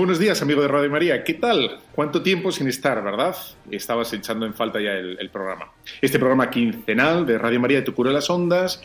Buenos 0.00 0.18
días, 0.18 0.40
amigo 0.40 0.62
de 0.62 0.68
Radio 0.68 0.88
María. 0.88 1.24
¿Qué 1.24 1.34
tal? 1.34 1.78
¿Cuánto 1.92 2.22
tiempo 2.22 2.50
sin 2.50 2.66
estar, 2.68 3.04
verdad? 3.04 3.36
Estabas 3.70 4.10
echando 4.14 4.46
en 4.46 4.54
falta 4.54 4.80
ya 4.80 4.92
el, 4.92 5.28
programa. 5.28 5.72
Este 6.00 6.18
programa 6.18 6.48
quincenal 6.48 7.26
de 7.26 7.36
Radio 7.36 7.60
María 7.60 7.80
de 7.80 7.84
Tu 7.84 7.92
Cura 7.92 8.10
las 8.10 8.30
Ondas 8.30 8.82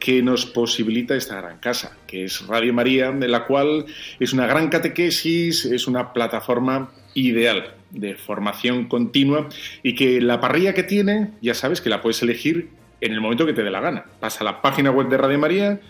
que 0.00 0.20
nos 0.20 0.46
posibilita 0.46 1.14
esta 1.14 1.40
gran 1.40 1.58
casa, 1.58 1.96
que 2.08 2.24
es 2.24 2.44
Radio 2.48 2.74
María, 2.74 3.12
de 3.12 3.28
la 3.28 3.44
cual 3.44 3.86
es 4.18 4.32
una 4.32 4.48
gran 4.48 4.68
catequesis, 4.68 5.64
es 5.64 5.86
una 5.86 6.12
plataforma 6.12 6.90
ideal 7.14 7.74
de 7.90 8.16
formación 8.16 8.88
continua 8.88 9.48
y 9.84 9.94
que 9.94 10.20
la 10.20 10.40
parrilla 10.40 10.74
que 10.74 10.82
tiene, 10.82 11.30
ya 11.40 11.54
sabes 11.54 11.80
que 11.80 11.88
la 11.88 12.02
puedes 12.02 12.20
elegir 12.22 12.70
en 13.00 13.12
el 13.12 13.20
momento 13.20 13.46
que 13.46 13.52
te 13.52 13.62
dé 13.62 13.70
la 13.70 13.80
gana. 13.80 14.06
Pasa 14.18 14.40
a 14.40 14.44
la 14.44 14.60
página 14.60 14.90
web 14.90 15.08
de 15.08 15.18
Radio 15.18 15.38
María, 15.38 15.80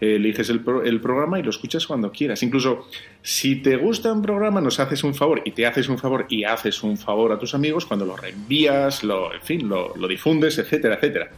eliges 0.00 0.48
el, 0.50 0.62
el, 0.84 1.00
programa 1.00 1.38
y 1.38 1.42
lo 1.42 1.50
escuchas 1.50 1.86
cuando 1.86 2.12
quieras. 2.12 2.42
Incluso 2.42 2.88
si 3.22 3.56
te 3.56 3.76
gusta 3.76 4.12
un 4.12 4.22
programa, 4.22 4.60
nos 4.60 4.78
haces 4.80 5.02
un 5.04 5.14
favor 5.14 5.42
y 5.44 5.50
te 5.50 5.66
haces 5.66 5.88
un 5.88 5.98
favor 5.98 6.26
y 6.28 6.44
haces 6.44 6.82
un 6.82 6.96
favor 6.96 7.32
a 7.32 7.38
tus 7.38 7.54
amigos 7.54 7.86
cuando 7.86 8.06
lo 8.06 8.16
reenvías, 8.16 9.02
lo, 9.02 9.34
en 9.34 9.42
fin, 9.42 9.68
lo, 9.68 9.92
difundes, 10.08 10.58
etcétera, 10.58 10.96
etcétera. 10.96 11.30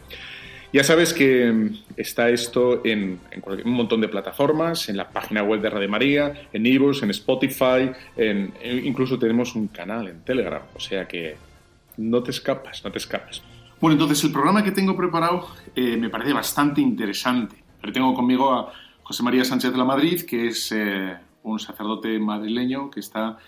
Ya 0.72 0.84
sabes 0.84 1.12
que 1.12 1.70
está 1.96 2.30
esto 2.30 2.82
en, 2.84 3.18
un 3.64 3.72
montón 3.72 4.00
de 4.00 4.08
plataformas, 4.08 4.88
en 4.88 4.96
la 4.96 5.08
página 5.08 5.42
web 5.42 5.60
de 5.60 5.68
Radio 5.68 5.88
María, 5.88 6.32
en 6.52 6.64
ebooks, 6.64 7.02
en 7.02 7.10
Spotify, 7.10 7.90
en, 8.16 8.52
incluso 8.62 9.18
tenemos 9.18 9.56
un 9.56 9.66
canal 9.66 10.06
en 10.06 10.20
Telegram, 10.22 10.62
o 10.72 10.78
sea 10.78 11.08
que 11.08 11.36
no 11.96 12.22
te 12.22 12.30
escapas, 12.30 12.84
no 12.84 12.92
te 12.92 12.98
escapas. 12.98 13.42
Bueno, 13.80 13.94
entonces 13.94 14.22
el 14.24 14.30
programa 14.30 14.62
que 14.62 14.72
tengo 14.72 14.94
preparado 14.94 15.48
eh, 15.74 15.96
me 15.96 16.10
parece 16.10 16.34
bastante 16.34 16.82
interesante. 16.82 17.59
Pero 17.80 17.92
tengo 17.92 18.14
conmigo 18.14 18.52
a 18.52 18.72
José 19.02 19.22
María 19.22 19.44
Sánchez 19.44 19.72
de 19.72 19.78
la 19.78 19.84
Madrid, 19.84 20.22
que 20.22 20.48
es 20.48 20.70
eh, 20.72 21.16
un 21.42 21.58
sacerdote 21.58 22.18
madrileño 22.18 22.90
que 22.90 23.00
está 23.00 23.38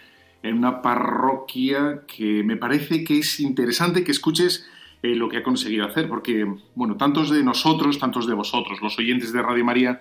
en 0.42 0.58
una 0.58 0.82
parroquia 0.82 2.02
que 2.06 2.42
me 2.42 2.56
parece 2.56 3.04
que 3.04 3.18
es 3.18 3.40
interesante 3.40 4.02
que 4.02 4.10
escuches 4.10 4.68
eh, 5.02 5.14
lo 5.14 5.28
que 5.28 5.38
ha 5.38 5.42
conseguido 5.42 5.86
hacer, 5.86 6.08
porque, 6.08 6.46
bueno, 6.74 6.96
tantos 6.96 7.30
de 7.30 7.42
nosotros, 7.42 7.98
tantos 7.98 8.26
de 8.26 8.34
vosotros, 8.34 8.80
los 8.82 8.98
oyentes 8.98 9.32
de 9.32 9.42
Radio 9.42 9.64
María, 9.64 10.00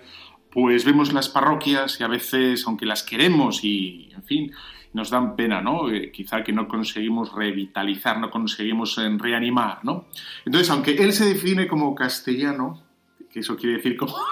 pues 0.50 0.84
vemos 0.84 1.12
las 1.12 1.28
parroquias 1.28 1.98
y 2.00 2.04
a 2.04 2.08
veces, 2.08 2.66
aunque 2.66 2.86
las 2.86 3.02
queremos 3.02 3.64
y, 3.64 4.10
en 4.14 4.22
fin, 4.22 4.52
nos 4.92 5.10
dan 5.10 5.34
pena, 5.34 5.60
¿no? 5.60 5.90
Eh, 5.90 6.12
quizá 6.12 6.44
que 6.44 6.52
no 6.52 6.68
conseguimos 6.68 7.32
revitalizar, 7.32 8.20
no 8.20 8.30
conseguimos 8.30 8.96
reanimar, 9.18 9.78
¿no? 9.84 10.06
Entonces, 10.44 10.70
aunque 10.70 10.92
él 10.92 11.12
se 11.12 11.24
define 11.24 11.66
como 11.66 11.94
castellano, 11.94 12.82
que 13.32 13.40
eso 13.40 13.56
quiere 13.56 13.76
decir 13.76 13.96
como... 13.96 14.16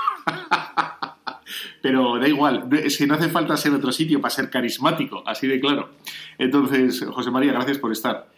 Pero 1.82 2.18
da 2.18 2.28
igual, 2.28 2.68
es 2.84 2.98
que 2.98 3.06
no 3.06 3.14
hace 3.14 3.28
falta 3.30 3.56
ser 3.56 3.72
otro 3.72 3.90
sitio 3.90 4.20
para 4.20 4.34
ser 4.34 4.50
carismático, 4.50 5.22
así 5.26 5.46
de 5.46 5.58
claro. 5.58 5.90
Entonces, 6.38 7.04
José 7.10 7.30
María, 7.30 7.52
gracias 7.52 7.78
por 7.78 7.90
estar. 7.90 8.28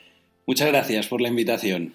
Muchas 0.46 0.68
gracias 0.68 1.08
por 1.08 1.20
la 1.20 1.28
invitación. 1.28 1.92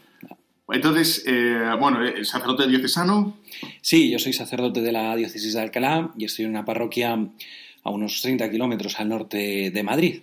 Entonces, 0.70 1.24
eh, 1.26 1.70
bueno, 1.80 2.04
¿el 2.04 2.26
sacerdote 2.26 2.68
diocesano? 2.68 3.38
Sí, 3.82 4.12
yo 4.12 4.20
soy 4.20 4.34
sacerdote 4.34 4.82
de 4.82 4.92
la 4.92 5.16
diócesis 5.16 5.54
de 5.54 5.62
Alcalá 5.62 6.12
y 6.18 6.26
estoy 6.26 6.46
en 6.46 6.52
una 6.52 6.66
parroquia 6.66 7.18
a 7.84 7.90
unos 7.90 8.22
30 8.22 8.52
kilómetros 8.52 9.00
al 9.00 9.10
norte 9.10 9.72
de 9.72 9.84
Madrid. 9.84 10.22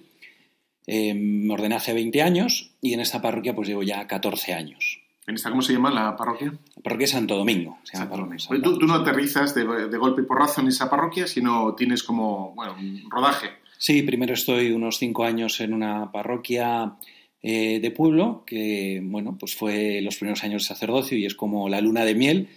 Eh, 0.86 1.14
me 1.14 1.54
ordené 1.54 1.76
hace 1.76 1.94
20 1.94 2.20
años 2.20 2.72
y 2.82 2.92
en 2.92 3.00
esta 3.00 3.22
parroquia 3.22 3.54
pues 3.54 3.68
llevo 3.68 3.82
ya 3.82 4.06
14 4.06 4.52
años. 4.52 5.03
¿En 5.26 5.36
esta 5.36 5.50
cómo 5.50 5.62
se 5.62 5.72
llama 5.72 5.90
la 5.90 6.16
parroquia? 6.16 6.52
La 6.76 6.82
parroquia 6.82 7.06
Santo 7.06 7.36
Domingo. 7.36 7.78
Santo 7.84 8.16
Domingo. 8.16 8.78
¿Tú, 8.78 8.86
no 8.86 8.94
aterrizas 8.94 9.54
de, 9.54 9.64
golpe 9.96 10.22
y 10.22 10.24
porrazo 10.24 10.60
en 10.60 10.68
esa 10.68 10.90
parroquia, 10.90 11.26
sino 11.26 11.74
tienes 11.74 12.02
como, 12.02 12.52
bueno, 12.54 12.74
un 12.78 13.10
rodaje. 13.10 13.48
Sí, 13.78 14.02
primero 14.02 14.34
estoy 14.34 14.72
unos 14.72 14.98
cinco 14.98 15.24
años 15.24 15.60
en 15.60 15.72
una 15.72 16.12
parroquia 16.12 16.96
eh, 17.42 17.80
de 17.80 17.90
pueblo, 17.90 18.44
que, 18.46 19.00
bueno, 19.02 19.36
pues 19.38 19.54
fue 19.54 20.00
los 20.02 20.16
primeros 20.16 20.44
años 20.44 20.62
de 20.62 20.68
sacerdocio 20.68 21.16
y 21.16 21.24
es 21.24 21.34
como 21.34 21.68
la 21.68 21.80
luna 21.80 22.04
de 22.04 22.14
miel, 22.14 22.48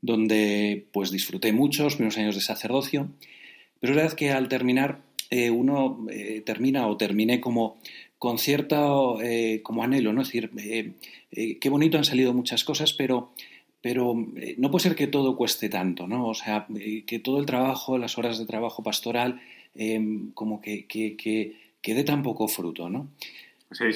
donde 0.00 0.86
pues 0.92 1.10
disfruté 1.10 1.52
mucho 1.52 1.84
los 1.84 1.94
primeros 1.94 2.18
años 2.18 2.34
de 2.34 2.40
sacerdocio. 2.40 3.08
Pero 3.80 3.92
es 3.92 3.96
verdad 3.96 4.16
que 4.16 4.32
al 4.32 4.48
terminar, 4.48 5.00
eh, 5.30 5.50
uno 5.50 6.06
eh, 6.10 6.42
termina 6.46 6.86
o 6.86 6.96
terminé 6.96 7.40
como 7.40 7.78
con 8.18 8.38
cierto 8.38 9.20
eh, 9.20 9.60
como 9.62 9.82
anhelo, 9.82 10.12
¿no? 10.12 10.22
Es 10.22 10.28
decir, 10.28 10.50
eh, 10.58 10.94
eh, 11.30 11.58
qué 11.58 11.68
bonito 11.68 11.98
han 11.98 12.04
salido 12.04 12.32
muchas 12.32 12.64
cosas, 12.64 12.92
pero, 12.92 13.32
pero 13.82 14.14
no 14.56 14.70
puede 14.70 14.82
ser 14.82 14.96
que 14.96 15.06
todo 15.06 15.36
cueste 15.36 15.68
tanto, 15.68 16.06
¿no? 16.06 16.26
O 16.26 16.34
sea, 16.34 16.66
que 17.06 17.18
todo 17.18 17.38
el 17.38 17.46
trabajo, 17.46 17.98
las 17.98 18.16
horas 18.18 18.38
de 18.38 18.46
trabajo 18.46 18.82
pastoral, 18.82 19.40
como 20.34 20.60
que, 20.60 20.86
que, 20.86 21.16
que, 21.16 21.94
dé 21.94 22.02
tan 22.02 22.22
poco 22.22 22.48
fruto, 22.48 22.88
¿no? 22.88 23.10
O 23.70 23.74
sea, 23.74 23.86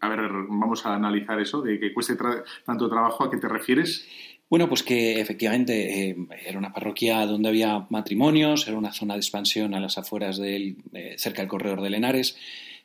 a 0.00 0.08
ver, 0.08 0.20
vamos 0.48 0.84
a 0.84 0.94
analizar 0.94 1.40
eso, 1.40 1.62
de 1.62 1.80
que 1.80 1.94
cueste 1.94 2.16
tanto 2.64 2.88
trabajo, 2.88 3.24
¿a 3.24 3.30
qué 3.30 3.38
te 3.38 3.48
refieres? 3.48 4.06
Bueno, 4.50 4.68
pues 4.68 4.82
que 4.82 5.18
efectivamente 5.18 6.14
era 6.46 6.58
una 6.58 6.72
parroquia 6.72 7.24
donde 7.24 7.48
había 7.48 7.86
matrimonios, 7.88 8.68
era 8.68 8.76
una 8.76 8.92
zona 8.92 9.14
de 9.14 9.20
expansión 9.20 9.74
a 9.74 9.80
las 9.80 9.96
afueras 9.96 10.36
del, 10.36 10.76
cerca 11.16 11.40
del 11.40 11.48
corredor 11.48 11.80
de 11.80 11.90
Lenares, 11.90 12.36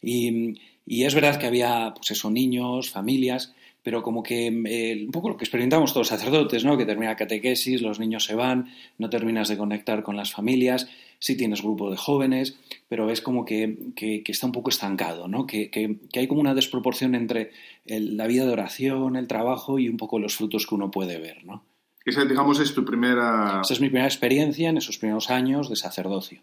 y, 0.01 0.55
y 0.89 1.03
es 1.03 1.13
verdad 1.13 1.39
que 1.39 1.45
había, 1.45 1.93
pues 1.95 2.09
eso, 2.09 2.31
niños, 2.31 2.89
familias, 2.89 3.53
pero 3.83 4.01
como 4.01 4.23
que 4.23 4.47
eh, 4.47 5.05
un 5.05 5.11
poco 5.11 5.29
lo 5.29 5.37
que 5.37 5.43
experimentamos 5.43 5.93
todos 5.93 6.09
los 6.09 6.19
sacerdotes, 6.19 6.65
¿no? 6.65 6.79
Que 6.79 6.85
termina 6.87 7.11
la 7.11 7.15
catequesis, 7.15 7.83
los 7.83 7.99
niños 7.99 8.23
se 8.23 8.33
van, 8.33 8.73
no 8.97 9.07
terminas 9.07 9.49
de 9.49 9.57
conectar 9.57 10.01
con 10.01 10.17
las 10.17 10.31
familias, 10.31 10.89
sí 11.19 11.37
tienes 11.37 11.61
grupo 11.61 11.91
de 11.91 11.95
jóvenes, 11.95 12.57
pero 12.87 13.05
ves 13.05 13.21
como 13.21 13.45
que, 13.45 13.77
que, 13.95 14.23
está 14.25 14.47
un 14.47 14.51
poco 14.51 14.71
estancado, 14.71 15.27
¿no? 15.27 15.45
Que, 15.45 15.69
que, 15.69 15.97
hay 16.15 16.27
como 16.27 16.41
una 16.41 16.55
desproporción 16.55 17.13
entre 17.13 17.51
la 17.85 18.25
vida 18.25 18.47
de 18.47 18.51
oración, 18.51 19.15
el 19.15 19.27
trabajo 19.27 19.77
y 19.77 19.89
un 19.89 19.97
poco 19.97 20.17
los 20.17 20.35
frutos 20.35 20.65
que 20.65 20.73
uno 20.73 20.89
puede 20.89 21.19
ver, 21.19 21.45
¿no? 21.45 21.63
Esa, 22.09 22.25
digamos, 22.25 22.59
es 22.59 22.73
tu 22.73 22.83
primera... 22.83 23.61
Esa 23.63 23.73
es 23.73 23.81
mi 23.81 23.87
primera 23.87 24.07
experiencia 24.07 24.69
en 24.69 24.77
esos 24.77 24.97
primeros 24.97 25.29
años 25.29 25.69
de 25.69 25.75
sacerdocio. 25.75 26.41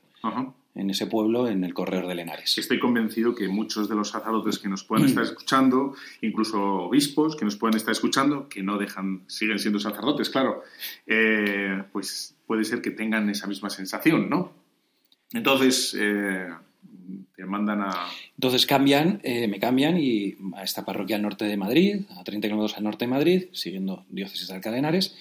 En 0.75 0.91
ese 0.91 1.07
pueblo, 1.07 1.49
en 1.49 1.65
el 1.65 1.75
Corredor 1.75 2.07
de 2.07 2.15
Lenares. 2.15 2.57
Estoy 2.59 2.79
convencido 2.79 3.35
que 3.35 3.49
muchos 3.49 3.89
de 3.89 3.95
los 3.97 4.11
sacerdotes 4.11 4.59
que 4.59 4.69
nos 4.69 4.85
pueden 4.85 5.07
estar 5.07 5.25
escuchando, 5.25 5.95
incluso 6.21 6.63
obispos 6.63 7.37
que 7.37 7.45
nos 7.45 7.57
pueden 7.57 7.77
estar 7.77 7.93
escuchando, 7.93 8.49
que 8.49 8.63
no 8.63 8.79
dejan, 8.79 9.23
siguen 9.27 9.59
siendo 9.59 9.79
sacerdotes, 9.81 10.31
claro, 10.31 10.63
eh, 11.07 11.83
pues 11.93 12.37
puede 12.47 12.65
ser 12.65 12.81
que 12.81 12.91
tengan 12.91 13.29
esa 13.31 13.47
misma 13.47 13.71
sensación, 13.71 14.29
¿no? 14.29 14.53
Entonces, 15.33 15.97
eh, 15.99 16.49
te 17.35 17.45
mandan 17.45 17.83
a... 17.83 18.09
Entonces 18.35 18.67
cambian, 18.67 19.21
eh, 19.23 19.49
me 19.49 19.59
cambian 19.59 19.97
y 19.99 20.37
a 20.55 20.63
esta 20.63 20.85
parroquia 20.85 21.17
al 21.17 21.23
norte 21.23 21.45
de 21.45 21.57
Madrid, 21.57 22.03
a 22.17 22.25
30 22.25 22.49
kilómetros 22.49 22.77
al 22.77 22.85
norte 22.85 23.05
de 23.05 23.11
Madrid, 23.11 23.45
siguiendo 23.53 24.05
diócesis 24.11 24.49
de 24.49 24.55
Alcadenares, 24.55 25.17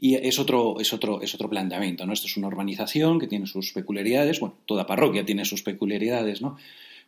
y 0.00 0.14
es 0.14 0.38
otro, 0.38 0.78
es 0.80 0.92
otro, 0.92 1.20
es 1.22 1.34
otro 1.34 1.50
planteamiento, 1.50 2.06
¿no? 2.06 2.12
Esto 2.12 2.26
es 2.26 2.36
una 2.36 2.46
urbanización 2.46 3.18
que 3.18 3.26
tiene 3.26 3.46
sus 3.46 3.72
peculiaridades, 3.72 4.38
bueno, 4.40 4.56
toda 4.64 4.86
parroquia 4.86 5.24
tiene 5.24 5.44
sus 5.44 5.62
peculiaridades, 5.62 6.40
¿no? 6.40 6.56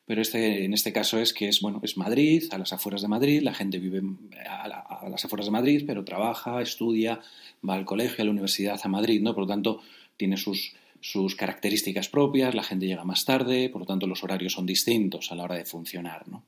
Pero 0.07 0.23
este, 0.23 0.65
en 0.65 0.75
este 0.75 0.93
caso 0.93 1.21
es 1.21 1.33
que 1.33 1.49
es, 1.49 1.61
bueno, 1.61 1.81
es 1.85 1.97
Madrid, 1.97 2.43
a 2.51 2.59
las 2.59 2.73
afueras 2.73 3.03
de 3.03 3.07
Madrid, 3.07 3.43
la 3.43 3.55
gente 3.55 3.79
vive 3.79 4.03
a, 4.49 5.09
las 5.09 5.25
afueras 5.25 5.47
de 5.47 5.53
Madrid, 5.53 5.85
pero 5.87 6.05
trabaja, 6.05 6.61
estudia, 6.61 7.21
va 7.67 7.75
al 7.75 7.85
colegio, 7.85 8.23
a 8.23 8.25
la 8.25 8.33
universidad, 8.33 8.81
a 8.83 8.89
Madrid, 8.89 9.23
¿no? 9.23 9.35
Por 9.35 9.45
lo 9.45 9.49
tanto, 9.49 9.83
tiene 10.17 10.37
sus, 10.37 10.75
sus 11.01 11.37
características 11.37 12.09
propias, 12.09 12.57
la 12.57 12.65
gente 12.65 12.89
llega 12.89 13.05
más 13.05 13.25
tarde, 13.25 13.69
por 13.69 13.83
lo 13.83 13.87
tanto, 13.87 14.09
los 14.09 14.25
horarios 14.25 14.55
son 14.55 14.67
distintos 14.67 15.31
a 15.31 15.37
la 15.37 15.45
hora 15.45 15.55
de 15.55 15.65
funcionar, 15.65 16.27
¿no? 16.27 16.45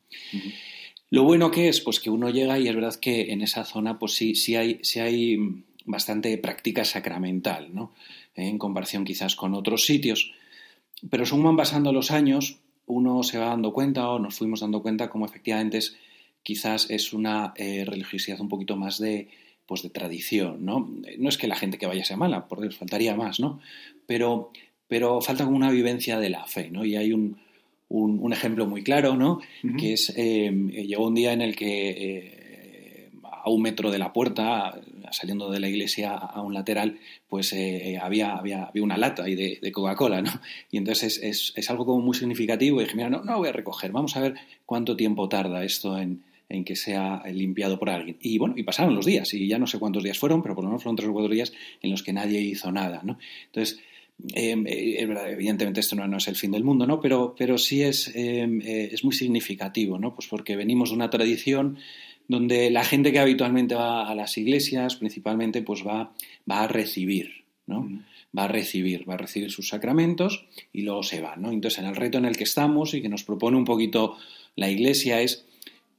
Lo 1.11 1.25
bueno 1.25 1.51
que 1.51 1.69
es, 1.69 1.81
pues 1.83 2.01
que 2.01 2.11
uno 2.11 2.31
llega 2.31 2.59
y 2.59 2.67
es 2.67 2.75
verdad 2.75 2.95
que 2.95 3.33
en 3.33 3.43
esa 3.43 3.65
zona, 3.65 3.99
pues 3.99 4.15
sí, 4.15 4.35
sí 4.35 4.57
hay, 4.57 4.81
sí 4.83 4.99
hay 4.99 5.37
bastante 5.85 6.37
práctica 6.39 6.85
sacramental, 6.85 7.75
¿no? 7.75 7.93
en 8.35 8.59
comparación 8.59 9.05
quizás 9.05 9.37
con 9.37 9.55
otros 9.55 9.83
sitios. 9.83 10.33
Pero 11.11 11.27
según 11.27 11.45
van 11.45 11.57
pasando 11.57 11.93
los 11.93 12.11
años, 12.11 12.59
uno 12.87 13.23
se 13.23 13.39
va 13.39 13.47
dando 13.47 13.73
cuenta 13.73 14.09
o 14.09 14.19
nos 14.19 14.37
fuimos 14.37 14.61
dando 14.61 14.83
cuenta 14.83 15.11
como 15.11 15.27
efectivamente 15.27 15.79
es, 15.79 15.97
quizás 16.43 16.91
es 16.91 17.13
una 17.13 17.53
eh, 17.57 17.85
religiosidad 17.87 18.41
un 18.41 18.49
poquito 18.49 18.77
más 18.77 18.99
de, 18.99 19.29
pues 19.67 19.83
de 19.83 19.91
tradición, 19.91 20.65
¿no? 20.65 20.91
No 21.19 21.29
es 21.29 21.39
que 21.39 21.49
la 21.49 21.57
gente 21.57 21.79
que 21.79 21.87
vaya 21.87 22.05
sea 22.05 22.17
mala, 22.17 22.49
por 22.49 22.61
Dios, 22.61 22.77
faltaría 22.77 23.15
más, 23.15 23.41
¿no? 23.41 23.61
Pero, 24.07 24.51
pero 24.89 25.21
falta 25.21 25.45
como 25.45 25.57
una 25.57 25.71
vivencia 25.71 26.19
de 26.19 26.31
la 26.31 26.47
fe, 26.47 26.71
¿no? 26.71 26.85
Y 26.85 26.97
hay 26.97 27.13
un, 27.13 27.39
un, 27.89 28.33
ejemplo 28.33 28.67
muy 28.67 28.83
claro, 28.83 29.17
¿no? 29.17 29.41
Que 29.79 29.95
es, 29.95 30.13
eh, 30.17 30.51
llegó 30.51 31.07
un 31.07 31.15
día 31.15 31.33
en 31.33 31.43
el 31.43 31.55
que 31.55 31.91
eh, 31.91 32.42
a 33.43 33.51
un 33.51 33.63
metro 33.63 33.91
de 33.91 33.99
la 33.99 34.13
puerta, 34.13 34.81
saliendo 35.11 35.51
de 35.51 35.61
la 35.61 35.69
iglesia 35.69 36.13
a 36.13 36.41
un 36.43 36.55
lateral, 36.55 36.99
pues 37.29 37.53
eh, 37.53 37.99
había, 38.01 38.35
había, 38.35 38.65
había, 38.65 38.83
una 38.83 38.97
lata 38.97 39.25
ahí 39.25 39.35
de, 39.35 39.73
Coca-Cola, 39.73 40.23
¿no? 40.23 40.31
Y 40.71 40.79
entonces 40.79 41.21
es, 41.23 41.53
es, 41.57 41.71
algo 41.71 41.85
como 41.85 42.01
muy 42.01 42.15
significativo 42.15 42.81
y 42.81 42.85
dije, 42.85 42.97
mira, 42.97 43.11
no, 43.11 43.23
no 43.23 43.39
voy 43.39 43.49
a 43.49 43.53
recoger, 43.53 43.91
vamos 43.91 44.17
a 44.17 44.21
ver 44.21 44.35
cuánto 44.67 44.97
tiempo 44.97 45.29
tarda 45.29 45.65
esto 45.65 45.99
en, 45.99 46.23
en 46.49 46.65
que 46.65 46.77
sea 46.77 47.23
limpiado 47.33 47.79
por 47.79 47.91
alguien. 47.91 48.17
Y 48.21 48.39
bueno, 48.39 48.55
y 48.57 48.63
pasaron 48.63 48.95
los 48.95 49.07
días, 49.07 49.33
y 49.35 49.49
ya 49.49 49.59
no 49.59 49.67
sé 49.67 49.79
cuántos 49.79 50.03
días 50.03 50.19
fueron, 50.19 50.43
pero 50.43 50.55
por 50.55 50.65
lo 50.65 50.71
menos 50.71 50.83
fueron 50.83 50.97
tres 50.97 51.09
o 51.09 51.13
cuatro 51.13 51.33
días 51.33 51.53
en 51.81 51.91
los 51.91 52.03
que 52.03 52.13
nadie 52.13 52.41
hizo 52.41 52.71
nada, 52.71 53.01
¿no? 53.05 53.19
Entonces, 53.47 53.81
Em, 54.35 54.67
eh, 54.67 55.01
evidentemente 55.01 55.81
esto 55.81 55.97
no, 55.97 56.17
es 56.17 56.29
el 56.29 56.37
fin 56.37 56.53
del 56.53 56.63
mundo, 56.63 56.87
¿no? 56.87 57.01
Pero, 57.01 57.35
pero 57.37 57.59
sí 57.59 57.83
es, 57.83 58.13
em, 58.15 58.61
eh, 58.63 58.91
es 58.93 59.03
muy 59.05 59.15
significativo, 59.15 59.99
¿no? 59.99 60.15
Pues 60.15 60.29
porque 60.29 60.55
venimos 60.55 60.91
de 60.91 60.97
una 60.97 61.11
tradición 61.11 61.79
donde 62.33 62.71
la 62.71 62.85
gente 62.85 63.13
que 63.13 63.21
habitualmente 63.21 63.75
va 63.75 64.09
a 64.09 64.15
las 64.15 64.37
iglesias, 64.37 64.97
principalmente, 64.97 65.63
pues 65.63 65.87
va, 65.87 66.13
va 66.51 66.63
a 66.63 66.69
recibir, 66.69 67.45
¿no? 67.67 67.89
Va 68.37 68.45
a 68.45 68.49
recibir, 68.49 69.09
va 69.09 69.15
a 69.15 69.19
recibir 69.19 69.51
sus 69.51 69.69
sacramentos 69.69 70.47
y 70.73 70.83
luego 70.83 71.03
se 71.03 71.21
va, 71.21 71.37
¿no? 71.37 71.53
Entonces, 71.53 71.79
en 71.79 71.87
el 71.87 71.97
reto 71.97 72.19
en 72.19 72.25
el 72.25 72.37
que 72.37 72.45
estamos 72.45 72.95
y 72.95 73.03
que 73.03 73.09
nos 73.09 73.23
propone 73.23 73.57
un 73.57 73.65
poquito 73.65 74.19
la 74.57 74.69
iglesia 74.69 75.21
es 75.21 75.47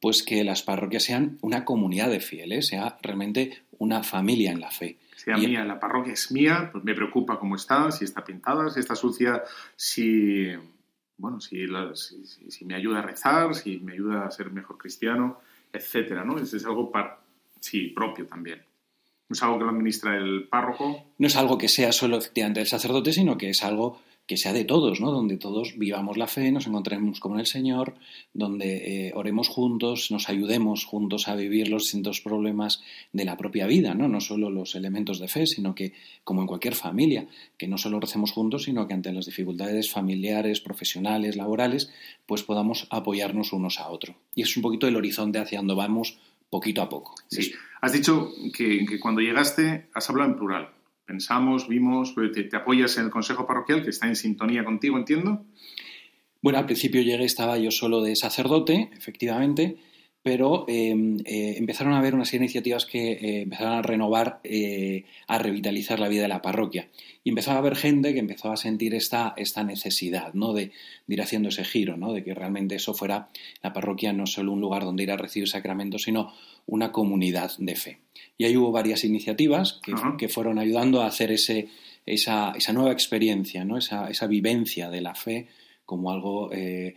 pues 0.01 0.24
que 0.24 0.44
las 0.44 0.63
parroquias 0.63 1.03
sean 1.03 1.38
una 1.41 1.63
comunidad 1.63 2.09
de 2.09 2.19
fieles, 2.19 2.68
sea 2.68 2.97
realmente 3.01 3.59
una 3.77 4.03
familia 4.03 4.51
en 4.51 4.59
la 4.59 4.69
fe 4.69 4.97
sea 5.24 5.38
mía, 5.38 5.63
la 5.63 5.79
parroquia 5.79 6.13
es 6.13 6.31
mía, 6.31 6.69
pues 6.71 6.83
me 6.83 6.94
preocupa 6.94 7.39
cómo 7.39 7.56
está, 7.56 7.89
si 7.91 8.03
está 8.03 8.24
pintada, 8.24 8.69
si 8.69 8.81
está 8.81 8.94
sucia, 8.94 9.41
si, 9.75 10.51
bueno, 11.18 11.39
si, 11.39 11.65
si, 12.50 12.65
me 12.65 12.75
ayuda 12.75 13.00
a 13.00 13.03
rezar, 13.03 13.56
si 13.56 13.79
me 13.79 13.94
ayuda 13.94 14.25
a 14.25 14.31
ser 14.31 14.51
mejor 14.51 14.77
cristiano, 14.77 15.39
etcétera, 15.74 16.24
¿no? 16.24 16.38
Es, 16.38 16.54
es 16.54 16.66
algo 16.66 16.92
para, 16.92 17.20
sí, 17.60 17.88
propio 17.90 18.25
también. 18.28 18.60
No 19.28 19.34
es 19.34 19.44
algo 19.44 19.58
que 19.58 19.64
lo 19.64 19.72
administra 19.72 20.16
el 20.16 20.48
párroco. 20.48 21.14
No 21.18 21.28
es 21.28 21.36
algo 21.36 21.58
que 21.58 21.68
sea 21.68 21.92
solo 21.92 22.18
efectivamente 22.18 22.60
del 22.60 22.68
sacerdote, 22.68 23.12
sino 23.12 23.38
que 23.38 23.50
es 23.50 23.64
algo 23.64 24.00
que 24.25 24.38
sea 24.38 24.54
de 24.54 24.64
todos, 24.64 25.02
¿no? 25.02 25.12
Donde 25.12 25.38
todos 25.38 25.78
vivamos 25.78 26.18
la 26.18 26.28
fe, 26.28 26.52
nos 26.52 26.68
encontremos 26.68 27.20
con 27.20 27.40
el 27.40 27.46
Señor, 27.46 27.96
donde 28.34 29.08
eh, 29.08 29.12
oremos 29.16 29.50
juntos, 29.50 30.12
nos 30.12 30.30
ayudemos 30.30 30.86
juntos 30.86 31.28
a 31.28 31.36
vivir 31.36 31.68
los 31.68 31.84
distintos 31.84 32.22
problemas 32.22 32.81
de 33.12 33.25
la 33.25 33.36
propia 33.36 33.68
vida, 33.68 33.94
¿no? 33.94 34.08
No 34.08 34.22
solo 34.22 34.50
los 34.50 34.75
elementos 34.75 35.20
de 35.20 35.28
fe, 35.28 35.46
sino 35.46 35.75
que, 35.75 35.94
como 36.24 36.42
en 36.42 36.48
cualquier 36.48 36.75
familia, 36.75 37.28
que 37.58 37.68
no 37.68 37.78
solo 37.78 38.00
recemos 38.00 38.31
juntos, 38.31 38.64
sino 38.64 38.88
que 38.88 38.94
ante 38.94 39.12
las 39.12 39.25
dificultades 39.25 39.92
familiares, 39.92 40.62
profesionales, 40.62 41.36
laborales, 41.36 41.92
pues 42.25 42.44
podamos 42.44 42.88
apoyarnos 42.92 43.52
unos 43.52 43.80
a 43.80 43.90
otros. 43.90 44.16
Y 44.36 44.44
es 44.44 44.56
un 44.56 44.64
poquito 44.64 44.88
el 44.88 44.96
horizonte 44.96 45.40
hacia 45.40 45.60
donde 45.60 45.75
vamos 45.75 46.18
poquito 46.50 46.81
a 46.81 46.88
poco. 46.88 47.16
Sí. 47.28 47.52
Has 47.81 47.92
dicho 47.92 48.31
que, 48.56 48.86
que 48.86 49.00
cuando 49.00 49.20
llegaste 49.20 49.88
has 49.94 50.10
hablado 50.10 50.30
en 50.30 50.38
plural 50.38 50.70
pensamos, 51.05 51.67
vimos, 51.67 52.13
te, 52.33 52.55
apoyas 52.55 52.97
en 52.97 53.05
el 53.05 53.09
Consejo 53.09 53.45
Parroquial, 53.45 53.83
que 53.83 53.89
está 53.89 54.07
en 54.07 54.15
sintonía 54.15 54.63
contigo, 54.63 54.97
entiendo. 54.97 55.45
Bueno, 56.41 56.59
al 56.59 56.65
principio 56.65 57.01
llegué, 57.01 57.23
estaba 57.23 57.57
yo 57.57 57.71
solo 57.71 58.01
de 58.01 58.15
sacerdote, 58.15 58.89
efectivamente, 58.97 59.77
pero 60.24 60.64
em, 60.70 61.18
eh, 61.25 61.56
empezaron 61.58 61.94
a 61.94 62.00
haber 62.00 62.16
unas 62.16 62.34
iniciativas 62.34 62.86
que 62.86 63.12
eh, 63.12 63.42
empezaron 63.42 63.74
a 63.74 63.81
renovar, 63.81 64.40
eh, 64.46 65.04
a 65.28 65.38
revitalizar 65.38 66.00
la 66.00 66.08
vida 66.08 66.22
de 66.22 66.30
la 66.30 66.42
parroquia. 66.42 66.88
Y 67.25 67.30
empezó 67.30 67.52
a 67.52 67.58
haber 67.58 67.75
gente 67.75 68.14
que 68.14 68.20
empezó 68.20 68.50
a 68.50 68.56
sentir 68.56 68.96
esta, 68.96 69.34
esta 69.36 69.66
necesidad 69.66 70.34
¿no? 70.34 70.54
de, 70.54 70.72
ir 71.10 71.22
haciendo 71.22 71.50
ese 71.50 71.66
giro, 71.66 71.98
¿no? 71.98 72.14
de 72.14 72.24
que 72.24 72.34
realmente 72.34 72.75
eso 72.75 72.94
fuera 72.94 73.28
la 73.62 73.74
parroquia 73.74 74.14
no 74.14 74.25
solo 74.25 74.54
un 74.54 74.62
lugar 74.62 74.84
donde 74.84 75.04
ir 75.04 75.12
a 75.12 75.18
recibir 75.18 75.50
sacramentos, 75.50 76.04
sino 76.04 76.34
una 76.68 76.94
comunidad 76.94 77.52
de 77.58 77.75
fe. 77.75 78.00
Y 78.38 78.46
ahí 78.46 78.56
hubo 78.56 78.72
varias 78.72 79.04
iniciativas 79.04 79.81
que, 80.18 80.30
fueron 80.30 80.58
ayudando 80.58 81.02
a 81.02 81.08
hacer 81.08 81.34
ese, 81.34 81.68
esa, 82.06 82.54
esa 82.56 82.72
nueva 82.72 82.94
experiencia, 82.94 83.66
¿no? 83.66 83.78
esa, 83.78 84.10
esa 84.10 84.28
vivencia 84.28 84.90
de 84.90 85.02
la 85.02 85.16
fe 85.16 85.48
como 85.86 86.12
algo 86.12 86.50
eh, 86.54 86.96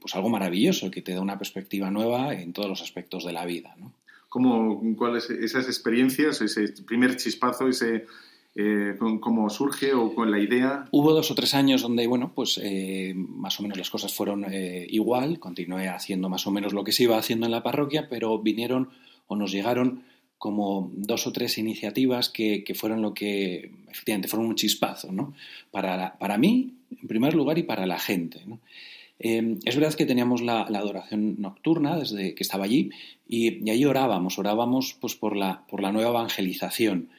pues 0.00 0.14
algo 0.14 0.28
maravilloso 0.28 0.90
que 0.90 1.02
te 1.02 1.12
da 1.12 1.20
una 1.20 1.38
perspectiva 1.38 1.90
nueva 1.90 2.34
en 2.34 2.52
todos 2.52 2.68
los 2.68 2.82
aspectos 2.82 3.24
de 3.24 3.32
la 3.32 3.44
vida. 3.44 3.74
¿no? 3.78 3.92
¿Cómo, 4.28 4.80
¿Cuáles 4.96 5.30
esas 5.30 5.66
experiencias, 5.66 6.40
ese 6.40 6.68
primer 6.84 7.16
chispazo, 7.16 7.68
ese, 7.68 8.06
eh, 8.54 8.96
cómo 8.98 9.50
surge 9.50 9.92
o 9.92 10.14
con 10.14 10.30
la 10.30 10.38
idea? 10.38 10.86
Hubo 10.92 11.12
dos 11.12 11.30
o 11.30 11.34
tres 11.34 11.54
años 11.54 11.82
donde, 11.82 12.06
bueno, 12.06 12.32
pues 12.34 12.60
eh, 12.62 13.12
más 13.14 13.58
o 13.58 13.62
menos 13.62 13.78
las 13.78 13.90
cosas 13.90 14.14
fueron 14.14 14.46
igual, 14.52 15.38
continué 15.38 15.88
haciendo 15.88 16.28
más 16.28 16.46
o 16.46 16.50
menos 16.50 16.72
lo 16.72 16.84
que 16.84 16.92
se 16.92 17.04
iba 17.04 17.18
haciendo 17.18 17.46
en 17.46 17.52
la 17.52 17.62
parroquia, 17.62 18.08
pero 18.08 18.38
vinieron 18.38 18.90
o 19.26 19.36
nos 19.36 19.52
llegaron 19.52 20.04
como 20.40 20.90
dos 20.94 21.26
o 21.26 21.32
tres 21.32 21.58
iniciativas 21.58 22.30
que, 22.30 22.64
que 22.64 22.74
fueron 22.74 23.02
lo 23.02 23.12
que, 23.12 23.72
efectivamente, 23.90 24.26
fueron 24.26 24.48
un 24.48 24.54
chispazo, 24.54 25.12
¿no? 25.12 25.34
Para, 25.70 26.16
para 26.18 26.38
mí, 26.38 26.78
en 26.90 27.06
primer 27.06 27.34
lugar, 27.34 27.58
y 27.58 27.62
para 27.62 27.84
la 27.84 27.98
gente, 27.98 28.40
¿no? 28.46 28.58
Em, 29.22 29.58
es 29.66 29.76
verdad 29.76 29.94
que 29.94 30.06
teníamos 30.06 30.40
la, 30.40 30.62
adoración 30.62 31.36
nocturna 31.38 31.98
desde 31.98 32.34
que 32.34 32.42
estaba 32.42 32.64
allí 32.64 32.90
y, 33.28 33.70
allí 33.70 33.84
orábamos, 33.84 34.38
orábamos 34.38 34.96
pues, 34.98 35.14
por, 35.14 35.36
la, 35.36 35.66
por 35.68 35.82
la 35.82 35.92
nueva 35.92 36.10
evangelización. 36.10 37.10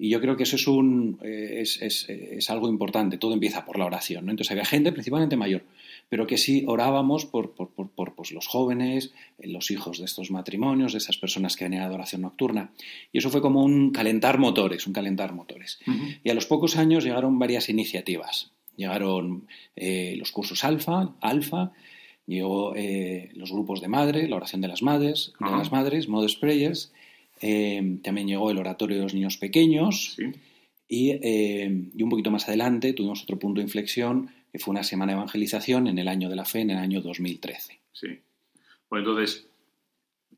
Y 0.00 0.10
yo 0.10 0.20
creo 0.20 0.36
que 0.36 0.44
eso 0.44 0.54
es, 0.54 0.68
un, 0.68 1.18
eh, 1.24 1.60
es, 1.60 2.50
algo 2.50 2.68
importante, 2.68 3.18
todo 3.18 3.34
empieza 3.34 3.64
por 3.64 3.76
la 3.76 3.86
oración. 3.86 4.24
¿no? 4.24 4.30
Entonces 4.30 4.52
había 4.52 4.64
gente, 4.64 4.92
principalmente 4.92 5.36
mayor, 5.36 5.64
pero 6.08 6.28
que 6.28 6.38
sí 6.38 6.62
orábamos 6.68 7.26
por, 7.26 7.50
por, 7.54 7.70
por 7.70 8.14
pues, 8.14 8.30
los 8.30 8.46
jóvenes, 8.46 9.12
eh, 9.40 9.48
los 9.48 9.72
hijos 9.72 9.98
de 9.98 10.04
estos 10.04 10.30
matrimonios, 10.30 10.92
de 10.92 10.98
esas 10.98 11.16
personas 11.16 11.56
que 11.56 11.64
venían 11.64 11.82
a 11.82 11.86
adoración 11.86 12.22
nocturna. 12.22 12.70
Y 13.12 13.18
eso 13.18 13.30
fue 13.30 13.40
como 13.40 13.64
un 13.64 13.90
calentar 13.90 14.38
motores, 14.38 14.86
un 14.86 14.92
calentar 14.92 15.32
motores. 15.32 15.80
Y 16.22 16.30
a 16.30 16.34
los 16.34 16.46
pocos 16.46 16.76
años 16.76 17.02
llegaron 17.02 17.40
varias 17.40 17.68
iniciativas. 17.68 18.52
Llegaron 18.78 19.46
eh, 19.76 20.14
los 20.16 20.32
cursos 20.32 20.64
alfa, 20.64 21.14
alfa, 21.20 21.72
llegó 22.26 22.76
eh, 22.76 23.30
los 23.34 23.50
grupos 23.50 23.80
de 23.80 23.88
madre, 23.88 24.28
la 24.28 24.36
oración 24.36 24.60
de 24.60 24.68
las 24.68 24.82
madres, 24.82 25.32
de 25.40 25.50
las 25.50 25.72
madres, 25.72 26.08
Modest 26.08 26.40
Prayers, 26.40 26.92
eh, 27.40 27.98
también 28.04 28.28
llegó 28.28 28.50
el 28.50 28.58
oratorio 28.58 28.96
de 28.96 29.02
los 29.02 29.14
niños 29.14 29.36
pequeños 29.36 30.16
y, 30.88 31.10
y, 31.12 32.02
un 32.02 32.08
poquito 32.08 32.30
más 32.30 32.48
adelante 32.48 32.92
tuvimos 32.92 33.22
otro 33.24 33.38
punto 33.38 33.58
de 33.60 33.64
inflexión 33.64 34.30
que 34.52 34.60
fue 34.60 34.70
una 34.70 34.84
semana 34.84 35.12
de 35.12 35.18
evangelización 35.18 35.88
en 35.88 35.98
el 35.98 36.08
año 36.08 36.28
de 36.30 36.36
la 36.36 36.44
fe, 36.44 36.60
en 36.60 36.70
el 36.70 36.78
año 36.78 37.02
2013. 37.02 37.80
Sí. 37.92 38.06
Bueno, 38.88 39.10
entonces, 39.10 39.48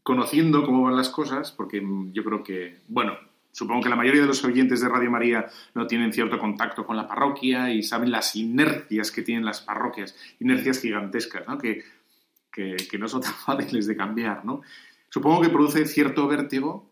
conociendo 0.02 0.64
cómo 0.64 0.82
van 0.82 0.96
las 0.96 1.10
cosas, 1.10 1.52
porque 1.52 1.82
yo 2.12 2.24
creo 2.24 2.42
que, 2.42 2.78
bueno, 2.88 3.18
Supongo 3.52 3.82
que 3.82 3.88
la 3.88 3.96
mayoría 3.96 4.22
de 4.22 4.28
los 4.28 4.44
oyentes 4.44 4.80
de 4.80 4.88
Radio 4.88 5.10
María 5.10 5.46
no 5.74 5.86
tienen 5.86 6.12
cierto 6.12 6.38
contacto 6.38 6.86
con 6.86 6.96
la 6.96 7.06
parroquia 7.06 7.72
y 7.72 7.82
saben 7.82 8.10
las 8.10 8.36
inercias 8.36 9.10
que 9.10 9.22
tienen 9.22 9.44
las 9.44 9.60
parroquias, 9.60 10.16
inercias 10.38 10.80
gigantescas, 10.80 11.46
¿no? 11.48 11.58
Que, 11.58 11.82
que, 12.50 12.98
no 12.98 13.08
son 13.08 13.22
tan 13.22 13.34
fáciles 13.46 13.86
de 13.86 13.96
cambiar. 13.96 14.44
¿no? 14.44 14.62
Supongo 15.08 15.40
que 15.40 15.48
produce 15.48 15.86
cierto 15.86 16.26
vértigo 16.28 16.88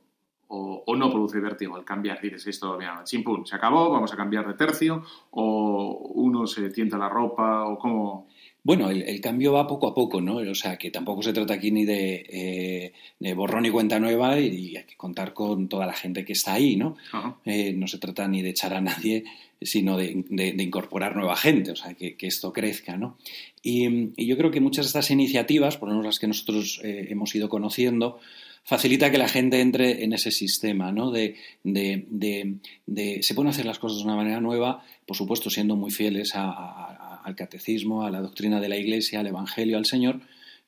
o, 0.49 0.97
no 0.97 1.11
produce 1.11 1.41
vértigo 1.41 1.77
al 1.77 1.85
cambiar. 1.85 2.21
Dices 2.21 2.47
esto, 2.47 2.77
mira, 2.79 3.03
chimpún, 3.05 3.47
se 3.47 3.55
acabó, 3.55 3.91
vamos 3.91 4.13
a 4.13 4.17
cambiar 4.17 4.47
de 4.47 4.55
tercio, 4.55 5.05
o 5.31 6.13
uno 6.15 6.47
se 6.47 6.71
tienta 6.71 6.97
la 6.97 7.09
ropa, 7.09 7.67
o 7.67 7.79
cómo. 7.79 8.29
Bueno, 8.69 8.91
el, 8.91 9.19
cambio 9.23 9.55
va 9.55 9.67
poco 9.67 9.87
a 9.87 9.95
poco, 9.95 10.21
¿no? 10.21 10.37
O 10.37 10.55
sea, 10.55 10.77
que 10.77 10.91
tampoco 10.91 11.23
se 11.23 11.33
trata 11.33 11.55
aquí 11.55 11.71
ni 11.71 11.87
de, 11.87 12.93
eh, 13.19 13.33
borrón 13.33 13.65
y 13.65 13.71
cuenta 13.71 13.99
nueva 13.99 14.39
y, 14.39 14.77
hay 14.77 14.85
que 14.85 14.95
contar 14.95 15.33
con 15.33 15.71
toda 15.71 15.87
la 15.87 15.95
gente 15.95 16.23
que 16.23 16.35
está 16.35 16.53
ahí, 16.53 16.77
¿no? 16.77 16.99
Eh, 17.47 17.73
no 17.73 17.87
se 17.87 17.97
trata 17.97 18.29
ni 18.29 18.43
de 18.43 18.51
echar 18.51 18.75
a 18.75 18.83
nadie, 18.83 19.25
sino 19.59 19.97
de, 19.97 20.23
incorporar 20.59 21.17
nueva 21.17 21.35
gente, 21.35 21.71
o 21.71 21.77
sea, 21.77 21.95
que, 21.95 22.15
esto 22.21 22.53
crezca, 22.53 22.99
¿no? 22.99 23.17
Y, 23.63 24.27
yo 24.27 24.37
creo 24.37 24.51
que 24.51 24.61
muchas 24.61 24.85
de 24.85 24.89
estas 24.89 25.11
iniciativas, 25.11 25.79
por 25.79 25.89
lo 25.89 25.95
menos 25.95 26.05
las 26.05 26.19
que 26.19 26.27
nosotros 26.27 26.79
eh, 26.85 27.07
hemos 27.09 27.35
ido 27.35 27.49
conociendo, 27.49 28.21
facilita 28.65 29.11
que 29.11 29.17
la 29.17 29.31
gente 29.31 29.63
entre 29.63 30.05
en 30.05 30.13
ese 30.13 30.31
sistema, 30.31 30.93
¿no? 30.93 31.11
De, 31.11 31.37
se 31.65 33.35
pueden 33.35 33.49
hacer 33.49 33.65
las 33.65 33.79
cosas 33.79 34.01
de 34.01 34.05
una 34.05 34.17
manera 34.17 34.43
nueva, 34.43 34.85
por 35.07 35.17
supuesto 35.17 35.49
siendo 35.49 35.75
muy 35.75 35.91
fieles 35.91 36.33
a 36.35 37.08
al 37.29 37.37
catecismo, 37.37 38.05
a 38.05 38.11
la 38.11 38.21
doctrina 38.21 38.61
de 38.61 38.69
la 38.69 38.77
Iglesia, 38.77 39.21
al 39.21 39.27
Evangelio, 39.27 39.79
al 39.79 39.87
Señor, 39.87 40.21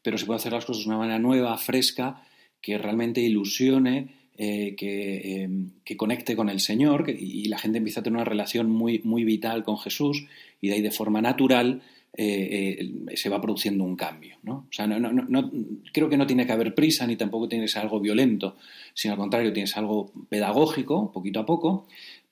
pero 0.03 0.19
se 0.19 0.27
puede 0.27 0.39
hacer 0.39 0.53
las 0.53 0.65
cosas 0.65 0.85
de 0.85 0.89
una 0.89 0.99
manera 0.99 1.19
nueva, 1.19 1.57
fresca, 1.59 2.23
que 2.61 2.79
realmente 2.79 3.21
ilusione 3.21 4.15
eh, 4.37 4.75
que, 4.77 5.97
conecte 5.97 6.37
con 6.37 6.49
el 6.49 6.61
Señor 6.61 7.11
y 7.11 7.47
la 7.49 7.59
gente 7.59 7.79
empieza 7.79 8.01
a 8.01 8.03
tener 8.03 8.17
una 8.17 8.25
relación 8.25 8.71
muy, 8.71 9.01
muy 9.05 9.25
vital 9.25 9.65
con 9.65 9.77
Jesús 9.77 10.27
y 10.61 10.69
de 10.69 10.75
ahí 10.75 10.81
de 10.81 10.91
forma 10.91 11.21
natural 11.21 11.83
se 12.17 13.29
va 13.29 13.41
produciendo 13.41 13.85
un 13.85 13.97
cambio. 13.97 14.37
¿no? 14.43 14.67
O 14.69 14.73
sea, 14.73 14.87
no, 14.87 15.51
creo 15.93 16.09
que 16.09 16.17
no 16.17 16.27
tiene 16.27 16.47
que 16.47 16.53
haber 16.53 16.75
prisa 16.75 17.07
ni 17.07 17.17
tampoco 17.17 17.49
tiene 17.49 17.65
que 17.65 17.69
ser 17.69 17.83
algo 17.83 18.01
violento, 18.01 18.57
sino 18.95 19.15
al 19.15 19.21
contrario, 19.21 19.53
tienes 19.53 19.77
algo 19.77 20.13
pedagógico, 20.29 21.13
poquito 21.13 21.41
a 21.41 21.47
poco, 21.47 21.87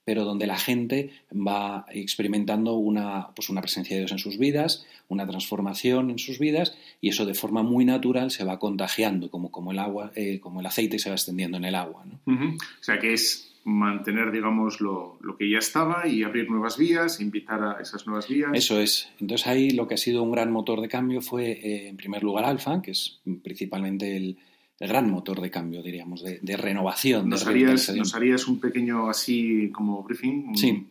pero 0.08 0.24
donde 0.24 0.46
la 0.46 0.56
gente 0.56 1.10
va 1.34 1.84
experimentando 1.92 2.76
una, 2.76 3.28
pues 3.36 3.50
una 3.50 3.60
presencia 3.60 3.94
de 3.94 4.00
Dios 4.00 4.12
en 4.12 4.18
sus 4.18 4.38
vidas, 4.38 4.86
una 5.08 5.26
transformación 5.26 6.08
en 6.08 6.18
sus 6.18 6.38
vidas, 6.38 6.78
y 7.02 7.10
eso 7.10 7.26
de 7.26 7.34
forma 7.34 7.62
muy 7.62 7.84
natural 7.84 8.30
se 8.30 8.42
va 8.42 8.58
contagiando, 8.58 9.30
como, 9.30 9.50
como 9.50 9.70
el 9.70 9.78
agua, 9.78 10.10
eh, 10.14 10.40
como 10.40 10.60
el 10.60 10.66
aceite 10.66 10.98
se 10.98 11.10
va 11.10 11.16
extendiendo 11.16 11.58
en 11.58 11.66
el 11.66 11.74
agua. 11.74 12.06
O 12.24 12.56
sea 12.80 12.98
que 12.98 13.12
es 13.12 13.54
mantener, 13.64 14.32
digamos, 14.32 14.80
lo, 14.80 15.18
que 15.38 15.50
ya 15.50 15.58
estaba 15.58 16.08
y 16.08 16.22
abrir 16.22 16.50
nuevas 16.50 16.78
vías, 16.78 17.20
invitar 17.20 17.62
a 17.62 17.76
esas 17.78 18.06
nuevas 18.06 18.28
vías. 18.28 18.48
Eso 18.54 18.80
es. 18.80 19.10
Entonces 19.20 19.46
ahí 19.46 19.72
lo 19.72 19.86
que 19.86 19.92
ha 19.92 19.98
sido 19.98 20.22
un 20.22 20.32
gran 20.32 20.50
motor 20.50 20.80
de 20.80 20.88
cambio 20.88 21.20
fue, 21.20 21.50
eh, 21.50 21.88
en 21.88 21.98
primer 21.98 22.22
lugar, 22.22 22.46
Alfa, 22.46 22.80
que 22.80 22.92
es 22.92 23.20
principalmente 23.42 24.16
el, 24.16 24.38
el 24.80 24.88
gran 24.88 25.10
motor 25.10 25.40
de 25.40 25.50
cambio, 25.50 25.82
diríamos, 25.82 26.22
de, 26.22 26.56
renovación. 26.56 27.28
¿Nos, 27.28 27.46
harías, 27.46 27.94
¿Nos, 27.94 28.14
harías, 28.14 28.46
un 28.46 28.60
pequeño 28.60 29.08
así 29.08 29.70
como 29.72 30.02
briefing? 30.02 30.56
Sí. 30.56 30.86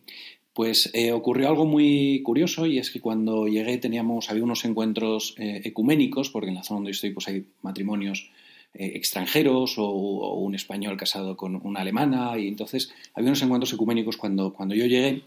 Pues 0.52 0.90
eh, 0.92 1.12
ocurrió 1.12 1.48
algo 1.48 1.66
muy 1.66 2.20
curioso 2.22 2.66
y 2.66 2.78
es 2.78 2.90
que 2.90 3.00
cuando 3.00 3.46
llegué 3.46 3.78
teníamos, 3.78 4.28
había 4.28 4.42
unos 4.42 4.64
encuentros 4.64 5.36
eh, 5.38 5.62
ecuménicos, 5.64 6.30
porque 6.30 6.48
en 6.48 6.56
la 6.56 6.64
zona 6.64 6.78
donde 6.78 6.90
estoy 6.90 7.10
pues 7.10 7.28
hay 7.28 7.46
matrimonios 7.62 8.30
eh, 8.74 8.90
extranjeros 8.94 9.76
o, 9.78 9.88
un 10.34 10.56
español 10.56 10.96
casado 10.96 11.36
con 11.36 11.64
una 11.64 11.80
alemana 11.80 12.36
y 12.38 12.48
entonces 12.48 12.92
había 13.14 13.28
unos 13.28 13.42
encuentros 13.42 13.72
ecuménicos 13.72 14.16
cuando, 14.16 14.52
cuando 14.52 14.74
yo 14.74 14.86
llegué 14.86 15.22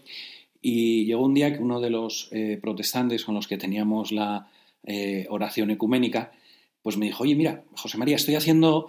y 0.60 1.06
llegó 1.06 1.24
un 1.24 1.32
día 1.32 1.52
que 1.52 1.62
uno 1.62 1.80
de 1.80 1.90
los 1.90 2.30
protestantes 2.60 3.24
con 3.24 3.34
los 3.34 3.48
que 3.48 3.56
teníamos 3.56 4.12
la 4.12 4.48
oración 5.28 5.70
ecuménica 5.70 6.30
pues 6.82 6.96
me 6.96 7.06
dijo, 7.06 7.22
oye, 7.22 7.34
mira, 7.34 7.64
José 7.76 7.98
María, 7.98 8.16
estoy 8.16 8.34
haciendo 8.34 8.88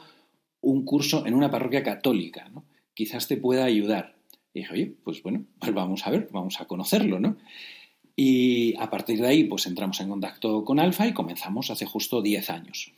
un 0.61 0.85
curso 0.85 1.25
en 1.25 1.33
una 1.33 1.51
parroquia 1.51 1.83
católica, 1.83 2.49
¿no? 2.49 2.65
Quizás 2.93 3.27
te 3.27 3.37
pueda 3.37 3.65
ayudar. 3.65 4.15
Y 4.53 4.59
dije, 4.59 4.73
oye, 4.73 4.93
pues 5.03 5.21
bueno, 5.23 5.45
pues 5.59 5.73
vamos 5.73 6.05
a 6.05 6.11
ver, 6.11 6.29
vamos 6.31 6.59
a 6.61 6.65
conocerlo, 6.65 7.19
¿no? 7.19 7.37
Y 8.15 8.75
a 8.77 8.89
partir 8.89 9.19
de 9.19 9.27
ahí, 9.27 9.43
pues 9.45 9.65
entramos 9.65 9.99
en 9.99 10.09
contacto 10.09 10.63
con 10.63 10.79
Alfa 10.79 11.07
y 11.07 11.13
comenzamos 11.13 11.71
hace 11.71 11.85
justo 11.85 12.21
10 12.21 12.49
años. 12.49 12.91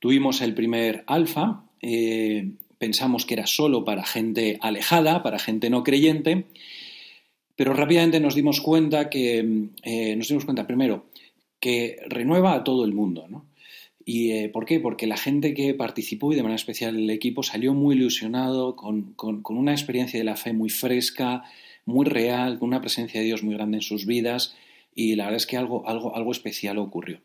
Tuvimos 0.00 0.40
el 0.40 0.54
primer 0.54 1.04
Alfa, 1.06 1.62
eh, 1.80 2.50
pensamos 2.78 3.24
que 3.24 3.34
era 3.34 3.46
solo 3.46 3.84
para 3.84 4.04
gente 4.04 4.58
alejada, 4.60 5.22
para 5.22 5.38
gente 5.38 5.70
no 5.70 5.84
creyente, 5.84 6.46
pero 7.54 7.72
rápidamente 7.72 8.20
nos 8.20 8.34
dimos 8.34 8.60
cuenta 8.60 9.08
que, 9.08 9.68
eh, 9.82 10.16
nos 10.16 10.28
dimos 10.28 10.44
cuenta 10.44 10.66
primero, 10.66 11.06
que 11.58 11.96
renueva 12.08 12.54
a 12.54 12.64
todo 12.64 12.84
el 12.84 12.92
mundo, 12.92 13.26
¿no? 13.28 13.46
¿Y 14.08 14.30
eh, 14.30 14.48
por 14.48 14.66
qué? 14.66 14.78
Porque 14.78 15.08
la 15.08 15.16
gente 15.16 15.52
que 15.52 15.74
participó 15.74 16.32
y 16.32 16.36
de 16.36 16.42
manera 16.44 16.54
especial 16.54 16.96
el 16.96 17.10
equipo 17.10 17.42
salió 17.42 17.74
muy 17.74 17.96
ilusionado, 17.96 18.76
con, 18.76 19.16
una 19.48 19.72
experiencia 19.72 20.20
de 20.20 20.24
la 20.24 20.36
fe 20.36 20.52
muy 20.52 20.70
fresca, 20.70 21.42
muy 21.86 22.06
real, 22.06 22.60
con 22.60 22.68
una 22.68 22.80
presencia 22.80 23.18
de 23.18 23.26
Dios 23.26 23.42
muy 23.42 23.56
grande 23.56 23.78
en 23.78 23.82
sus 23.82 24.06
vidas 24.06 24.54
y 24.94 25.16
la 25.16 25.24
verdad 25.24 25.38
es 25.38 25.46
que 25.48 25.56
algo, 25.56 25.88
algo, 25.88 26.14
algo 26.14 26.30
especial 26.30 26.78
ocurrió. 26.78 27.18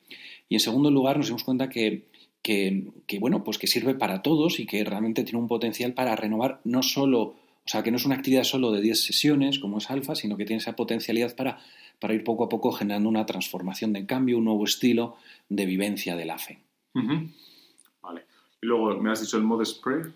Y 0.49 0.55
en 0.55 0.59
segundo 0.59 0.89
lugar 0.89 1.17
nos 1.17 1.27
dimos 1.27 1.43
cuenta 1.43 1.69
que, 1.69 2.05
que, 2.41 3.19
bueno, 3.19 3.43
pues 3.43 3.59
que 3.59 3.67
sirve 3.67 3.93
para 3.93 4.23
todos 4.23 4.59
y 4.59 4.65
que 4.65 4.83
realmente 4.83 5.23
tiene 5.23 5.37
un 5.37 5.47
potencial 5.47 5.93
para 5.93 6.15
renovar 6.15 6.61
no 6.63 6.81
solo, 6.81 7.21
o 7.21 7.35
sea, 7.67 7.83
que 7.83 7.91
no 7.91 7.97
es 7.97 8.05
una 8.05 8.15
actividad 8.15 8.43
solo 8.43 8.71
de 8.71 8.81
10 8.81 9.03
sesiones 9.03 9.59
como 9.59 9.77
es 9.77 9.91
Alfa, 9.91 10.15
sino 10.15 10.35
que 10.35 10.45
tiene 10.45 10.61
esa 10.61 10.75
potencialidad 10.75 11.35
para, 11.35 11.59
para 11.99 12.15
ir 12.15 12.23
poco 12.23 12.45
a 12.45 12.49
poco 12.49 12.71
generando 12.71 13.07
una 13.07 13.27
transformación 13.27 13.93
de 13.93 14.07
cambio, 14.07 14.39
un 14.39 14.45
nuevo 14.45 14.65
estilo 14.65 15.15
de 15.47 15.67
vivencia 15.67 16.15
de 16.15 16.25
la 16.25 16.39
fe. 16.39 16.57
Vale. 16.93 18.25
Y 18.61 18.65
luego 18.65 18.95
me 18.99 19.11
has 19.11 19.21
dicho 19.21 19.37
el 19.37 19.43
Modest 19.43 19.83
Prayer. 19.83 20.11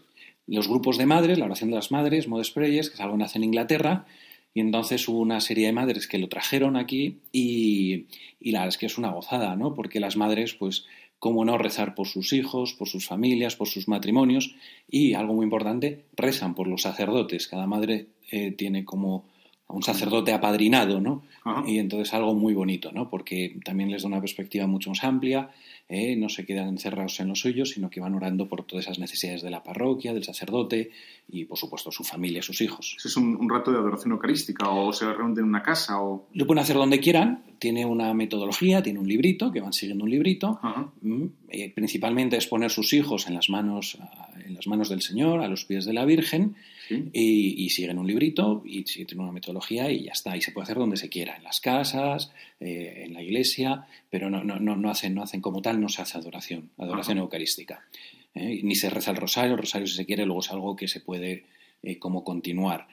Los 0.47 0.67
grupos 0.67 0.97
de 0.97 1.05
madres, 1.05 1.39
la 1.39 1.45
oración 1.45 1.71
de 1.71 1.75
las 1.75 1.91
madres, 1.91 2.27
Modest 2.27 2.53
Prayers, 2.53 2.89
que 2.89 2.95
es 2.95 3.01
algo 3.01 3.13
que 3.13 3.23
nace 3.23 3.37
en 3.39 3.45
Inglaterra, 3.45 4.05
y 4.53 4.61
entonces 4.61 5.07
hubo 5.07 5.19
una 5.19 5.41
serie 5.41 5.67
de 5.67 5.73
madres 5.73 6.07
que 6.07 6.19
lo 6.19 6.29
trajeron 6.29 6.77
aquí 6.77 7.19
y, 7.31 8.05
y, 8.39 8.51
la 8.51 8.59
verdad 8.59 8.69
es 8.69 8.77
que 8.77 8.85
es 8.85 8.97
una 8.97 9.11
gozada, 9.11 9.55
¿no? 9.55 9.73
Porque 9.73 9.99
las 9.99 10.15
madres, 10.15 10.53
pues, 10.53 10.85
cómo 11.19 11.43
no 11.43 11.57
rezar 11.57 11.95
por 11.95 12.07
sus 12.07 12.33
hijos, 12.33 12.73
por 12.73 12.87
sus 12.87 13.07
familias, 13.07 13.55
por 13.55 13.67
sus 13.67 13.87
matrimonios 13.87 14.55
y, 14.87 15.13
algo 15.13 15.33
muy 15.33 15.43
importante, 15.43 16.05
rezan 16.15 16.55
por 16.55 16.67
los 16.67 16.83
sacerdotes. 16.83 17.47
Cada 17.47 17.67
madre 17.67 18.07
eh, 18.31 18.51
tiene 18.51 18.85
como 18.85 19.25
un 19.67 19.83
sacerdote 19.83 20.31
apadrinado, 20.31 21.01
¿no? 21.01 21.23
Y 21.65 21.79
entonces 21.79 22.13
algo 22.13 22.33
muy 22.33 22.53
bonito, 22.53 22.91
¿no? 22.91 23.09
Porque 23.09 23.57
también 23.63 23.91
les 23.91 24.03
da 24.03 24.07
una 24.07 24.21
perspectiva 24.21 24.67
mucho 24.67 24.89
más 24.89 25.03
amplia 25.03 25.49
¿eh? 25.89 26.15
no 26.15 26.29
se 26.29 26.45
quedan 26.45 26.69
encerrados 26.69 27.19
en 27.19 27.29
lo 27.29 27.35
suyo, 27.35 27.65
sino 27.65 27.89
que 27.89 27.99
van 27.99 28.15
orando 28.15 28.47
por 28.47 28.63
todas 28.63 28.85
esas 28.85 28.99
necesidades 28.99 29.41
de 29.41 29.49
la 29.49 29.63
parroquia, 29.63 30.13
del 30.13 30.23
sacerdote 30.23 30.91
y, 31.27 31.45
por 31.45 31.57
supuesto, 31.57 31.91
su 31.91 32.03
familia, 32.03 32.41
sus 32.41 32.61
hijos. 32.61 32.97
¿Es 33.03 33.15
un, 33.17 33.49
rato 33.49 33.71
de 33.71 33.77
adoración 33.77 34.11
eucarística 34.13 34.69
o 34.69 34.91
se 34.91 35.11
reúnen 35.11 35.39
en 35.39 35.45
una 35.45 35.61
casa? 35.61 36.01
O... 36.01 36.27
Lo 36.33 36.47
pueden 36.47 36.61
hacer 36.61 36.75
donde 36.75 36.99
quieran, 36.99 37.43
tiene 37.59 37.85
una 37.85 38.13
metodología, 38.13 38.81
tiene 38.81 38.99
un 38.99 39.07
librito, 39.07 39.51
que 39.51 39.61
van 39.61 39.73
siguiendo 39.73 40.03
un 40.03 40.09
librito. 40.09 40.59
Mm, 41.01 41.25
eh, 41.49 41.71
principalmente 41.73 42.37
es 42.37 42.47
poner 42.47 42.71
sus 42.71 42.93
hijos 42.93 43.27
en 43.27 43.35
las, 43.35 43.49
manos, 43.49 43.97
en 44.45 44.55
las 44.55 44.67
manos 44.67 44.89
del 44.89 45.01
Señor, 45.01 45.41
a 45.41 45.47
los 45.47 45.65
pies 45.65 45.85
de 45.85 45.93
la 45.93 46.05
Virgen, 46.05 46.55
y, 46.89 47.69
siguen 47.69 47.97
un 47.97 48.07
librito 48.07 48.61
y 48.65 48.83
tienen 48.83 49.21
una 49.21 49.31
metodología 49.31 49.91
y 49.91 50.03
ya 50.03 50.11
está. 50.11 50.35
Y 50.35 50.41
se 50.41 50.51
puede 50.51 50.63
hacer 50.63 50.77
donde 50.77 50.97
se 50.97 51.09
quiera, 51.09 51.35
en 51.35 51.43
las 51.43 51.59
casas, 51.59 52.31
eh, 52.59 53.03
en 53.05 53.13
la 53.13 53.21
iglesia, 53.21 53.87
pero 54.09 54.29
no, 54.29 54.43
no, 54.43 54.59
no, 54.59 54.89
hacen, 54.89 55.13
no 55.15 55.23
hacen 55.23 55.41
como 55.41 55.61
tal, 55.61 55.79
no 55.79 55.89
se 55.89 56.01
hace 56.01 56.17
adoración, 56.17 56.71
adoración 56.77 57.17
eucarística. 57.17 57.85
¿eh? 58.33 58.61
Ni 58.63 58.75
se 58.75 58.89
reza 58.89 59.11
el 59.11 59.17
rosario, 59.17 59.53
el 59.53 59.59
rosario 59.59 59.87
si 59.87 59.95
se 59.95 60.05
quiere, 60.05 60.25
luego 60.25 60.41
es 60.41 60.51
algo 60.51 60.75
que 60.75 60.87
se 60.87 61.01
puede 61.01 61.45
eh, 61.83 61.99
como 61.99 62.23
continuar. 62.23 62.87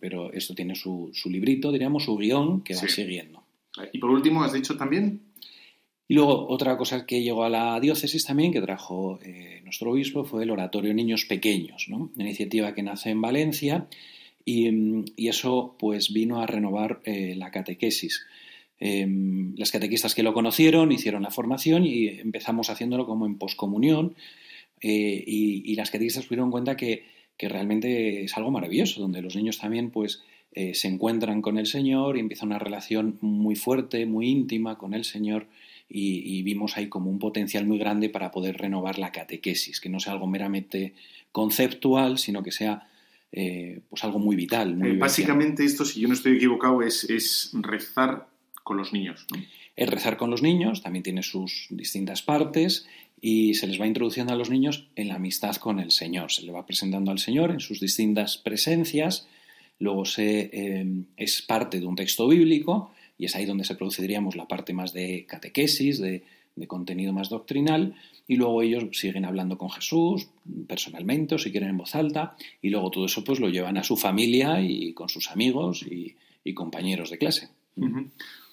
Pero 0.00 0.32
esto 0.32 0.56
tiene 0.56 0.74
su, 0.74 1.10
su, 1.12 1.30
librito, 1.30 1.70
diríamos, 1.70 2.02
su 2.02 2.16
guion 2.16 2.62
que 2.62 2.74
va 2.74 2.80
siguiendo. 2.80 3.44
Y 3.92 3.98
por 3.98 4.10
último, 4.10 4.42
has 4.42 4.52
dicho 4.52 4.76
también 4.76 5.31
y 6.12 6.14
luego 6.14 6.46
otra 6.48 6.76
cosa 6.76 7.06
que 7.06 7.22
llegó 7.22 7.42
a 7.42 7.48
la 7.48 7.80
diócesis 7.80 8.26
también, 8.26 8.52
que 8.52 8.60
trajo 8.60 9.18
eh, 9.24 9.62
nuestro 9.64 9.92
obispo, 9.92 10.26
fue 10.26 10.42
el 10.42 10.50
Oratorio 10.50 10.92
Niños 10.92 11.24
Pequeños, 11.24 11.86
¿no? 11.88 12.10
una 12.14 12.24
iniciativa 12.24 12.74
que 12.74 12.82
nace 12.82 13.08
en 13.08 13.22
Valencia 13.22 13.86
y, 14.44 15.26
eso 15.26 15.74
pues 15.78 16.12
vino 16.12 16.42
a 16.42 16.46
renovar 16.46 17.00
eh, 17.06 17.34
la 17.34 17.50
catequesis. 17.50 18.26
Em, 18.78 19.54
las 19.56 19.70
catequistas 19.70 20.14
que 20.14 20.22
lo 20.22 20.34
conocieron 20.34 20.92
hicieron 20.92 21.22
la 21.22 21.30
formación 21.30 21.86
y 21.86 22.08
empezamos 22.08 22.68
haciéndolo 22.68 23.06
como 23.06 23.24
en 23.24 23.38
poscomunión 23.38 24.14
eh, 24.82 25.24
y, 25.26 25.74
las 25.76 25.90
catequistas 25.90 26.26
pudieron 26.26 26.50
cuenta 26.50 26.76
que, 26.76 27.04
que, 27.38 27.48
realmente 27.48 28.24
es 28.24 28.36
algo 28.36 28.50
maravilloso, 28.50 29.00
donde 29.00 29.22
los 29.22 29.34
niños 29.34 29.56
también 29.56 29.90
pues 29.90 30.22
se 30.54 30.86
encuentran 30.88 31.40
con 31.40 31.56
el 31.56 31.66
Señor 31.66 32.18
y 32.18 32.20
empieza 32.20 32.44
una 32.44 32.58
relación 32.58 33.16
muy 33.22 33.56
fuerte, 33.56 34.04
muy 34.04 34.28
íntima 34.28 34.76
con 34.76 34.92
el 34.92 35.04
Señor 35.06 35.46
y, 35.88 36.42
vimos 36.42 36.76
ahí 36.76 36.88
como 36.88 37.10
un 37.10 37.18
potencial 37.18 37.66
muy 37.66 37.78
grande 37.78 38.08
para 38.08 38.30
poder 38.30 38.56
renovar 38.56 38.98
la 38.98 39.12
catequesis, 39.12 39.80
que 39.80 39.88
no 39.88 40.00
sea 40.00 40.14
algo 40.14 40.26
meramente 40.26 40.94
conceptual, 41.30 42.18
sino 42.18 42.42
que 42.42 42.50
sea 42.50 42.88
eh, 43.30 43.80
pues 43.88 44.02
algo 44.04 44.18
muy 44.18 44.36
vital. 44.36 44.78
Eh, 44.84 44.96
básicamente 44.96 45.64
esto, 45.64 45.84
si 45.84 46.00
yo 46.00 46.08
no 46.08 46.14
estoy 46.14 46.36
equivocado, 46.36 46.82
es, 46.82 47.04
es 47.04 47.50
rezar 47.54 48.28
con 48.62 48.76
los 48.76 48.92
niños. 48.92 49.26
Es 49.76 49.88
rezar 49.88 50.16
con 50.16 50.30
los 50.30 50.42
niños, 50.42 50.82
también 50.82 51.02
tiene 51.02 51.22
sus 51.22 51.66
distintas 51.70 52.22
partes 52.22 52.86
y 53.20 53.54
se 53.54 53.66
les 53.66 53.80
va 53.80 53.86
introduciendo 53.86 54.32
a 54.32 54.36
los 54.36 54.50
niños 54.50 54.88
en 54.96 55.08
la 55.08 55.14
amistad 55.14 55.56
con 55.56 55.78
el 55.78 55.90
Señor. 55.90 56.32
Se 56.32 56.42
le 56.42 56.52
va 56.52 56.66
presentando 56.66 57.10
al 57.10 57.18
Señor 57.18 57.50
en 57.50 57.60
sus 57.60 57.80
distintas 57.80 58.36
presencias, 58.38 59.28
luego 59.78 60.04
se, 60.04 60.50
eh, 60.52 60.86
es 61.16 61.42
parte 61.42 61.80
de 61.80 61.86
un 61.86 61.96
texto 61.96 62.28
bíblico 62.28 62.92
y 63.18 63.26
es 63.26 63.36
ahí 63.36 63.46
donde 63.46 63.64
se 63.64 63.74
produce, 63.74 64.02
diríamos, 64.02 64.36
la 64.36 64.48
parte 64.48 64.72
más 64.72 64.92
de 64.92 65.26
catequesis, 65.28 66.00
de, 66.00 66.22
contenido 66.68 67.12
más 67.12 67.28
doctrinal, 67.30 67.94
y 68.28 68.36
luego 68.36 68.62
ellos 68.62 68.84
siguen 68.92 69.24
hablando 69.24 69.56
con 69.56 69.70
Jesús 69.70 70.28
personalmente 70.68 71.34
o 71.34 71.38
si 71.38 71.50
quieren 71.50 71.70
en 71.70 71.78
voz 71.78 71.94
alta, 71.94 72.36
y 72.60 72.70
luego 72.70 72.90
todo 72.90 73.06
eso 73.06 73.24
pues 73.24 73.40
lo 73.40 73.48
llevan 73.48 73.78
a 73.78 73.82
su 73.82 73.96
familia 73.96 74.60
y 74.60 74.92
con 74.92 75.08
sus 75.08 75.30
amigos 75.30 75.82
y, 75.82 76.14
compañeros 76.54 77.10
de 77.10 77.18
clase. 77.18 77.48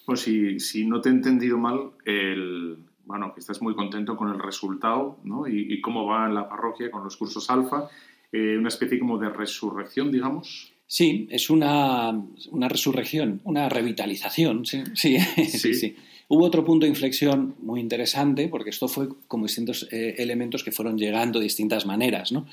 Pues 0.06 0.20
si, 0.20 0.86
no 0.86 1.00
te 1.00 1.08
he 1.08 1.12
entendido 1.12 1.58
mal, 1.58 1.90
el, 2.04 2.78
bueno, 3.04 3.34
que 3.34 3.40
estás 3.40 3.60
muy 3.60 3.74
contento 3.74 4.16
con 4.16 4.28
el 4.28 4.38
resultado 4.38 5.18
¿no? 5.24 5.46
y, 5.46 5.80
cómo 5.80 6.06
va 6.06 6.26
en 6.26 6.34
la 6.34 6.48
parroquia 6.48 6.90
con 6.90 7.04
los 7.04 7.16
cursos 7.16 7.50
alfa, 7.50 7.88
eh, 8.32 8.56
una 8.56 8.68
especie 8.68 8.98
como 8.98 9.18
de 9.18 9.28
resurrección, 9.28 10.10
digamos. 10.10 10.72
Sí, 10.92 11.28
es 11.30 11.50
una, 11.50 12.20
resurrección, 12.68 13.40
una 13.44 13.68
revitalización. 13.68 14.64
Sí 14.94 15.18
sí, 15.46 15.74
sí, 15.74 15.96
Hubo 16.26 16.44
otro 16.44 16.64
punto 16.64 16.84
de 16.84 16.90
inflexión 16.90 17.54
muy 17.62 17.78
interesante, 17.78 18.48
porque 18.48 18.70
esto 18.70 18.88
fue 18.88 19.08
como 19.28 19.46
distintos 19.46 19.86
eh, 19.92 20.16
elementos 20.18 20.64
que 20.64 20.72
fueron 20.72 20.98
llegando 20.98 21.38
de 21.38 21.44
distintas 21.44 21.86
maneras, 21.86 22.32
¿no? 22.32 22.46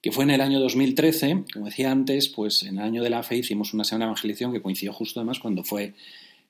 que 0.00 0.10
fue 0.10 0.24
en 0.24 0.30
el 0.30 0.40
año 0.40 0.58
2013, 0.58 1.44
como 1.52 1.66
decía 1.66 1.92
antes, 1.92 2.28
pues 2.28 2.64
en 2.64 2.78
el 2.78 2.84
año 2.84 3.00
de 3.04 3.10
la 3.10 3.22
fe 3.22 3.36
hicimos 3.36 3.72
una 3.72 3.84
semana 3.84 4.06
de 4.06 4.10
evangelización 4.10 4.52
que 4.52 4.60
coincidió 4.60 4.92
justo 4.92 5.20
además 5.20 5.38
cuando 5.38 5.62
fue 5.62 5.94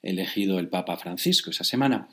elegido 0.02 0.59
el 0.59 0.69
Papa 0.69 0.97
Francisco 0.97 1.50
esa 1.50 1.64
semana. 1.64 2.09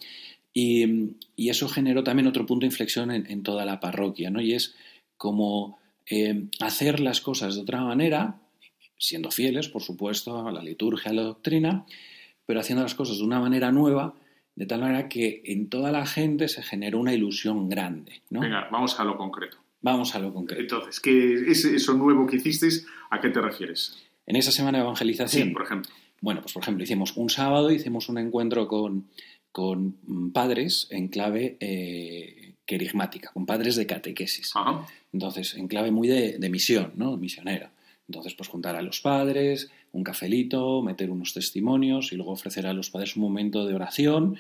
Y, 0.53 1.15
eso 1.38 1.70
generó 1.70 2.03
también 2.03 2.27
otro 2.27 2.46
punto 2.46 2.65
de 2.65 2.68
inflexión 2.68 3.12
en, 3.12 3.44
toda 3.44 3.63
la 3.63 3.79
parroquia, 3.79 4.29
¿no? 4.29 4.41
Y 4.41 4.56
es 4.56 4.75
como 5.15 5.79
eh, 6.06 6.48
hacer 6.60 7.00
las 7.00 7.22
cosas 7.22 7.56
de 7.56 7.62
otra 7.62 7.82
manera, 7.82 8.41
siendo 9.00 9.32
fieles, 9.32 9.70
por 9.70 9.82
supuesto, 9.82 10.48
a 10.48 10.51
la 10.51 10.62
liturgia, 10.62 11.12
a 11.12 11.13
la 11.15 11.24
doctrina, 11.24 11.86
pero 12.46 12.60
haciendo 12.60 12.84
las 12.84 12.94
cosas 12.94 13.18
de 13.18 13.24
una 13.24 13.39
manera 13.39 13.72
nueva, 13.72 14.13
de 14.56 14.65
tal 14.65 14.82
manera 14.82 15.08
que 15.08 15.41
en 15.46 15.70
toda 15.70 15.91
la 15.91 16.06
gente 16.06 16.50
se 16.50 16.62
generó 16.62 17.00
una 17.00 17.13
ilusión 17.13 17.70
grande. 17.70 18.22
¿no? 18.29 18.41
Venga, 18.41 18.68
vamos 18.72 19.00
a 19.00 19.03
lo 19.06 19.18
concreto. 19.18 19.58
Vamos 19.82 20.13
a 20.15 20.20
lo 20.20 20.34
concreto. 20.34 20.62
Entonces, 20.62 21.00
¿qué 21.00 21.50
es 21.50 21.63
eso 21.63 21.94
nuevo 21.94 22.27
que 22.27 22.36
hicisteis? 22.36 22.86
¿A 23.10 23.22
qué 23.22 23.29
te 23.29 23.39
refieres? 23.39 23.98
En 24.25 24.36
esa 24.36 24.51
semana 24.51 24.79
de 24.79 24.84
evangelización. 24.84 25.48
Sí, 25.48 25.53
por 25.53 25.63
ejemplo. 25.63 25.91
Bueno, 26.22 26.41
pues 26.41 26.53
por 26.53 26.62
ejemplo, 26.62 26.84
hicimos 26.84 27.15
un 27.15 27.29
sábado, 27.29 27.72
hicimos 27.72 28.10
un 28.10 28.18
encuentro 28.18 28.68
con, 28.68 29.10
con 29.53 30.32
padres 30.34 30.88
en 30.91 31.08
clave 31.08 31.56
eh, 31.62 32.56
querigmática, 32.65 33.32
con 33.32 33.46
padres 33.46 33.77
de 33.77 33.88
catequesis. 33.88 34.51
Entonces, 35.13 35.56
en 35.56 35.68
clave 35.68 35.91
muy 35.91 36.10
de, 36.10 36.38
de, 36.38 36.50
misión, 36.50 36.91
¿no? 36.96 37.15
Misionera. 37.15 37.72
Entonces, 38.10 38.34
pues 38.34 38.50
juntar 38.50 38.75
a 38.75 38.82
los 38.82 39.01
padres, 39.01 39.70
un 39.92 40.04
cafelito, 40.04 40.82
meter 40.82 41.12
unos 41.12 41.32
testimonios 41.32 42.12
y 42.12 42.16
luego 42.16 42.32
ofrecer 42.32 42.66
a 42.66 42.74
los 42.74 42.89
padres 42.89 43.16
un 43.16 43.22
momento 43.22 43.68
de 43.68 43.75
oración. 43.75 44.36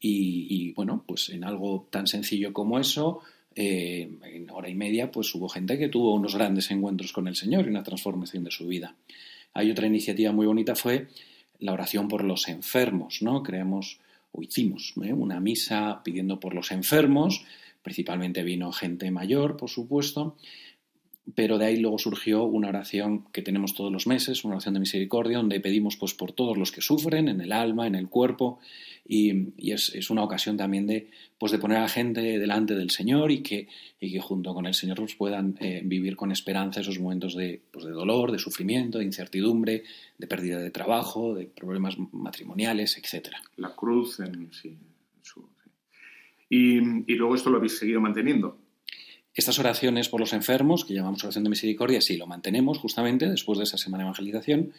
Y, 0.00 0.72
bueno, 0.72 1.04
pues 1.06 1.28
en 1.28 1.44
algo 1.44 1.86
tan 1.88 2.08
sencillo 2.08 2.52
como 2.52 2.80
eso, 2.80 3.20
eh, 3.54 4.10
en 4.24 4.50
hora 4.50 4.68
y 4.68 4.74
media, 4.74 5.12
pues 5.12 5.32
hubo 5.36 5.48
gente 5.48 5.78
que 5.78 5.88
tuvo 5.88 6.14
unos 6.14 6.34
grandes 6.34 6.72
encuentros 6.72 7.12
con 7.12 7.28
el 7.28 7.36
Señor 7.36 7.66
y 7.66 7.68
una 7.68 7.84
transformación 7.84 8.42
de 8.42 8.50
su 8.50 8.66
vida. 8.66 8.96
Hay 9.54 9.70
otra 9.70 9.86
iniciativa 9.86 10.32
muy 10.32 10.46
bonita, 10.46 10.74
fue 10.74 11.06
la 11.60 11.72
oración 11.72 12.08
por 12.08 12.24
los 12.24 12.48
enfermos, 12.48 13.22
¿no? 13.22 13.44
Creamos 13.44 14.00
o 14.32 14.42
hicimos 14.42 14.94
¿eh? 15.04 15.12
una 15.12 15.38
misa 15.38 16.00
pidiendo 16.02 16.40
por 16.40 16.54
los 16.54 16.72
enfermos, 16.72 17.44
principalmente 17.82 18.42
vino 18.42 18.72
gente 18.72 19.12
mayor, 19.12 19.56
por 19.56 19.70
supuesto, 19.70 20.36
pero 21.34 21.56
de 21.56 21.66
ahí 21.66 21.76
luego 21.76 21.98
surgió 21.98 22.44
una 22.44 22.68
oración 22.68 23.24
que 23.32 23.42
tenemos 23.42 23.74
todos 23.74 23.92
los 23.92 24.06
meses, 24.06 24.44
una 24.44 24.54
oración 24.54 24.74
de 24.74 24.80
misericordia, 24.80 25.38
donde 25.38 25.60
pedimos 25.60 25.96
pues, 25.96 26.14
por 26.14 26.32
todos 26.32 26.58
los 26.58 26.72
que 26.72 26.80
sufren, 26.80 27.28
en 27.28 27.40
el 27.40 27.52
alma, 27.52 27.86
en 27.86 27.94
el 27.94 28.08
cuerpo, 28.08 28.58
y, 29.06 29.72
es, 29.72 30.10
una 30.10 30.24
ocasión 30.24 30.56
también 30.56 30.86
de, 30.86 31.10
pues, 31.38 31.52
de 31.52 31.58
poner 31.58 31.78
a 31.78 31.82
la 31.82 31.88
gente 31.88 32.20
delante 32.20 32.74
del 32.74 32.90
Señor 32.90 33.30
y 33.30 33.42
que, 33.42 33.68
y 34.00 34.12
que 34.12 34.20
junto 34.20 34.52
con 34.52 34.66
el 34.66 34.74
Señor 34.74 34.96
pues, 34.96 35.14
puedan 35.14 35.56
eh, 35.60 35.82
vivir 35.84 36.16
con 36.16 36.32
esperanza 36.32 36.80
esos 36.80 36.98
momentos 36.98 37.36
de, 37.36 37.60
pues, 37.70 37.84
de 37.84 37.92
dolor, 37.92 38.32
de 38.32 38.38
sufrimiento, 38.38 38.98
de 38.98 39.04
incertidumbre, 39.04 39.84
de 40.18 40.26
pérdida 40.26 40.58
de 40.58 40.70
trabajo, 40.70 41.34
de 41.34 41.46
problemas 41.46 41.96
matrimoniales, 42.12 42.98
etc. 42.98 43.28
La 43.56 43.74
cruz 43.74 44.20
en 44.20 44.52
sí. 44.52 44.76
Y, 46.48 46.76
y 47.10 47.14
luego 47.14 47.34
esto 47.34 47.48
lo 47.48 47.56
habéis 47.56 47.78
seguido 47.78 47.98
manteniendo. 47.98 48.58
Estas 49.34 49.58
oraciones 49.58 50.08
por 50.10 50.20
los 50.20 50.34
enfermos, 50.34 50.84
que 50.84 50.92
llamamos 50.92 51.24
oración 51.24 51.44
de 51.44 51.50
misericordia, 51.50 52.02
sí 52.02 52.18
lo 52.18 52.26
mantenemos 52.26 52.78
justamente 52.78 53.28
después 53.28 53.58
de 53.58 53.64
esa 53.64 53.78
semana 53.78 54.04
de 54.04 54.08
evangelización. 54.08 54.72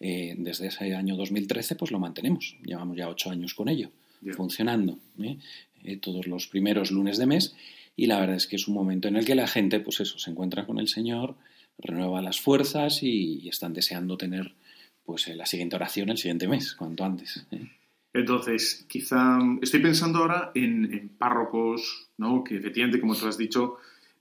Eh, 0.00 0.34
desde 0.38 0.68
ese 0.68 0.94
año 0.94 1.16
2013, 1.16 1.74
pues 1.74 1.90
lo 1.90 1.98
mantenemos. 1.98 2.56
Llevamos 2.64 2.96
ya 2.96 3.08
ocho 3.08 3.30
años 3.30 3.52
con 3.52 3.68
ello, 3.68 3.90
funcionando, 4.34 4.98
¿eh? 5.20 5.38
Eh, 5.84 5.96
todos 5.96 6.26
los 6.26 6.46
primeros 6.46 6.90
lunes 6.90 7.18
de 7.18 7.26
mes. 7.26 7.54
Y 7.96 8.06
la 8.06 8.18
verdad 8.18 8.36
es 8.36 8.46
que 8.46 8.56
es 8.56 8.66
un 8.68 8.74
momento 8.74 9.08
en 9.08 9.16
el 9.16 9.26
que 9.26 9.34
la 9.34 9.46
gente, 9.46 9.80
pues 9.80 10.00
eso, 10.00 10.18
se 10.18 10.30
encuentra 10.30 10.64
con 10.64 10.78
el 10.78 10.88
Señor, 10.88 11.36
renueva 11.78 12.22
las 12.22 12.40
fuerzas 12.40 13.02
y, 13.02 13.48
están 13.48 13.74
deseando 13.74 14.16
tener, 14.16 14.54
pues, 15.04 15.28
la 15.28 15.46
siguiente 15.46 15.76
oración 15.76 16.08
el 16.08 16.18
siguiente 16.18 16.48
mes, 16.48 16.74
cuanto 16.74 17.04
antes. 17.04 17.46
Entonces, 18.14 18.86
quizá 18.88 19.38
estoy 19.60 19.80
pensando 19.80 20.20
ahora 20.20 20.50
en, 20.54 20.92
en 20.92 21.08
párrocos, 21.10 22.08
¿no? 22.16 22.42
Que 22.42 22.56
efectivamente, 22.56 23.00
como 23.00 23.14
tú 23.14 23.26
has 23.26 23.38
dicho, 23.38 23.76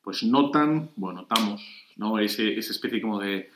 pues 0.07 0.23
notan, 0.23 0.91
bueno, 0.95 1.23
notamos, 1.23 1.85
¿no? 1.97 2.17
Ese, 2.17 2.57
esa 2.57 2.71
especie 2.71 3.01
como 3.01 3.19
de, 3.19 3.49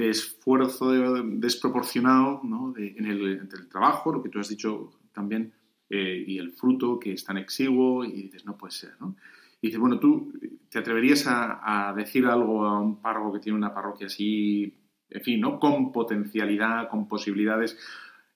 esfuerzo 0.00 0.90
desproporcionado 0.90 2.40
¿no? 2.42 2.74
en 2.76 3.06
el, 3.06 3.38
entre 3.38 3.60
el 3.60 3.68
trabajo, 3.68 4.10
lo 4.10 4.20
que 4.20 4.28
tú 4.28 4.40
has 4.40 4.48
dicho 4.48 4.90
también, 5.12 5.52
eh, 5.88 6.24
y 6.26 6.38
el 6.38 6.50
fruto 6.50 6.98
que 6.98 7.12
es 7.12 7.22
tan 7.24 7.36
exiguo, 7.36 8.04
y 8.04 8.22
dices, 8.22 8.44
no 8.44 8.56
puede 8.56 8.72
ser, 8.72 8.96
¿no? 8.98 9.14
Y 9.60 9.68
dices, 9.68 9.78
bueno, 9.78 10.00
tú 10.00 10.32
te 10.68 10.80
atreverías 10.80 11.26
a, 11.28 11.94
decir 11.96 12.26
algo 12.26 12.64
a 12.64 12.80
un 12.80 13.00
párroco 13.00 13.34
que 13.34 13.38
tiene 13.38 13.56
una 13.56 13.72
parroquia 13.72 14.08
así, 14.08 14.76
en 15.10 15.22
fin, 15.22 15.40
¿no? 15.40 15.60
Con 15.60 15.92
potencialidad, 15.92 16.88
con 16.88 17.06
posibilidades, 17.06 17.78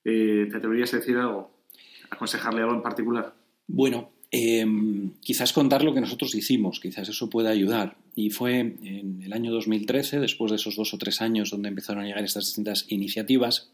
eh, 0.05 0.47
¿te 0.49 0.57
atreverías 0.57 0.95
a 0.95 0.99
decir 0.99 1.17
algo? 1.17 1.65
¿Aconsejarle 2.09 2.63
algo 2.63 2.77
en 2.77 2.83
particular? 2.83 3.35
Bueno, 3.67 4.13
Em, 4.31 5.13
quizás 5.21 5.55
contar 5.55 5.83
lo 5.83 5.95
que 5.95 6.03
nosotros 6.03 6.35
hicimos, 6.35 6.81
quizás 6.81 7.09
eso 7.09 7.31
pueda 7.31 7.51
ayudar. 7.51 7.97
Y 8.15 8.31
fue 8.31 8.59
en 8.59 9.23
el 9.23 9.33
año 9.33 9.51
2013, 9.53 10.21
después 10.21 10.51
de 10.51 10.57
esos 10.57 10.77
dos 10.77 10.93
o 10.93 10.99
tres 10.99 11.23
años 11.23 11.51
donde 11.51 11.69
empezaron 11.69 12.03
a 12.03 12.07
llegar 12.07 12.25
estas 12.25 12.47
distintas 12.47 12.85
iniciativas, 12.89 13.71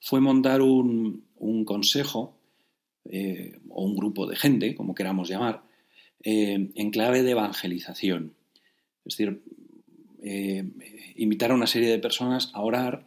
fue 0.00 0.20
montar 0.20 0.60
un, 0.60 1.24
consejo 1.64 2.36
eh, 3.04 3.58
o 3.70 3.84
un 3.84 3.96
grupo 3.96 4.26
de 4.26 4.36
gente, 4.36 4.74
como 4.74 4.94
queramos 4.94 5.28
llamar, 5.28 5.62
eh, 6.22 6.70
en 6.74 6.90
clave 6.90 7.22
de 7.22 7.30
evangelización. 7.30 8.34
Es 9.04 9.16
decir, 9.16 9.42
eh, 10.22 10.64
invitar 11.16 11.50
a 11.50 11.54
una 11.54 11.66
serie 11.66 11.88
de 11.88 11.98
personas 11.98 12.50
a 12.52 12.62
orar, 12.62 13.06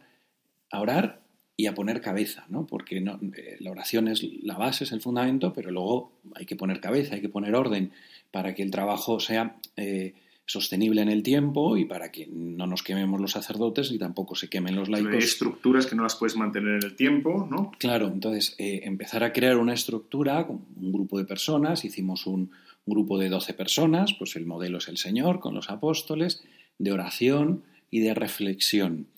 a 0.70 0.80
orar 0.80 1.25
y 1.56 1.66
a 1.66 1.74
poner 1.74 2.00
cabeza, 2.00 2.44
¿no? 2.48 2.66
Porque 2.66 3.00
no, 3.00 3.18
eh, 3.36 3.56
la 3.60 3.70
oración 3.70 4.08
es 4.08 4.22
la 4.42 4.56
base, 4.56 4.84
es 4.84 4.92
el 4.92 5.00
fundamento, 5.00 5.52
pero 5.52 5.70
luego 5.70 6.12
hay 6.34 6.44
que 6.44 6.56
poner 6.56 6.80
cabeza, 6.80 7.14
hay 7.14 7.20
que 7.20 7.28
poner 7.28 7.54
orden 7.54 7.92
para 8.30 8.54
que 8.54 8.62
el 8.62 8.70
trabajo 8.70 9.20
sea 9.20 9.56
eh, 9.76 10.14
sostenible 10.44 11.00
en 11.00 11.08
el 11.08 11.22
tiempo 11.22 11.76
y 11.76 11.86
para 11.86 12.12
que 12.12 12.28
no 12.30 12.66
nos 12.66 12.82
quememos 12.82 13.20
los 13.20 13.32
sacerdotes 13.32 13.90
y 13.90 13.98
tampoco 13.98 14.34
se 14.34 14.48
quemen 14.48 14.76
los 14.76 14.88
laicos. 14.88 15.12
Hay 15.12 15.18
estructuras 15.18 15.86
que 15.86 15.96
no 15.96 16.02
las 16.02 16.16
puedes 16.16 16.36
mantener 16.36 16.76
en 16.76 16.84
el 16.84 16.94
tiempo, 16.94 17.48
¿no? 17.50 17.72
Claro, 17.78 18.08
entonces 18.08 18.54
eh, 18.58 18.82
empezar 18.84 19.24
a 19.24 19.32
crear 19.32 19.56
una 19.56 19.74
estructura 19.74 20.46
con 20.46 20.60
un 20.76 20.92
grupo 20.92 21.18
de 21.18 21.24
personas, 21.24 21.84
hicimos 21.84 22.26
un, 22.26 22.50
grupo 22.86 23.18
de 23.18 23.28
12 23.28 23.52
personas, 23.54 24.14
pues 24.14 24.36
el 24.36 24.46
modelo 24.46 24.78
es 24.78 24.86
el 24.86 24.96
Señor 24.96 25.40
con 25.40 25.54
los 25.54 25.70
apóstoles, 25.70 26.44
de 26.78 26.92
oración 26.92 27.64
y 27.90 27.98
de 27.98 28.14
reflexión. 28.14 29.08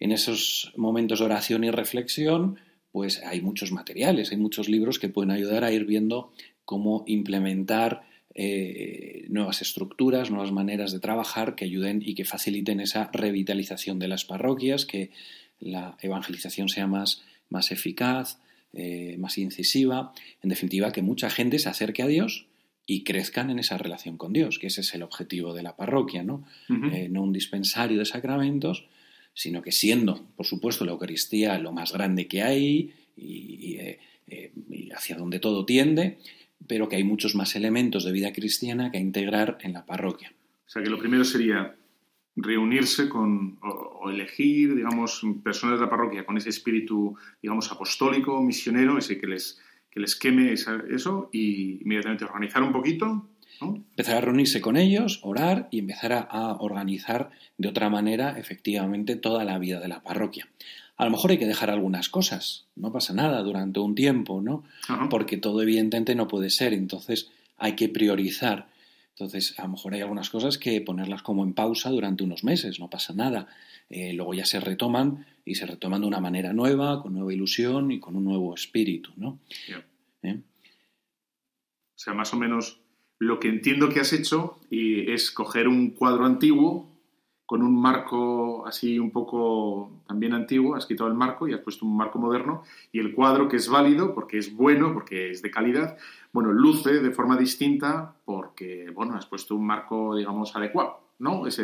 En 0.00 0.12
esos 0.12 0.72
momentos 0.76 1.20
de 1.20 1.24
oración 1.24 1.64
y 1.64 1.70
reflexión, 1.70 2.58
pues 2.92 3.22
hay 3.24 3.40
muchos 3.40 3.72
materiales, 3.72 4.30
hay 4.30 4.38
muchos 4.38 4.68
libros 4.68 4.98
que 4.98 5.08
pueden 5.08 5.30
ayudar 5.30 5.64
a 5.64 5.72
ir 5.72 5.84
viendo 5.84 6.32
cómo 6.64 7.04
implementar 7.06 8.02
eh, 8.34 9.24
nuevas 9.28 9.62
estructuras, 9.62 10.30
nuevas 10.30 10.52
maneras 10.52 10.92
de 10.92 11.00
trabajar 11.00 11.54
que 11.54 11.64
ayuden 11.64 12.02
y 12.04 12.14
que 12.14 12.26
faciliten 12.26 12.80
esa 12.80 13.10
revitalización 13.12 13.98
de 13.98 14.08
las 14.08 14.26
parroquias, 14.26 14.84
que 14.84 15.10
la 15.58 15.96
evangelización 16.02 16.68
sea 16.68 16.86
más, 16.86 17.22
más 17.48 17.70
eficaz, 17.72 18.38
eh, 18.74 19.16
más 19.18 19.38
incisiva, 19.38 20.12
en 20.42 20.50
definitiva, 20.50 20.92
que 20.92 21.00
mucha 21.00 21.30
gente 21.30 21.58
se 21.58 21.70
acerque 21.70 22.02
a 22.02 22.06
Dios 22.06 22.46
y 22.86 23.04
crezcan 23.04 23.50
en 23.50 23.58
esa 23.58 23.78
relación 23.78 24.18
con 24.18 24.34
Dios, 24.34 24.58
que 24.58 24.66
ese 24.66 24.82
es 24.82 24.94
el 24.94 25.02
objetivo 25.02 25.54
de 25.54 25.62
la 25.62 25.76
parroquia, 25.76 26.22
¿no? 26.22 26.44
Eh, 26.92 27.08
no 27.08 27.22
un 27.22 27.32
dispensario 27.32 27.98
de 27.98 28.04
sacramentos, 28.04 28.86
sino 29.36 29.60
que 29.60 29.70
siendo, 29.70 30.26
por 30.34 30.46
supuesto, 30.46 30.86
la 30.86 30.92
Eucaristía 30.92 31.58
lo 31.58 31.70
más 31.70 31.92
grande 31.92 32.26
que 32.26 32.42
hay 32.42 32.94
eh, 33.18 33.98
y, 34.26 34.90
hacia 34.90 35.16
donde 35.16 35.38
todo 35.40 35.66
tiende, 35.66 36.18
pero 36.66 36.88
que 36.88 36.96
hay 36.96 37.04
muchos 37.04 37.34
más 37.34 37.54
elementos 37.54 38.04
de 38.04 38.12
vida 38.12 38.32
cristiana 38.32 38.90
que 38.90 38.98
integrar 38.98 39.58
en 39.60 39.74
la 39.74 39.84
parroquia. 39.84 40.32
O 40.66 40.70
sea 40.70 40.82
que 40.82 40.88
lo 40.88 40.98
primero 40.98 41.22
sería 41.22 41.76
reunirse 42.34 43.10
con 43.10 43.58
o, 43.62 44.10
elegir, 44.10 44.74
digamos, 44.74 45.20
personas 45.44 45.78
de 45.78 45.84
la 45.84 45.90
parroquia 45.90 46.24
con 46.24 46.38
ese 46.38 46.48
espíritu, 46.48 47.14
digamos, 47.42 47.70
apostólico, 47.70 48.42
misionero, 48.42 48.96
ese 48.96 49.18
que 49.20 49.26
les, 49.26 49.60
que 49.90 50.00
les 50.00 50.16
queme 50.16 50.54
eso 50.54 51.28
y 51.30 51.82
inmediatamente 51.82 52.24
organizar 52.24 52.62
un 52.62 52.72
poquito 52.72 53.28
Empezar 53.60 54.16
a 54.16 54.20
reunirse 54.20 54.60
con 54.60 54.76
ellos, 54.76 55.20
orar 55.22 55.68
y 55.70 55.78
empezar 55.78 56.12
a, 56.12 56.52
organizar 56.58 57.30
de 57.56 57.68
otra 57.68 57.88
manera 57.88 58.38
efectivamente 58.38 59.16
toda 59.16 59.44
la 59.44 59.58
vida 59.58 59.80
de 59.80 59.88
la 59.88 60.02
parroquia. 60.02 60.48
A 60.96 61.04
lo 61.04 61.10
mejor 61.10 61.30
hay 61.30 61.38
que 61.38 61.46
dejar 61.46 61.70
algunas 61.70 62.08
cosas, 62.08 62.66
no 62.74 62.92
pasa 62.92 63.12
nada 63.12 63.42
durante 63.42 63.80
un 63.80 63.94
tiempo, 63.94 64.40
¿no? 64.40 64.64
Porque 65.10 65.36
todo 65.36 65.62
evidentemente 65.62 66.14
no 66.14 66.26
puede 66.26 66.50
ser, 66.50 66.72
entonces 66.72 67.30
hay 67.58 67.76
que 67.76 67.88
priorizar. 67.88 68.68
Entonces, 69.10 69.54
a 69.58 69.62
lo 69.62 69.70
mejor 69.70 69.94
hay 69.94 70.02
algunas 70.02 70.28
cosas 70.28 70.58
que 70.58 70.80
ponerlas 70.82 71.22
como 71.22 71.42
en 71.42 71.54
pausa 71.54 71.90
durante 71.90 72.24
unos 72.24 72.44
meses, 72.44 72.78
no 72.78 72.90
pasa 72.90 73.14
nada. 73.14 73.46
Eh, 73.88 74.12
luego 74.12 74.34
ya 74.34 74.44
se 74.44 74.60
retoman 74.60 75.26
y 75.44 75.54
se 75.54 75.64
retoman 75.64 76.02
de 76.02 76.06
una 76.06 76.20
manera 76.20 76.52
nueva, 76.52 77.00
con 77.02 77.14
nueva 77.14 77.32
ilusión 77.32 77.90
y 77.92 78.00
con 78.00 78.16
un 78.16 78.24
nuevo 78.24 78.54
espíritu, 78.54 79.12
¿no? 79.16 79.38
¿Eh? 80.22 80.34
O 80.34 81.98
sea, 81.98 82.12
más 82.12 82.34
o 82.34 82.36
menos 82.36 82.80
lo 83.18 83.40
que 83.40 83.48
entiendo 83.48 83.88
que 83.88 84.00
has 84.00 84.12
hecho 84.12 84.58
es 84.70 85.30
coger 85.30 85.68
un 85.68 85.90
cuadro 85.90 86.24
antiguo, 86.24 86.96
con 87.46 87.62
un 87.62 87.80
marco 87.80 88.66
así 88.66 88.98
un 88.98 89.12
poco 89.12 90.02
también 90.06 90.34
antiguo, 90.34 90.74
has 90.74 90.84
quitado 90.84 91.08
el 91.08 91.14
marco 91.14 91.46
y 91.46 91.54
has 91.54 91.60
puesto 91.60 91.86
un 91.86 91.96
marco 91.96 92.18
moderno 92.18 92.64
y 92.90 92.98
el 92.98 93.14
cuadro 93.14 93.48
que 93.48 93.56
es 93.56 93.68
válido 93.68 94.14
porque 94.14 94.38
es 94.38 94.54
bueno, 94.54 94.92
porque 94.92 95.30
es 95.30 95.42
de 95.42 95.50
calidad, 95.50 95.96
bueno, 96.32 96.52
luce 96.52 96.94
de 96.94 97.10
forma 97.12 97.36
distinta 97.36 98.16
porque, 98.24 98.90
bueno, 98.92 99.14
has 99.14 99.26
puesto 99.26 99.54
un 99.54 99.64
marco, 99.64 100.16
digamos, 100.16 100.54
adecuado. 100.56 101.06
¿no? 101.18 101.46
Es 101.46 101.56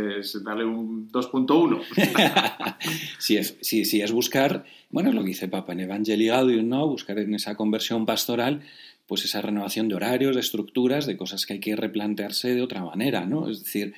darle 0.43 0.65
un 0.65 1.11
2.1. 1.11 2.77
sí, 3.19 3.37
es, 3.37 3.59
sí, 3.61 4.01
es 4.01 4.13
buscar, 4.13 4.65
bueno, 4.91 5.13
lo 5.13 5.21
que 5.21 5.29
dice 5.29 5.49
Papa 5.49 5.73
en 5.73 5.81
Evangelii 5.81 6.29
Gaudium, 6.29 6.69
¿no? 6.69 6.89
Buscar 6.89 7.19
en 7.19 7.35
esa 7.35 7.55
conversión 7.55 8.07
pastoral, 8.07 8.63
pues 9.07 9.25
esa 9.25 9.43
renovación 9.43 9.89
de 9.89 9.95
horarios, 9.95 10.35
de 10.35 10.41
estructuras, 10.41 11.07
de 11.07 11.17
cosas 11.17 11.45
que 11.47 11.55
hay 11.55 11.61
que 11.61 11.77
replantearse 11.77 12.55
de 12.55 12.63
otra 12.63 12.83
manera, 12.83 13.27
¿no? 13.27 13.51
Es 13.51 13.65
decir, 13.65 13.95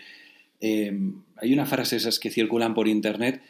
Em, 0.66 1.22
hay 1.36 1.52
una 1.52 1.66
frase 1.66 1.96
esas 1.96 2.18
que 2.18 2.30
circulan 2.30 2.72
por 2.72 2.88
internet 2.88 3.42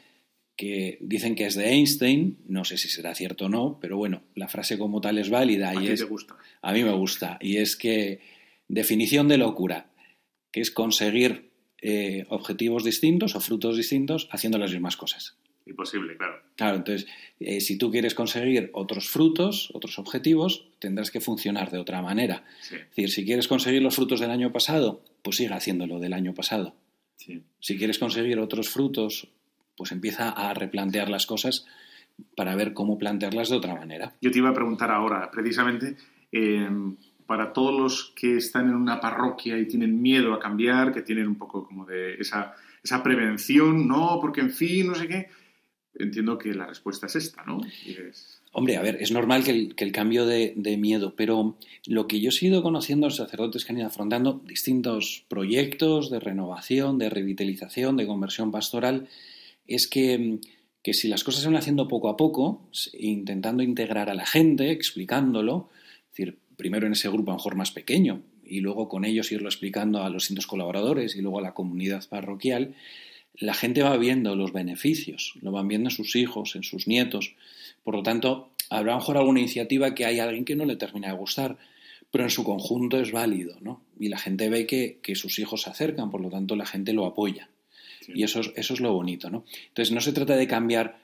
que 0.57 0.99
dicen 1.01 1.37
que 1.37 1.47
es 1.47 1.55
de 1.55 1.71
Einstein, 1.71 2.39
no 2.49 2.65
sé 2.65 2.77
si 2.77 2.89
será 2.89 3.15
cierto 3.15 3.47
o 3.47 3.49
no, 3.49 3.79
pero 3.81 3.97
bueno, 3.97 4.23
la 4.35 4.49
frase 4.49 4.79
como 4.79 5.01
tal 5.01 5.19
es 5.19 5.31
válida. 5.31 5.71
¿A 5.71 5.75
y 5.81 5.87
es, 5.87 6.01
te 6.01 6.07
gusta? 6.07 6.37
A 6.61 6.73
mí 6.73 6.83
me 6.83 6.93
gusta. 6.93 7.39
Y 7.41 7.59
es 7.59 7.77
que 7.77 8.19
definición 8.67 9.29
de 9.29 9.39
locura, 9.39 9.93
que 10.51 10.61
es 10.61 10.73
conseguir 10.73 11.51
eh, 11.81 12.25
objetivos 12.31 12.83
distintos 12.83 13.37
o 13.37 13.41
frutos 13.41 13.77
distintos 13.77 14.29
haciendo 14.33 14.59
las 14.59 14.73
mismas 14.73 14.97
cosas. 14.97 15.37
Imposible, 15.67 16.17
claro. 16.17 16.43
Claro, 16.57 16.77
entonces, 16.77 17.09
eh, 17.41 17.61
si 17.61 17.79
tú 17.79 17.91
quieres 17.91 18.15
conseguir 18.15 18.71
otros 18.75 19.09
frutos, 19.09 19.71
otros 19.73 19.99
objetivos, 19.99 20.69
tendrás 20.79 21.11
que 21.11 21.21
funcionar 21.21 21.71
de 21.71 21.79
otra 21.79 22.03
manera. 22.03 22.45
Es 22.61 22.89
decir, 22.91 23.11
si 23.11 23.25
quieres 23.25 23.49
conseguir 23.49 23.83
los 23.83 23.97
frutos 23.97 24.21
del 24.21 24.31
año 24.31 24.53
pasado, 24.53 25.03
pues 25.23 25.37
siga 25.37 25.57
haciéndolo 25.57 26.01
del 26.01 26.13
año 26.13 26.35
pasado. 26.35 26.75
Si 27.61 27.79
quieres 27.79 27.99
conseguir 27.99 28.39
otros 28.39 28.69
frutos, 28.69 29.29
pues 29.77 29.93
empieza 29.93 30.29
a 30.29 30.53
replantear 30.53 31.09
las 31.09 31.25
cosas 31.27 31.67
para 32.37 32.55
ver 32.55 32.75
cómo 32.75 32.99
plantearlas 32.99 33.49
de 33.49 33.57
otra 33.57 33.75
manera. 33.75 34.15
Yo 34.21 34.31
te 34.31 34.39
iba 34.39 34.51
a 34.51 34.55
preguntar 34.55 34.91
ahora, 34.91 35.31
precisamente, 35.31 35.97
eh, 36.31 36.69
para 37.27 37.53
todos 37.53 37.81
los 37.81 38.13
que 38.15 38.37
están 38.37 38.69
en 38.69 38.75
una 38.75 39.01
parroquia 39.01 39.59
y 39.59 39.67
tienen 39.67 40.01
miedo 40.01 40.35
a 40.35 40.39
cambiar, 40.39 40.93
que 40.93 41.03
tienen 41.03 41.27
un 41.27 41.37
poco 41.37 41.67
como 41.67 41.87
de 41.87 42.15
esa, 42.15 42.55
esa 42.83 43.03
prevención, 43.03 43.89
no, 43.89 44.19
porque 44.21 44.43
en 44.43 44.51
fin, 44.51 44.89
no 44.89 44.95
sé 44.95 45.09
qué, 45.09 45.29
entiendo 45.99 46.39
que 46.39 46.55
la 46.55 46.67
respuesta 46.67 47.07
es 47.07 47.17
esta, 47.17 47.45
¿no? 47.45 47.61
Hombre, 48.53 48.77
a 48.77 48.83
ver, 48.83 48.99
es 49.01 49.11
normal 49.11 49.43
que 49.43 49.73
el, 49.77 49.93
cambio 49.93 50.27
de, 50.27 50.77
miedo, 50.79 51.15
pero 51.17 51.57
lo 51.87 52.07
que 52.07 52.21
yo 52.21 52.29
he 52.29 52.33
sido 52.33 52.63
conociendo 52.63 53.09
los 53.09 53.17
sacerdotes 53.17 53.65
que 53.65 53.73
han 53.73 53.79
ido 53.79 53.89
afrontando 53.89 54.41
distintos 54.47 55.25
proyectos 55.29 56.11
de 56.11 56.21
renovación, 56.21 56.99
de 56.99 57.11
revitalización, 57.11 57.97
de 57.97 58.07
conversión 58.07 58.53
pastoral, 58.53 59.09
es 59.67 59.89
que, 59.89 60.39
si 60.85 61.09
las 61.09 61.25
cosas 61.25 61.43
se 61.43 61.49
van 61.49 61.57
haciendo 61.57 61.89
poco 61.89 62.09
a 62.09 62.17
poco, 62.17 62.69
intentando 62.97 63.63
integrar 63.63 64.09
a 64.09 64.15
la 64.15 64.27
gente, 64.27 64.71
explicándolo, 64.71 65.71
es 66.13 66.17
decir, 66.17 66.39
primero 66.57 66.87
en 66.87 66.93
ese 66.93 67.09
grupo 67.09 67.33
a 67.33 67.35
lo 67.35 67.39
mejor 67.39 67.57
más 67.57 67.73
pequeño 67.73 68.23
y 68.45 68.61
luego 68.61 68.89
con 68.89 69.05
ellos 69.05 69.33
irlo 69.33 69.49
explicando 69.49 70.03
a 70.03 70.11
los 70.11 70.25
distintos 70.25 70.47
colaboradores 70.47 71.17
y 71.17 71.23
luego 71.23 71.39
a 71.39 71.43
la 71.43 71.55
comunidad 71.55 72.05
parroquial, 72.09 72.75
la 73.39 73.55
gente 73.55 73.83
va 73.83 73.97
viendo 73.97 74.37
los 74.37 74.53
beneficios, 74.53 75.35
lo 75.41 75.51
van 75.53 75.69
viendo 75.69 75.89
en 75.89 75.95
sus 75.95 76.17
hijos, 76.17 76.57
en 76.57 76.63
sus 76.63 76.87
nietos. 76.87 77.35
Por 77.83 77.95
lo 77.95 78.03
tanto, 78.03 78.51
habrá 78.71 78.93
a 78.93 78.95
lo 78.95 79.01
mejor 79.01 79.17
alguna 79.17 79.41
iniciativa 79.41 79.95
que 79.95 80.05
hay 80.05 80.21
alguien 80.21 80.45
que 80.45 80.57
no 80.57 80.65
le 80.65 80.77
termina 80.77 81.09
de 81.09 81.15
gustar, 81.15 81.57
pero 82.11 82.25
en 82.25 82.31
su 82.31 82.45
conjunto 82.45 83.01
es 83.01 83.11
válido, 83.11 83.57
¿no? 83.61 83.83
Y 83.99 84.09
la 84.09 84.19
gente 84.19 84.49
ve 84.49 84.67
que, 84.67 85.01
sus 85.17 85.39
hijos 85.39 85.63
se 85.63 85.71
acercan, 85.71 86.11
por 86.11 86.21
lo 86.21 86.31
tanto 86.31 86.55
la 86.55 86.67
gente 86.67 86.93
lo 86.93 87.07
apoya. 87.07 87.49
Y 88.07 88.23
eso 88.23 88.41
es, 88.41 88.53
eso 88.55 88.75
es 88.75 88.81
lo 88.81 88.93
bonito, 88.93 89.31
¿no? 89.31 89.45
Entonces 89.69 89.93
no 89.93 90.01
se 90.01 90.13
trata 90.13 90.37
de 90.37 90.47
cambiar 90.47 91.04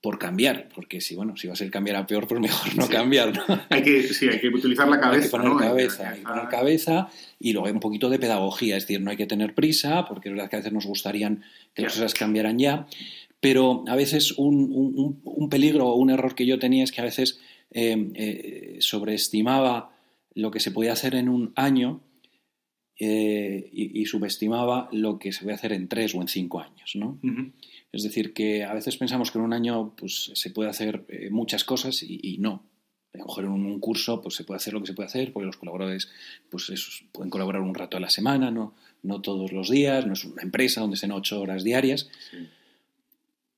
por 0.00 0.18
cambiar, 0.18 0.68
porque 0.74 1.00
si 1.00 1.14
bueno, 1.14 1.36
si 1.36 1.46
va 1.46 1.54
a 1.54 1.56
ser 1.56 1.70
cambiar 1.70 1.96
a 1.96 2.06
peor, 2.06 2.26
pues 2.26 2.40
mejor 2.40 2.76
no 2.76 2.88
cambiar, 2.88 3.34
¿no? 3.34 3.42
Hay 3.70 3.82
que, 3.82 4.02
sí, 4.02 4.28
hay 4.28 4.40
que 4.40 4.48
utilizar 4.48 4.88
la 4.88 5.00
cabeza. 5.00 5.16
Hay 5.16 5.22
que 5.24 5.48
poner 5.48 5.68
cabeza, 5.68 6.10
hay 6.10 6.18
que 6.18 6.24
poner 6.24 6.48
cabeza 6.48 7.08
y 7.38 7.52
luego 7.52 7.66
hay 7.66 7.72
un 7.72 7.80
poquito 7.80 8.08
de 8.08 8.18
pedagogía, 8.18 8.76
es 8.76 8.84
decir, 8.84 9.00
no 9.00 9.10
hay 9.10 9.16
que 9.16 9.26
tener 9.26 9.54
prisa, 9.54 10.04
porque 10.06 10.28
es 10.28 10.34
verdad 10.34 10.50
que 10.50 10.56
a 10.56 10.58
veces 10.60 10.72
nos 10.72 10.86
gustarían 10.86 11.42
que 11.74 11.82
las 11.82 11.94
cosas 11.94 12.14
cambiaran 12.14 12.58
ya, 12.58 12.86
pero 13.40 13.84
a 13.88 13.96
veces 13.96 14.32
un, 14.38 15.48
peligro 15.50 15.88
o 15.88 15.96
un 15.96 16.10
error 16.10 16.34
que 16.34 16.46
yo 16.46 16.58
tenía 16.58 16.84
es 16.84 16.92
que 16.92 17.00
a 17.00 17.04
veces 17.04 17.40
eh, 17.70 18.12
eh, 18.14 18.76
sobreestimaba 18.80 19.90
lo 20.34 20.50
que 20.50 20.60
se 20.60 20.70
podía 20.70 20.92
hacer 20.92 21.14
en 21.14 21.28
un 21.28 21.52
año 21.56 22.02
eh, 22.98 23.68
y, 23.72 24.06
subestimaba 24.06 24.88
lo 24.90 25.18
que 25.18 25.30
se 25.30 25.42
puede 25.42 25.54
hacer 25.54 25.72
en 25.72 25.86
tres 25.86 26.14
o 26.14 26.22
en 26.22 26.28
cinco 26.28 26.60
años, 26.60 26.92
¿no? 26.94 27.18
Es 27.92 28.02
decir, 28.02 28.34
que 28.34 28.64
a 28.64 28.74
veces 28.74 28.96
pensamos 28.96 29.30
que 29.30 29.38
en 29.38 29.44
un 29.44 29.52
año 29.52 29.94
pues, 29.96 30.30
se 30.34 30.50
puede 30.50 30.70
hacer 30.70 31.04
muchas 31.30 31.64
cosas 31.64 32.02
y, 32.02 32.36
no. 32.38 32.64
A 33.14 33.18
lo 33.18 33.24
mejor 33.24 33.44
en 33.44 33.50
un 33.50 33.80
curso 33.80 34.20
pues, 34.20 34.34
se 34.34 34.44
puede 34.44 34.56
hacer 34.56 34.74
lo 34.74 34.80
que 34.80 34.88
se 34.88 34.92
puede 34.92 35.06
hacer 35.06 35.32
porque 35.32 35.46
los 35.46 35.56
colaboradores 35.56 36.10
pues, 36.50 36.70
pueden 37.12 37.30
colaborar 37.30 37.62
un 37.62 37.74
rato 37.74 37.96
a 37.96 38.00
la 38.00 38.10
semana, 38.10 38.50
no, 38.50 38.74
no 39.02 39.22
todos 39.22 39.52
los 39.52 39.70
días, 39.70 40.06
no 40.06 40.12
es 40.12 40.24
una 40.24 40.42
empresa 40.42 40.82
donde 40.82 40.96
sean 40.96 41.12
ocho 41.12 41.40
horas 41.40 41.64
diarias. 41.64 42.10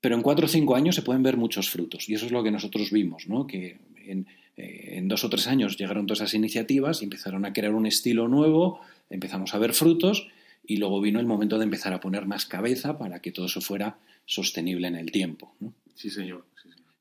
Pero 0.00 0.14
en 0.14 0.22
cuatro 0.22 0.46
o 0.46 0.48
cinco 0.48 0.76
años 0.76 0.94
se 0.94 1.02
pueden 1.02 1.24
ver 1.24 1.36
muchos 1.36 1.68
frutos 1.70 2.08
y 2.08 2.14
eso 2.14 2.26
es 2.26 2.32
lo 2.32 2.44
que 2.44 2.52
nosotros 2.52 2.92
vimos, 2.92 3.26
¿no? 3.26 3.48
que 3.48 3.78
en, 3.96 4.28
eh, 4.56 4.98
en, 4.98 5.08
dos 5.08 5.24
o 5.24 5.30
tres 5.30 5.48
años 5.48 5.76
llegaron 5.76 6.06
todas 6.06 6.20
esas 6.20 6.34
iniciativas 6.34 7.00
y 7.00 7.04
empezaron 7.04 7.44
a 7.44 7.52
crear 7.52 7.74
un 7.74 7.86
estilo 7.86 8.28
nuevo, 8.28 8.80
empezamos 9.10 9.54
a 9.54 9.58
ver 9.58 9.72
frutos 9.74 10.28
y 10.68 10.76
luego 10.76 11.00
vino 11.00 11.18
el 11.18 11.26
momento 11.26 11.58
de 11.58 11.64
empezar 11.64 11.92
a 11.92 11.98
poner 11.98 12.26
más 12.26 12.46
cabeza 12.46 12.96
para 12.98 13.20
que 13.20 13.32
todo 13.32 13.46
eso 13.46 13.60
fuera 13.60 13.98
sostenible 14.26 14.86
en 14.86 14.94
el 14.94 15.10
tiempo. 15.10 15.54
¿no? 15.58 15.74
Sí, 15.94 16.10
señor. 16.10 16.44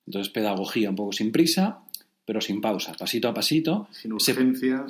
Entonces, 0.08 0.32
pedagogía 0.32 0.90
un 0.90 0.96
poco 0.96 1.12
sin 1.12 1.32
prisa, 1.32 1.82
pero 2.26 2.40
sin 2.42 2.62
pausa, 2.62 2.94
pasito 2.94 3.28
a 3.28 3.34
pasito. 3.34 3.90
Sin 3.92 4.14
urgencia. 4.14 4.86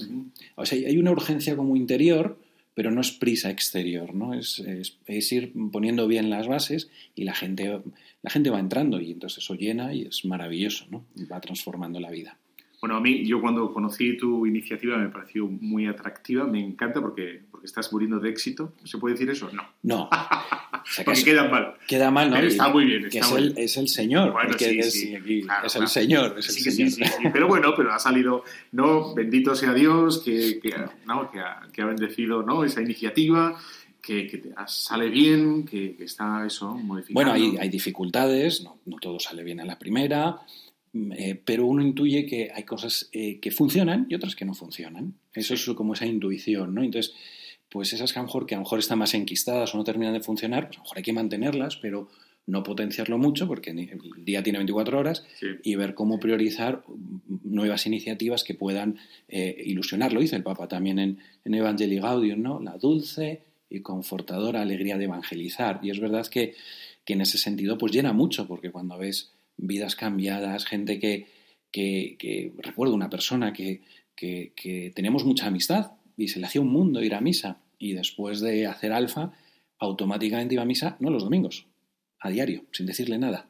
O 0.56 0.66
sea, 0.66 0.78
hay 0.88 0.98
una 0.98 1.12
urgencia 1.12 1.58
como 1.58 1.76
interior 1.76 2.38
pero 2.78 2.92
no 2.92 3.02
es 3.02 3.12
prisa 3.12 3.50
exterior, 3.50 4.14
¿no? 4.14 4.36
Es, 4.36 4.60
es, 4.60 5.32
ir 5.32 5.52
poniendo 5.72 6.06
bien 6.06 6.30
las 6.30 6.48
bases 6.48 6.92
y 7.16 7.24
la 7.24 7.34
gente, 7.34 7.82
la 8.22 8.30
gente 8.30 8.52
va 8.52 8.60
entrando 8.60 9.02
y 9.02 9.14
entonces 9.14 9.44
eso 9.44 9.56
llena 9.56 9.96
y 9.96 10.04
es 10.04 10.26
maravilloso, 10.26 10.86
¿no? 10.92 11.04
Y 11.16 11.26
va 11.26 11.42
transformando 11.42 12.00
la 12.00 12.12
vida. 12.12 12.38
Bueno, 12.80 12.98
a 12.98 13.02
mí, 13.02 13.26
yo 13.26 13.42
cuando 13.42 13.74
conocí 13.74 14.18
tu 14.18 14.46
iniciativa 14.46 14.98
me 14.98 15.10
pareció 15.10 15.48
muy 15.48 15.88
atractiva, 15.88 16.46
me 16.46 16.64
encanta 16.64 17.02
porque, 17.02 17.42
porque 17.50 17.66
estás 17.66 17.92
muriendo 17.92 18.20
de 18.20 18.30
éxito. 18.30 18.74
¿Se 18.84 19.00
puede 19.00 19.16
decir 19.16 19.30
eso? 19.32 19.50
No. 19.52 19.64
No. 19.82 20.10
porque 21.06 21.24
queda 21.24 21.50
mal. 21.50 21.74
Queda 21.88 22.12
mal, 22.12 22.30
¿no? 22.30 22.38
está 22.38 22.70
muy 22.70 22.86
bien. 22.86 23.10
es, 23.12 23.32
El, 23.32 23.58
es, 23.58 23.78
El, 23.78 23.88
señor. 23.88 24.32
Bueno, 24.32 24.54
sí, 24.60 24.78
es, 24.78 24.94
sí, 24.94 25.16
es 25.16 25.76
el 25.76 25.88
señor. 25.88 26.36
Es 26.38 26.50
el 26.50 26.74
señor. 26.74 26.92
Sí, 26.92 26.92
sí, 26.92 27.04
Pero 27.34 27.48
bueno, 27.48 27.74
pero 27.76 27.92
ha 27.92 27.98
salido, 27.98 28.44
¿no? 28.74 29.16
Bendito 29.16 29.56
sea 29.56 29.74
Dios 29.74 30.22
que, 30.24 30.60
que, 30.60 30.76
¿no? 31.08 31.32
que, 31.32 31.40
ha, 31.40 31.68
que 31.74 31.82
ha 31.82 31.86
bendecido 31.86 32.44
¿no? 32.44 32.64
esa 32.64 32.82
iniciativa. 32.82 33.60
Que, 34.00 34.26
que, 34.26 34.42
sale 34.68 35.10
bien, 35.10 35.66
que, 35.66 35.98
está 36.00 36.46
eso 36.46 36.76
modificado. 36.76 37.14
Bueno, 37.16 37.34
hay, 37.34 37.58
hay 37.58 37.68
dificultades, 37.68 38.64
no, 38.64 38.78
no, 38.86 38.98
todo 39.00 39.20
sale 39.20 39.44
bien 39.44 39.60
a 39.60 39.66
la 39.66 39.78
primera, 39.78 40.40
eh, 40.94 41.40
pero 41.44 41.66
uno 41.66 41.82
intuye 41.82 42.26
que 42.26 42.52
hay 42.54 42.64
cosas 42.64 43.10
eh, 43.12 43.40
que 43.40 43.52
funcionan 43.52 44.08
y 44.10 44.16
otras 44.16 44.36
que 44.36 44.46
no 44.46 44.54
funcionan. 44.54 45.16
Eso 45.34 45.54
es 45.54 45.66
como 45.76 45.94
esa 45.94 46.06
intuición, 46.06 46.74
¿no? 46.74 46.84
Entonces, 46.84 47.14
pues 47.70 47.94
esas 47.94 48.14
que 48.14 48.20
a 48.20 48.22
lo 48.22 48.28
mejor, 48.28 48.46
que 48.46 48.56
a 48.56 48.58
lo 48.58 48.64
mejor 48.64 48.80
están 48.80 49.00
más 49.00 49.14
enquistadas 49.14 49.74
o 49.74 49.78
no 49.78 49.84
terminan 49.84 50.14
de 50.14 50.22
funcionar, 50.22 50.68
pues 50.68 50.78
a 50.78 50.80
lo 50.80 50.84
mejor 50.84 50.98
hay 50.98 51.04
que 51.04 51.14
mantenerlas, 51.14 51.78
pero 51.78 52.10
no 52.48 52.64
potenciarlo 52.64 53.18
mucho 53.18 53.46
porque 53.46 53.72
el 53.72 54.26
día 54.26 54.42
tiene 54.42 54.60
24 54.60 54.98
horas 54.98 55.26
y 55.64 55.76
ver 55.76 55.94
cómo 55.94 56.18
priorizar 56.18 56.82
nuevas 57.44 57.86
iniciativas 57.86 58.46
que 58.46 58.54
puedan 58.54 58.98
eh, 59.28 59.64
ilusionarlo. 59.66 60.22
Dice 60.22 60.38
el 60.38 60.44
Papa 60.44 60.68
también 60.70 60.98
en, 60.98 61.20
en 61.44 61.54
Evangelii 61.54 62.00
Gaudium, 62.00 62.42
¿no? 62.42 62.62
La 62.62 62.78
dulce 62.78 63.42
y 63.70 63.82
confortadora 63.82 64.62
alegría 64.62 64.98
de 64.98 65.04
evangelizar. 65.04 65.82
Y 65.84 65.90
es 65.90 66.00
verdad 66.00 66.26
que, 66.28 66.56
que 67.04 67.14
en 67.14 67.22
ese 67.22 67.38
sentido 67.38 67.78
pues 67.78 67.92
llena 67.92 68.14
mucho 68.14 68.48
porque 68.48 68.72
cuando 68.72 68.98
ves 68.98 69.34
vidas 69.58 69.96
cambiadas, 69.96 70.66
gente 70.66 71.00
que, 71.00 71.28
que, 71.72 72.54
recuerdo 72.58 72.94
una 72.94 73.10
persona 73.10 73.54
que, 73.54 73.82
que, 74.16 74.92
tenemos 74.96 75.26
mucha 75.26 75.48
amistad 75.48 75.92
y 76.16 76.30
se 76.30 76.40
le 76.40 76.46
hacía 76.46 76.62
un 76.62 76.72
mundo 76.72 77.04
ir 77.04 77.16
a 77.16 77.22
misa 77.22 77.62
y 77.78 77.94
después 77.94 78.40
de 78.42 78.68
hacer 78.68 78.92
alfa 78.92 79.34
automáticamente 79.80 80.56
iba 80.56 80.64
a 80.64 80.68
misa, 80.68 80.98
no 81.00 81.10
los 81.10 81.24
domingos, 81.24 81.68
a 82.20 82.30
diario, 82.30 82.66
sin 82.72 82.86
decirle 82.86 83.18
nada. 83.18 83.48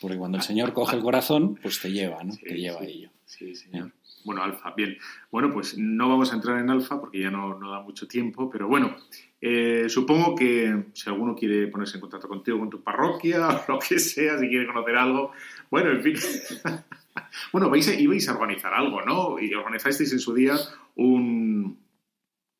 Porque 0.00 0.16
cuando 0.16 0.38
el 0.38 0.42
Señor 0.42 0.72
coge 0.72 0.96
el 0.96 1.02
corazón, 1.02 1.58
pues 1.62 1.80
te 1.80 1.90
lleva, 1.90 2.22
¿no? 2.24 2.34
te 2.36 2.56
lleva 2.56 2.80
a 2.80 2.84
ello. 2.84 3.10
Sí, 3.24 3.54
señor. 3.54 3.92
Bueno, 4.24 4.42
alfa, 4.42 4.72
bien. 4.74 4.96
Bueno, 5.30 5.52
pues 5.52 5.76
no 5.78 6.08
vamos 6.08 6.32
a 6.32 6.36
entrar 6.36 6.58
en 6.58 6.70
alfa 6.70 7.00
porque 7.00 7.20
ya 7.20 7.30
no, 7.30 7.58
no 7.58 7.70
da 7.70 7.80
mucho 7.80 8.06
tiempo, 8.08 8.50
pero 8.50 8.68
bueno, 8.68 8.96
eh, 9.40 9.86
supongo 9.88 10.34
que 10.34 10.86
si 10.92 11.08
alguno 11.08 11.34
quiere 11.34 11.68
ponerse 11.68 11.96
en 11.96 12.00
contacto 12.00 12.28
contigo, 12.28 12.58
con 12.58 12.70
tu 12.70 12.82
parroquia, 12.82 13.48
o 13.68 13.72
lo 13.72 13.78
que 13.78 13.98
sea, 13.98 14.38
si 14.38 14.48
quiere 14.48 14.66
conocer 14.66 14.96
algo, 14.96 15.32
bueno, 15.70 15.90
en 15.90 16.02
fin. 16.02 16.14
bueno, 17.52 17.70
vais 17.70 17.88
a, 17.88 17.94
ibais 17.94 18.28
a 18.28 18.34
organizar 18.34 18.74
algo, 18.74 19.02
¿no? 19.02 19.38
Y 19.38 19.52
organizasteis 19.54 20.12
en 20.12 20.20
su 20.20 20.34
día 20.34 20.56
un... 20.96 21.78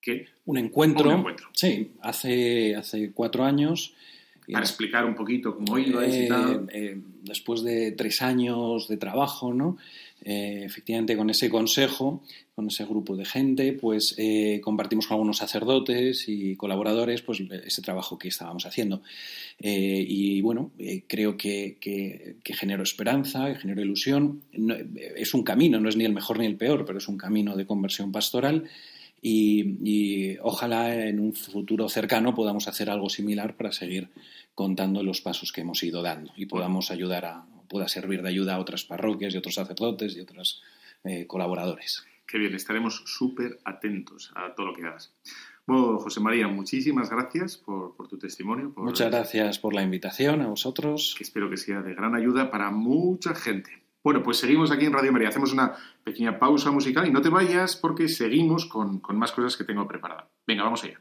¿Qué? 0.00 0.26
Un 0.44 0.58
encuentro. 0.58 1.24
Sí, 1.52 1.92
hace, 2.02 2.76
hace 2.76 3.12
cuatro 3.12 3.44
años 3.44 3.94
para 4.52 4.64
explicar 4.64 5.04
un 5.04 5.14
poquito 5.14 5.54
cómo 5.54 5.78
iba 5.78 6.06
y 6.06 6.28
tal. 6.28 6.66
después 7.22 7.62
de 7.62 7.92
tres 7.92 8.22
años 8.22 8.88
de 8.88 8.96
trabajo, 8.96 9.52
¿no? 9.52 9.76
Efectivamente 10.24 11.16
con 11.16 11.30
ese 11.30 11.48
consejo 11.48 12.22
con 12.58 12.66
ese 12.66 12.84
grupo 12.86 13.16
de 13.16 13.24
gente, 13.24 13.72
pues 13.72 14.16
eh, 14.18 14.60
compartimos 14.60 15.06
con 15.06 15.14
algunos 15.14 15.36
sacerdotes 15.36 16.24
y 16.26 16.56
colaboradores 16.56 17.22
pues, 17.22 17.40
ese 17.64 17.82
trabajo 17.82 18.18
que 18.18 18.26
estábamos 18.26 18.66
haciendo. 18.66 19.00
Eh, 19.60 20.04
y 20.04 20.40
bueno, 20.40 20.72
eh, 20.76 21.04
creo 21.06 21.36
que, 21.36 21.76
que, 21.80 22.54
generó 22.54 22.82
esperanza, 22.82 23.46
que 23.46 23.60
generó 23.60 23.80
ilusión. 23.80 24.42
es 25.14 25.34
un 25.34 25.44
camino, 25.44 25.78
no 25.78 25.88
es 25.88 25.94
ni 25.94 26.04
el 26.04 26.12
mejor 26.12 26.40
ni 26.40 26.46
el 26.46 26.56
peor, 26.56 26.84
pero 26.84 26.98
es 26.98 27.06
un 27.06 27.16
camino 27.16 27.54
de 27.54 27.64
conversión 27.64 28.10
pastoral. 28.10 28.64
Y, 29.22 30.36
ojalá 30.42 31.06
en 31.06 31.20
un 31.20 31.34
futuro 31.34 31.88
cercano 31.88 32.34
podamos 32.34 32.66
hacer 32.66 32.90
algo 32.90 33.08
similar 33.08 33.56
para 33.56 33.70
seguir 33.70 34.08
contando 34.56 35.04
los 35.04 35.20
pasos 35.20 35.52
que 35.52 35.60
hemos 35.60 35.80
ido 35.84 36.02
dando 36.02 36.32
y 36.36 36.46
podamos 36.46 36.90
ayudar 36.90 37.24
a, 37.24 37.46
pueda 37.68 37.88
servir 37.88 38.22
de 38.22 38.28
ayuda 38.28 38.54
a 38.54 38.58
otras 38.58 38.84
parroquias 38.84 39.34
y 39.34 39.38
otros 39.38 39.54
sacerdotes 39.54 40.16
y 40.16 40.20
otros 40.20 40.62
colaboradores. 41.26 42.04
Qué 42.26 42.36
bien, 42.36 42.54
estaremos 42.54 43.02
súper 43.06 43.58
atentos 43.64 44.30
a 44.34 44.54
todo 44.54 44.66
lo 44.66 44.74
que 44.74 44.84
hagas. 44.84 45.14
Bueno, 45.66 45.98
José 45.98 46.20
María, 46.20 46.48
muchísimas 46.48 47.10
gracias 47.10 47.56
por, 47.58 47.94
tu 48.08 48.18
testimonio. 48.18 48.72
Muchas 48.76 49.10
gracias 49.10 49.58
por 49.58 49.74
la 49.74 49.82
invitación 49.82 50.40
a 50.40 50.46
vosotros. 50.46 51.14
Que 51.16 51.24
espero 51.24 51.50
que 51.50 51.56
sea 51.56 51.82
de 51.82 51.94
gran 51.94 52.14
ayuda 52.14 52.50
para 52.50 52.70
mucha 52.70 53.34
gente. 53.34 53.82
Bueno, 54.02 54.22
pues 54.22 54.38
seguimos 54.38 54.70
aquí 54.70 54.86
en 54.86 54.92
Radio 54.92 55.12
María. 55.12 55.28
Hacemos 55.28 55.52
una 55.52 55.74
pequeña 56.04 56.38
pausa 56.38 56.70
musical 56.70 57.06
y 57.06 57.10
no 57.10 57.20
te 57.20 57.28
vayas 57.28 57.76
porque 57.76 58.08
seguimos 58.08 58.66
con, 58.66 59.00
con 59.00 59.18
más 59.18 59.32
cosas 59.32 59.56
que 59.56 59.64
tengo 59.64 59.86
preparadas. 59.86 60.24
Venga, 60.46 60.64
vamos 60.64 60.84
allá. 60.84 61.00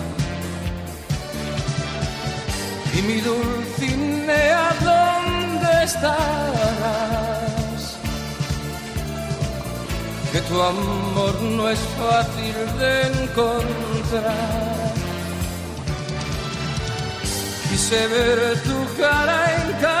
Y 2.97 3.01
mi 3.03 3.21
Dulcinea, 3.21 4.75
¿dónde 4.83 5.83
estarás? 5.83 6.21
Que 10.31 10.41
tu 10.41 10.61
amor 10.61 11.41
no 11.41 11.69
es 11.69 11.79
fácil 11.99 12.55
de 12.79 12.91
encontrar. 13.23 14.91
Quise 17.69 18.07
ver 18.07 18.61
tu 18.63 18.77
cara 19.01 19.37
en 19.55 19.67
cada 19.81 20.00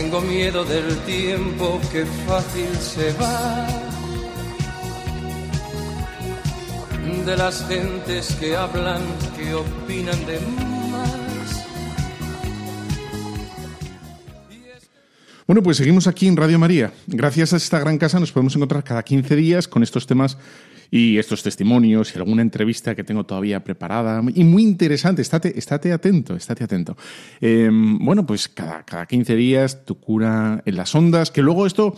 Tengo 0.00 0.20
miedo 0.20 0.64
del 0.64 0.96
tiempo 0.98 1.80
que 1.90 2.06
fácil 2.06 2.72
se 2.76 3.12
va. 3.14 3.66
De 7.26 7.36
las 7.36 7.66
gentes 7.66 8.36
que 8.38 8.54
hablan, 8.54 9.02
que 9.36 9.54
opinan 9.54 10.24
de 10.24 10.38
más. 10.38 11.66
Bueno, 15.48 15.64
pues 15.64 15.78
seguimos 15.78 16.06
aquí 16.06 16.28
en 16.28 16.36
Radio 16.36 16.60
María. 16.60 16.92
Gracias 17.08 17.52
a 17.52 17.56
esta 17.56 17.80
gran 17.80 17.98
casa 17.98 18.20
nos 18.20 18.30
podemos 18.30 18.54
encontrar 18.54 18.84
cada 18.84 19.02
15 19.02 19.34
días 19.34 19.66
con 19.66 19.82
estos 19.82 20.06
temas 20.06 20.38
y 20.90 21.18
estos 21.18 21.42
testimonios 21.42 22.14
y 22.14 22.18
alguna 22.18 22.42
entrevista 22.42 22.94
que 22.94 23.04
tengo 23.04 23.24
todavía 23.24 23.62
preparada 23.62 24.22
y 24.34 24.44
muy 24.44 24.62
interesante. 24.62 25.22
Estate, 25.22 25.58
estate 25.58 25.92
atento, 25.92 26.34
estate 26.34 26.64
atento. 26.64 26.96
Em, 27.40 27.98
bueno, 27.98 28.24
pues 28.26 28.48
cada, 28.48 28.84
cada 28.84 29.06
15 29.06 29.36
días 29.36 29.84
tu 29.84 29.98
cura 29.98 30.62
en 30.64 30.76
las 30.76 30.94
ondas, 30.94 31.30
que 31.30 31.42
luego 31.42 31.66
esto 31.66 31.94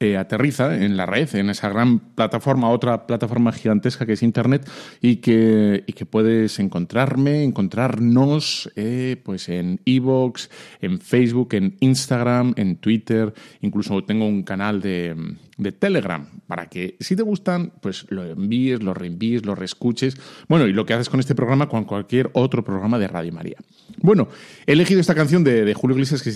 eh, 0.00 0.16
aterriza 0.16 0.76
en 0.76 0.96
la 0.96 1.06
red, 1.06 1.34
en 1.34 1.50
esa 1.50 1.68
gran 1.68 1.98
plataforma, 2.14 2.70
otra 2.70 3.04
plataforma 3.08 3.50
gigantesca 3.50 4.06
que 4.06 4.12
es 4.12 4.22
Internet 4.22 4.70
y 5.00 5.16
que, 5.16 5.82
y 5.88 5.92
que 5.92 6.06
puedes 6.06 6.60
encontrarme, 6.60 7.42
encontrarnos 7.42 8.70
eh, 8.76 9.20
pues 9.24 9.48
en 9.48 9.80
Evox, 9.84 10.50
en 10.80 11.00
Facebook, 11.00 11.48
en 11.54 11.76
Instagram, 11.80 12.54
en 12.56 12.76
Twitter, 12.76 13.34
incluso 13.60 14.04
tengo 14.04 14.24
un 14.24 14.44
canal 14.44 14.80
de, 14.80 15.16
de 15.58 15.72
Telegram 15.72 16.26
para 16.46 16.66
que 16.66 16.96
si 17.00 17.16
te 17.16 17.22
gustan, 17.22 17.72
pues 17.82 18.06
lo 18.08 18.24
envíes, 18.24 18.82
lo 18.82 18.94
reenvíes, 18.94 19.44
lo 19.44 19.54
reescuches. 19.54 20.16
Bueno, 20.48 20.66
y 20.66 20.72
lo 20.72 20.86
que 20.86 20.94
haces 20.94 21.10
con 21.10 21.20
este 21.20 21.34
programa, 21.34 21.68
con 21.68 21.84
cualquier 21.84 22.30
otro 22.32 22.64
programa 22.64 22.98
de 22.98 23.08
Radio 23.08 23.32
María. 23.32 23.56
Bueno, 24.00 24.28
he 24.66 24.72
elegido 24.72 25.00
esta 25.00 25.14
canción 25.14 25.44
de, 25.44 25.64
de 25.64 25.74
Julio 25.74 25.96
Iglesias 25.96 26.22
que 26.22 26.32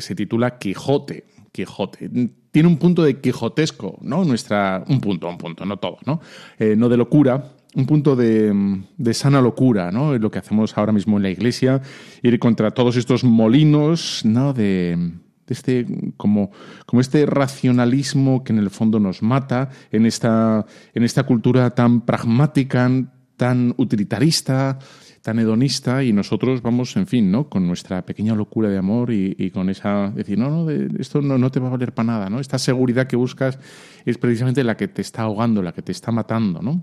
se 0.00 0.14
titula, 0.14 0.58
Quijote. 0.58 1.24
Quijote. 1.50 2.10
Tiene 2.50 2.68
un 2.68 2.76
punto 2.76 3.02
de 3.02 3.18
quijotesco, 3.18 3.98
¿no? 4.02 4.24
Nuestra, 4.24 4.84
un 4.88 5.00
punto, 5.00 5.28
un 5.28 5.38
punto, 5.38 5.64
no 5.64 5.78
todo, 5.78 5.98
¿no? 6.04 6.20
Eh, 6.58 6.76
no 6.76 6.90
de 6.90 6.98
locura, 6.98 7.52
un 7.74 7.86
punto 7.86 8.14
de, 8.14 8.82
de, 8.98 9.14
sana 9.14 9.40
locura, 9.40 9.90
¿no? 9.90 10.16
Lo 10.18 10.30
que 10.30 10.38
hacemos 10.38 10.76
ahora 10.76 10.92
mismo 10.92 11.16
en 11.16 11.22
la 11.22 11.30
iglesia, 11.30 11.80
ir 12.22 12.38
contra 12.38 12.72
todos 12.72 12.96
estos 12.96 13.24
molinos, 13.24 14.22
¿no? 14.24 14.52
De, 14.52 14.98
de 15.46 15.54
este, 15.54 15.86
como, 16.16 16.50
como 16.86 17.00
este 17.00 17.26
racionalismo 17.26 18.44
que 18.44 18.52
en 18.52 18.58
el 18.58 18.70
fondo 18.70 18.98
nos 19.00 19.22
mata, 19.22 19.70
en 19.90 20.06
esta, 20.06 20.66
en 20.94 21.04
esta 21.04 21.24
cultura 21.24 21.70
tan 21.70 22.00
pragmática, 22.00 22.90
tan 23.36 23.74
utilitarista, 23.76 24.78
tan 25.22 25.38
hedonista 25.40 26.04
y 26.04 26.12
nosotros 26.12 26.62
vamos, 26.62 26.96
en 26.96 27.08
fin, 27.08 27.32
¿no? 27.32 27.48
Con 27.48 27.66
nuestra 27.66 28.06
pequeña 28.06 28.34
locura 28.34 28.68
de 28.68 28.78
amor 28.78 29.12
y, 29.12 29.50
con 29.50 29.68
esa 29.68 30.12
decir, 30.14 30.38
no, 30.38 30.50
no, 30.50 30.70
esto 30.70 31.20
no, 31.20 31.36
no, 31.36 31.50
te 31.50 31.58
va 31.58 31.66
a 31.66 31.70
valer 31.70 31.92
para 31.92 32.06
nada, 32.06 32.30
¿no? 32.30 32.38
Esta 32.38 32.58
seguridad 32.58 33.08
que 33.08 33.16
buscas 33.16 33.58
es 34.04 34.18
precisamente 34.18 34.62
la 34.62 34.76
que 34.76 34.86
te 34.86 35.02
está 35.02 35.22
ahogando, 35.22 35.62
la 35.62 35.72
que 35.72 35.82
te 35.82 35.90
está 35.90 36.12
matando, 36.12 36.62
¿no? 36.62 36.82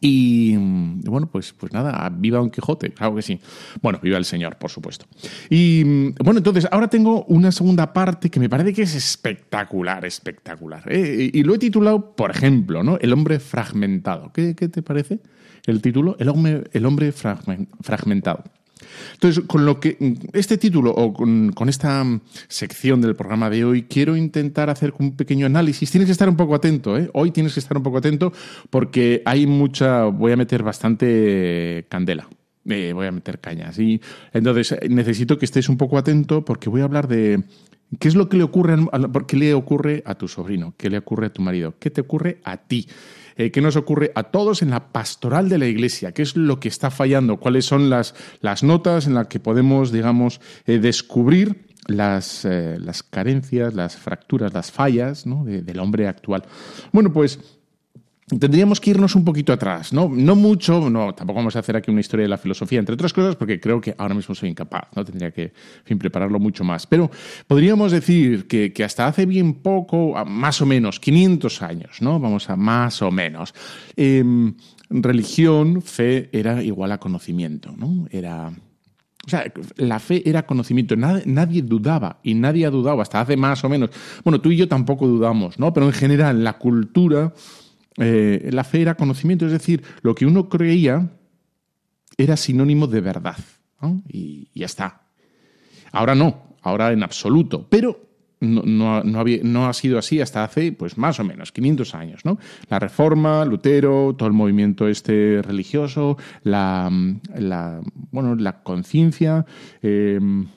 Y 0.00 0.54
mm, 0.58 1.00
bueno, 1.02 1.28
pues, 1.30 1.52
pues 1.52 1.72
nada, 1.72 2.10
viva 2.12 2.38
Don 2.38 2.50
Quijote, 2.50 2.90
claro 2.90 3.14
que 3.14 3.22
sí. 3.22 3.40
Bueno, 3.80 3.98
viva 4.02 4.18
el 4.18 4.24
Señor, 4.24 4.56
por 4.56 4.70
supuesto. 4.70 5.06
Y 5.50 5.82
mm, 5.84 6.14
bueno, 6.24 6.38
entonces 6.38 6.66
ahora 6.70 6.88
tengo 6.88 7.24
una 7.24 7.52
segunda 7.52 7.92
parte 7.92 8.30
que 8.30 8.40
me 8.40 8.48
parece 8.48 8.72
que 8.72 8.82
es 8.82 8.94
espectacular, 8.94 10.04
espectacular. 10.04 10.82
¿eh? 10.86 11.30
Y 11.32 11.42
lo 11.42 11.54
he 11.54 11.58
titulado, 11.58 12.14
por 12.14 12.30
ejemplo, 12.30 12.82
¿no? 12.82 12.98
El 12.98 13.12
hombre 13.12 13.38
fragmentado. 13.38 14.32
¿Qué, 14.32 14.54
qué 14.54 14.68
te 14.68 14.82
parece 14.82 15.20
el 15.66 15.80
título? 15.80 16.16
El 16.18 16.28
hombre, 16.28 16.64
el 16.72 16.86
hombre 16.86 17.12
fragmentado. 17.12 18.44
Entonces, 19.14 19.44
con 19.46 19.64
lo 19.64 19.80
que 19.80 19.96
este 20.32 20.58
título 20.58 20.90
o 20.92 21.12
con, 21.12 21.68
esta 21.68 22.04
sección 22.48 23.00
del 23.00 23.16
programa 23.16 23.50
de 23.50 23.64
hoy, 23.64 23.82
quiero 23.84 24.16
intentar 24.16 24.70
hacer 24.70 24.92
un 24.98 25.16
pequeño 25.16 25.46
análisis. 25.46 25.90
Tienes 25.90 26.06
que 26.06 26.12
estar 26.12 26.28
un 26.28 26.36
poco 26.36 26.54
atento, 26.54 26.96
¿eh? 26.96 27.10
Hoy 27.14 27.30
tienes 27.30 27.54
que 27.54 27.60
estar 27.60 27.76
un 27.76 27.82
poco 27.82 27.98
atento 27.98 28.32
porque 28.70 29.22
hay 29.24 29.46
mucha. 29.46 30.04
Voy 30.04 30.32
a 30.32 30.36
meter 30.36 30.62
bastante 30.62 31.86
candela. 31.88 32.28
Eh, 32.68 32.92
voy 32.92 33.06
a 33.06 33.12
meter 33.12 33.40
cañas. 33.40 33.78
Y 33.78 34.00
entonces 34.32 34.76
necesito 34.88 35.38
que 35.38 35.44
estés 35.44 35.68
un 35.68 35.76
poco 35.76 35.98
atento 35.98 36.44
porque 36.44 36.68
voy 36.70 36.82
a 36.82 36.84
hablar 36.84 37.08
de 37.08 37.42
qué 37.98 38.08
es 38.08 38.14
lo 38.14 38.28
que 38.28 38.36
le 38.36 38.44
ocurre, 38.44 38.76
qué 39.26 39.36
le 39.36 39.54
ocurre 39.54 40.02
a 40.06 40.14
tu 40.14 40.28
sobrino, 40.28 40.74
qué 40.76 40.90
le 40.90 40.98
ocurre 40.98 41.26
a 41.26 41.32
tu 41.32 41.42
marido, 41.42 41.74
qué 41.78 41.90
te 41.90 42.00
ocurre 42.00 42.40
a 42.44 42.56
ti. 42.56 42.86
Eh, 43.36 43.50
qué 43.50 43.60
nos 43.60 43.76
ocurre 43.76 44.12
a 44.14 44.24
todos 44.24 44.62
en 44.62 44.70
la 44.70 44.88
pastoral 44.92 45.48
de 45.48 45.58
la 45.58 45.66
Iglesia, 45.66 46.12
qué 46.12 46.22
es 46.22 46.36
lo 46.36 46.60
que 46.60 46.68
está 46.68 46.90
fallando, 46.90 47.38
cuáles 47.38 47.64
son 47.64 47.90
las, 47.90 48.14
las 48.40 48.62
notas 48.62 49.06
en 49.06 49.14
las 49.14 49.26
que 49.28 49.40
podemos, 49.40 49.92
digamos, 49.92 50.40
eh, 50.66 50.78
descubrir 50.78 51.66
las, 51.86 52.44
eh, 52.44 52.78
las, 52.78 53.02
carencias, 53.02 53.74
las 53.74 53.96
fracturas, 53.96 54.52
las 54.52 54.70
fallas 54.70 55.24
del 55.24 55.78
hombre 55.80 56.06
actual. 56.06 56.44
Bueno, 56.92 57.12
pues 57.12 57.38
tendríamos 58.38 58.80
que 58.80 58.90
irnos 58.90 59.14
un 59.14 59.24
poquito 59.24 59.52
atrás, 59.52 59.92
¿no? 59.92 60.08
No 60.08 60.36
mucho, 60.36 60.88
no, 60.88 61.14
tampoco 61.14 61.38
vamos 61.38 61.56
a 61.56 61.58
hacer 61.58 61.76
aquí 61.76 61.90
una 61.90 62.00
historia 62.00 62.24
de 62.24 62.28
la 62.28 62.38
filosofía, 62.38 62.78
entre 62.78 62.94
otras 62.94 63.12
cosas, 63.12 63.36
porque 63.36 63.60
creo 63.60 63.80
que 63.80 63.94
ahora 63.98 64.14
mismo 64.14 64.34
soy 64.34 64.50
incapaz, 64.50 64.88
¿no? 64.94 65.04
Tendría 65.04 65.30
que, 65.30 65.52
prepararlo 65.98 66.38
mucho 66.38 66.64
más. 66.64 66.86
Pero 66.86 67.10
podríamos 67.46 67.92
decir 67.92 68.46
que, 68.46 68.72
hasta 68.84 69.06
hace 69.06 69.26
bien 69.26 69.54
poco, 69.54 70.14
más 70.26 70.60
o 70.62 70.66
menos, 70.66 71.00
500 71.00 71.62
años, 71.62 72.00
¿no? 72.00 72.18
Vamos 72.18 72.48
a 72.50 72.56
más 72.56 73.02
o 73.02 73.10
menos. 73.10 73.54
Em, 73.96 74.54
religión, 74.90 75.82
fe, 75.82 76.28
era 76.32 76.62
igual 76.62 76.92
a 76.92 76.98
conocimiento, 76.98 77.74
¿no? 77.76 78.06
Era... 78.10 78.52
O 79.24 79.30
sea, 79.30 79.44
la 79.76 80.00
fe 80.00 80.28
era 80.28 80.46
conocimiento, 80.46 80.96
nadie, 80.96 81.22
nadie, 81.26 81.62
dudaba 81.62 82.18
y 82.24 82.34
nadie 82.34 82.66
ha 82.66 82.70
dudado 82.70 83.00
hasta 83.00 83.20
hace 83.20 83.36
más 83.36 83.62
o 83.62 83.68
menos. 83.68 83.90
Bueno, 84.24 84.40
tú 84.40 84.50
y 84.50 84.56
yo 84.56 84.66
tampoco 84.66 85.06
dudamos, 85.06 85.60
¿no? 85.60 85.72
Pero 85.72 85.86
en 85.86 85.92
general 85.92 86.42
la 86.42 86.54
cultura 86.54 87.32
eh, 87.98 88.48
la 88.52 88.64
fe 88.64 88.82
era 88.82 88.94
conocimiento, 88.94 89.46
es 89.46 89.52
decir, 89.52 89.82
lo 90.02 90.14
que 90.14 90.26
uno 90.26 90.48
creía 90.48 91.10
era 92.16 92.36
sinónimo 92.36 92.86
de 92.86 93.00
verdad. 93.00 93.36
Y, 94.08 94.48
ya 94.54 94.66
está. 94.66 95.02
Ahora 95.90 96.14
no, 96.14 96.56
ahora 96.62 96.92
en 96.92 97.02
absoluto. 97.02 97.66
Pero 97.68 98.12
no, 98.40 99.66
ha 99.66 99.72
sido 99.72 99.98
así 99.98 100.20
hasta 100.20 100.44
hace, 100.44 100.72
pues 100.72 100.98
más 100.98 101.20
o 101.20 101.24
menos, 101.24 101.52
500 101.52 101.94
años, 101.94 102.24
¿no? 102.24 102.38
La 102.68 102.78
Reforma, 102.78 103.44
Lutero, 103.44 104.14
todo 104.16 104.26
el 104.26 104.34
movimiento 104.34 104.88
este 104.88 105.40
religioso, 105.42 106.16
la, 106.42 106.90
bueno, 108.10 108.34
la 108.34 108.62
conciencia, 108.62 109.46
em, 109.80 110.48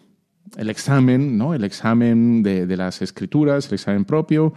el 0.58 0.69
examen, 0.69 1.38
¿no? 1.38 1.54
El 1.54 1.63
examen 1.63 2.41
de, 2.41 2.78
las 2.78 3.02
escrituras, 3.02 3.67
el 3.67 3.76
examen 3.76 4.06
propio, 4.06 4.54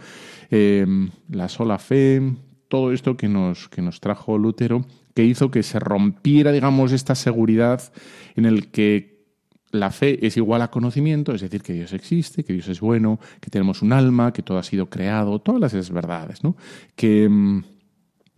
em, 0.49 1.09
la 1.29 1.49
sola 1.49 1.77
fe, 1.77 2.21
todo 2.69 2.93
esto 2.93 3.17
que 3.17 3.27
nos, 3.27 3.67
que 3.67 3.81
nos 3.81 3.99
trajo 3.99 4.37
Lutero, 4.37 4.85
que 5.13 5.25
hizo 5.25 5.51
que 5.51 5.63
se 5.63 5.79
rompiera, 5.79 6.51
digamos, 6.51 6.93
esta 6.93 7.15
seguridad 7.15 7.91
en 8.35 8.45
el 8.45 8.71
que 8.71 9.19
la 9.71 9.91
fe 9.91 10.25
es 10.25 10.37
igual 10.37 10.61
a 10.61 10.71
conocimiento, 10.71 11.33
es 11.33 11.41
decir, 11.41 11.61
que 11.61 11.73
Dios 11.73 11.93
existe, 11.93 12.43
que 12.43 12.53
Dios 12.53 12.69
es 12.69 12.79
bueno, 12.79 13.19
que 13.39 13.49
tenemos 13.49 13.81
un 13.81 13.91
alma, 13.91 14.33
que 14.33 14.41
todo 14.41 14.57
ha 14.57 14.63
sido 14.63 14.89
creado, 14.89 15.39
todas 15.39 15.73
las 15.73 15.91
verdades, 15.91 16.43
¿no? 16.43 16.55
Que, 16.95 17.27
mm, 17.29 17.63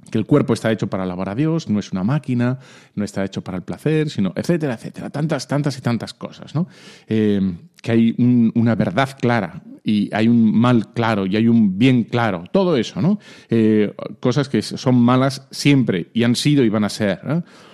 que 0.09 0.17
el 0.17 0.25
cuerpo 0.25 0.53
está 0.53 0.71
hecho 0.71 0.87
para 0.87 1.03
alabar 1.03 1.29
a 1.29 1.35
Dios, 1.35 1.69
no 1.69 1.79
es 1.79 1.91
una 1.91 2.03
máquina, 2.03 2.59
no 2.95 3.05
está 3.05 3.23
hecho 3.23 3.43
para 3.43 3.57
el 3.57 3.63
placer, 3.63 4.09
sino 4.09 4.33
etcétera, 4.35 4.73
etcétera, 4.73 5.09
tantas, 5.09 5.47
tantas 5.47 5.77
y 5.77 5.81
tantas 5.81 6.13
cosas, 6.13 6.55
¿no? 6.55 6.67
Eh, 7.07 7.39
que 7.81 7.91
hay 7.91 8.15
una 8.53 8.75
verdad 8.75 9.17
clara 9.19 9.63
y 9.83 10.13
hay 10.13 10.27
un 10.27 10.55
mal 10.55 10.93
claro 10.93 11.25
y 11.25 11.35
hay 11.35 11.47
un 11.47 11.77
bien 11.77 12.03
claro, 12.03 12.43
todo 12.51 12.77
eso, 12.77 13.01
¿no? 13.01 13.19
Eh, 13.49 13.93
cosas 14.19 14.47
que 14.47 14.61
son 14.61 15.01
malas 15.01 15.47
siempre 15.51 16.09
y 16.13 16.23
han 16.23 16.35
sido 16.35 16.63
y 16.63 16.69
van 16.69 16.83
a 16.83 16.89
ser. 16.89 17.19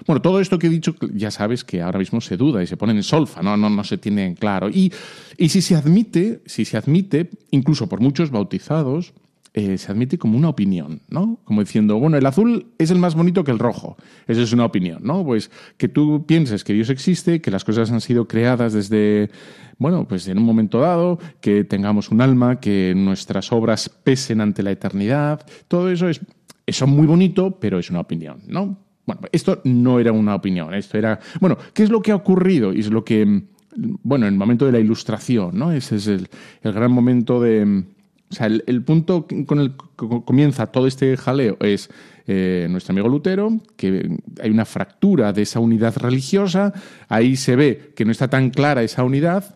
Bueno, 0.05 0.21
todo 0.21 0.39
esto 0.39 0.57
que 0.57 0.67
he 0.67 0.69
dicho 0.69 0.95
ya 1.13 1.31
sabes 1.31 1.63
que 1.63 1.81
ahora 1.81 1.99
mismo 1.99 2.21
se 2.21 2.37
duda 2.37 2.63
y 2.63 2.67
se 2.67 2.77
pone 2.77 2.93
en 2.93 3.03
solfa, 3.03 3.41
no, 3.41 3.57
no, 3.57 3.69
no 3.69 3.83
se 3.83 3.97
tiene 3.97 4.25
en 4.25 4.35
claro. 4.35 4.69
Y, 4.69 4.91
y 5.37 5.49
si 5.49 5.61
se 5.61 5.75
admite, 5.75 6.41
si 6.45 6.63
se 6.63 6.77
admite, 6.77 7.29
incluso 7.51 7.89
por 7.89 7.99
muchos 7.99 8.31
bautizados, 8.31 9.13
eh, 9.57 9.79
se 9.79 9.91
admite 9.91 10.19
como 10.19 10.37
una 10.37 10.49
opinión, 10.49 11.01
¿no? 11.09 11.39
Como 11.43 11.61
diciendo, 11.61 11.97
bueno, 11.97 12.15
el 12.15 12.25
azul 12.27 12.67
es 12.77 12.91
el 12.91 12.99
más 12.99 13.15
bonito 13.15 13.43
que 13.43 13.49
el 13.49 13.57
rojo. 13.57 13.97
Esa 14.27 14.43
es 14.43 14.53
una 14.53 14.65
opinión, 14.65 14.99
¿no? 15.01 15.25
Pues 15.25 15.49
que 15.77 15.87
tú 15.87 16.27
pienses 16.27 16.63
que 16.63 16.73
Dios 16.73 16.91
existe, 16.91 17.41
que 17.41 17.49
las 17.49 17.63
cosas 17.63 17.89
han 17.89 17.99
sido 17.99 18.27
creadas 18.27 18.73
desde, 18.73 19.31
bueno, 19.79 20.07
pues 20.07 20.27
en 20.27 20.37
un 20.37 20.43
momento 20.43 20.81
dado, 20.81 21.17
que 21.41 21.63
tengamos 21.63 22.11
un 22.11 22.21
alma, 22.21 22.59
que 22.59 22.93
nuestras 22.95 23.51
obras 23.51 23.89
pesen 23.89 24.41
ante 24.41 24.61
la 24.61 24.69
eternidad. 24.69 25.43
Todo 25.67 25.89
eso 25.89 26.07
es 26.07 26.21
eso 26.67 26.85
muy 26.85 27.07
bonito, 27.07 27.57
pero 27.59 27.79
es 27.79 27.89
una 27.89 28.01
opinión, 28.01 28.43
¿no? 28.45 28.77
Bueno, 29.07 29.21
esto 29.31 29.61
no 29.63 29.99
era 29.99 30.11
una 30.11 30.35
opinión, 30.35 30.71
esto 30.75 30.99
era, 30.99 31.19
bueno, 31.41 31.57
¿qué 31.73 31.81
es 31.81 31.89
lo 31.89 32.03
que 32.03 32.11
ha 32.11 32.15
ocurrido? 32.15 32.75
Y 32.75 32.81
es 32.81 32.91
lo 32.91 33.03
que, 33.03 33.41
bueno, 33.75 34.27
en 34.27 34.33
el 34.33 34.37
momento 34.37 34.67
de 34.67 34.73
la 34.73 34.79
ilustración, 34.79 35.57
¿no? 35.57 35.71
Ese 35.71 35.95
es 35.95 36.05
el 36.05 36.27
gran 36.61 36.91
momento 36.91 37.41
de 37.41 37.96
o 38.29 38.35
sea, 38.35 38.47
el, 38.47 38.83
punto 38.83 39.25
con 39.45 39.59
el 39.59 39.71
que 39.71 40.07
comienza 40.25 40.67
todo 40.67 40.85
este 40.85 41.15
jaleo 41.15 41.57
es 41.61 41.89
eh, 42.27 42.67
nuestro 42.69 42.91
amigo 42.91 43.07
Lutero, 43.07 43.57
que 43.77 44.17
hay 44.41 44.49
una 44.49 44.65
fractura 44.65 45.31
de 45.31 45.43
esa 45.43 45.61
unidad 45.61 45.95
religiosa, 45.95 46.73
ahí 47.07 47.37
se 47.37 47.55
ve 47.55 47.93
que 47.95 48.03
no 48.03 48.11
está 48.11 48.29
tan 48.29 48.49
clara 48.49 48.83
esa 48.83 49.03
unidad. 49.03 49.55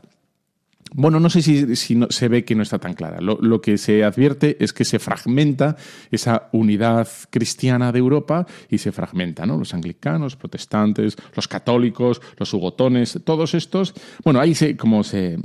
Bueno, 0.93 1.19
no 1.19 1.29
sé 1.29 1.41
si, 1.41 1.75
se 1.75 2.27
ve 2.27 2.45
que 2.45 2.55
no 2.55 2.63
está 2.63 2.79
tan 2.79 2.93
clara. 2.93 3.19
Lo, 3.21 3.61
que 3.61 3.77
se 3.77 4.03
advierte 4.03 4.57
es 4.59 4.73
que 4.73 4.83
se 4.83 4.99
fragmenta 4.99 5.77
esa 6.11 6.49
unidad 6.51 7.07
cristiana 7.29 7.91
de 7.91 7.99
Europa 7.99 8.45
y 8.69 8.77
se 8.77 8.91
fragmenta, 8.91 9.45
¿no? 9.45 9.57
Los 9.57 9.73
anglicanos, 9.73 10.35
protestantes, 10.35 11.15
los 11.33 11.47
católicos, 11.47 12.21
los 12.37 12.53
hugotones, 12.53 13.19
todos 13.23 13.53
estos. 13.53 13.93
Bueno, 14.25 14.41
ahí 14.41 14.53
se, 14.53 14.75
como 14.75 15.05
se, 15.05 15.39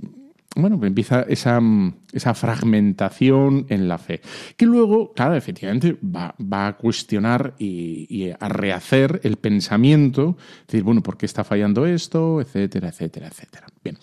bueno, 0.57 0.81
empieza 0.83 1.23
esa, 1.29 1.61
esa, 2.17 2.35
fragmentación 2.35 3.67
en 3.69 3.89
la 3.89 3.99
fe, 3.99 4.21
que 4.57 4.67
luego, 4.67 5.13
claro, 5.13 5.35
efectivamente 5.35 5.97
va, 6.03 6.35
va 6.41 6.67
a 6.69 6.77
cuestionar 6.77 7.55
y, 7.59 8.31
a 8.39 8.49
rehacer 8.49 9.21
el 9.25 9.37
pensamiento, 9.37 10.37
decir, 10.67 10.83
bueno, 10.83 11.03
¿por 11.03 11.17
qué 11.17 11.27
está 11.27 11.45
fallando 11.45 11.87
esto? 11.87 12.41
etcétera, 12.41 12.89
etcétera, 12.89 13.29
etcétera. 13.29 13.67
Bien, 13.85 13.99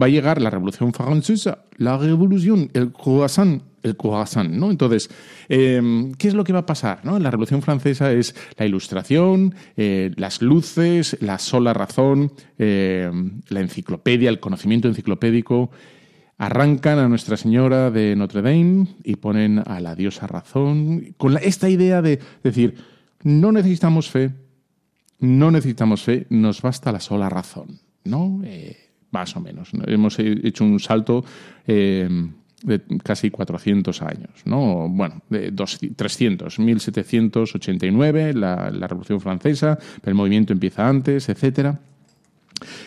va 0.00 0.06
a 0.06 0.10
llegar 0.10 0.40
la 0.40 0.50
Revolución 0.50 0.92
Francesa, 0.92 1.64
la 1.76 1.96
Revolución, 1.96 2.70
el 2.74 2.92
croissant, 2.92 3.62
el 3.84 3.96
croissant, 3.96 4.50
¿no? 4.50 4.70
Entonces, 4.70 5.08
em, 5.48 6.12
¿qué 6.14 6.28
es 6.28 6.34
lo 6.34 6.42
que 6.42 6.52
va 6.52 6.60
a 6.60 6.66
pasar? 6.66 7.00
¿no? 7.04 7.18
La 7.18 7.30
Revolución 7.30 7.62
Francesa 7.62 8.12
es 8.12 8.34
la 8.56 8.66
ilustración, 8.66 9.54
eh, 9.76 10.10
las 10.16 10.42
luces, 10.42 11.16
la 11.20 11.38
sola 11.38 11.72
razón, 11.72 12.32
em, 12.58 13.40
la 13.48 13.60
enciclopedia, 13.60 14.30
el 14.30 14.40
conocimiento 14.40 14.88
enciclopédico. 14.88 15.70
Arrancan 16.36 16.98
a 16.98 17.08
Nuestra 17.08 17.36
Señora 17.36 17.90
de 17.90 18.16
Notre 18.16 18.42
Dame 18.42 18.88
y 19.04 19.16
ponen 19.16 19.62
a 19.64 19.80
la 19.80 19.94
diosa 19.94 20.26
razón, 20.26 21.14
con 21.16 21.36
esta 21.38 21.68
idea 21.68 22.02
de 22.02 22.18
decir, 22.42 22.74
no 23.22 23.52
necesitamos 23.52 24.10
fe, 24.10 24.32
no 25.20 25.50
necesitamos 25.50 26.02
fe, 26.02 26.26
nos 26.30 26.60
basta 26.60 26.90
la 26.90 27.00
sola 27.00 27.28
razón, 27.28 27.78
¿no? 28.04 28.40
Eh, 28.44 28.76
más 29.12 29.36
o 29.36 29.40
menos. 29.40 29.70
Hemos 29.86 30.18
hecho 30.18 30.64
un 30.64 30.80
salto 30.80 31.24
em, 31.66 32.32
de 32.64 32.80
casi 33.02 33.30
400 33.30 34.02
años, 34.02 34.30
¿no? 34.44 34.88
Bueno, 34.88 35.22
de 35.30 35.52
300, 35.52 36.58
1789, 36.58 38.34
la, 38.34 38.70
la 38.72 38.86
Revolución 38.88 39.20
Francesa, 39.20 39.78
el 40.04 40.14
movimiento 40.14 40.52
empieza 40.52 40.88
antes, 40.88 41.28
etc. 41.28 41.76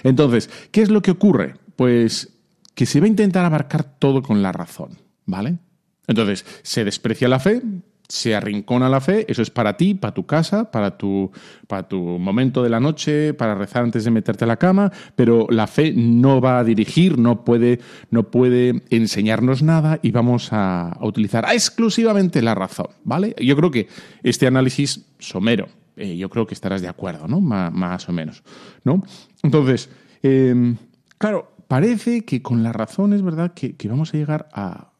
Entonces, 0.03 0.49
¿qué 0.71 0.81
es 0.81 0.89
lo 0.89 1.01
que 1.01 1.11
ocurre? 1.11 1.55
Pues 1.77 2.36
que 2.77 2.85
se 2.85 2.99
va 2.99 3.07
a 3.07 3.09
intentar 3.09 3.43
abarcar 3.43 3.83
todo 3.83 4.21
con 4.21 4.43
la 4.43 4.51
razón, 4.51 4.99
¿vale? 5.25 5.57
Entonces, 6.05 6.45
se 6.61 6.85
desprecia 6.85 7.27
la 7.27 7.39
fe, 7.39 7.63
se 8.07 8.35
arrincona 8.35 8.87
la 8.87 9.01
fe, 9.01 9.25
eso 9.27 9.41
es 9.41 9.49
para 9.49 9.77
ti, 9.77 9.95
para 9.95 10.13
tu 10.13 10.27
casa, 10.27 10.69
para 10.69 10.95
tu, 10.95 11.31
para 11.65 11.87
tu 11.87 11.97
momento 11.97 12.61
de 12.61 12.69
la 12.69 12.79
noche, 12.79 13.33
para 13.33 13.55
rezar 13.55 13.81
antes 13.81 14.03
de 14.03 14.11
meterte 14.11 14.43
a 14.43 14.47
la 14.47 14.57
cama, 14.57 14.91
pero 15.15 15.47
la 15.49 15.65
fe 15.65 15.91
no 15.91 16.39
va 16.39 16.59
a 16.59 16.63
dirigir, 16.63 17.17
no 17.17 17.43
puede, 17.43 17.79
no 18.11 18.29
puede 18.29 18.83
enseñarnos 18.91 19.63
nada 19.63 19.97
y 20.03 20.11
vamos 20.11 20.49
a, 20.51 20.99
utilizar 21.01 21.45
exclusivamente 21.51 22.43
la 22.43 22.53
razón, 22.53 22.89
¿vale? 23.03 23.33
Yo 23.41 23.55
creo 23.55 23.71
que 23.71 23.87
este 24.21 24.45
análisis 24.45 25.03
somero, 25.17 25.67
Eh, 25.99 26.15
yo 26.15 26.29
creo 26.29 26.45
que 26.45 26.53
estarás 26.53 26.83
de 26.83 26.87
acuerdo, 26.87 27.27
¿no? 27.27 27.41
más 27.41 28.07
o 28.07 28.13
menos, 28.13 28.43
¿no? 28.83 29.01
Entonces, 29.41 29.89
em, 30.21 30.77
claro, 31.17 31.56
parece 31.67 32.25
que 32.25 32.41
con 32.41 32.63
la 32.63 32.73
razón 32.73 33.13
es 33.13 33.21
verdad 33.21 33.53
que, 33.53 33.75
vamos 33.87 34.13
a 34.13 34.17
llegar 34.17 34.49
a, 34.53 34.93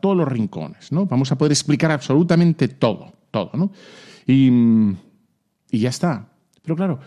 todos 0.00 0.16
los 0.16 0.26
rincones, 0.26 0.90
¿no? 0.90 1.04
Vamos 1.04 1.32
a 1.32 1.36
poder 1.36 1.52
explicar 1.52 1.90
absolutamente 1.90 2.68
todo, 2.68 3.12
todo, 3.30 3.50
¿no? 3.54 3.72
Y, 4.26 4.50
ya 5.70 5.90
está. 5.90 6.28
Pero 6.62 6.76
claro, 6.76 7.00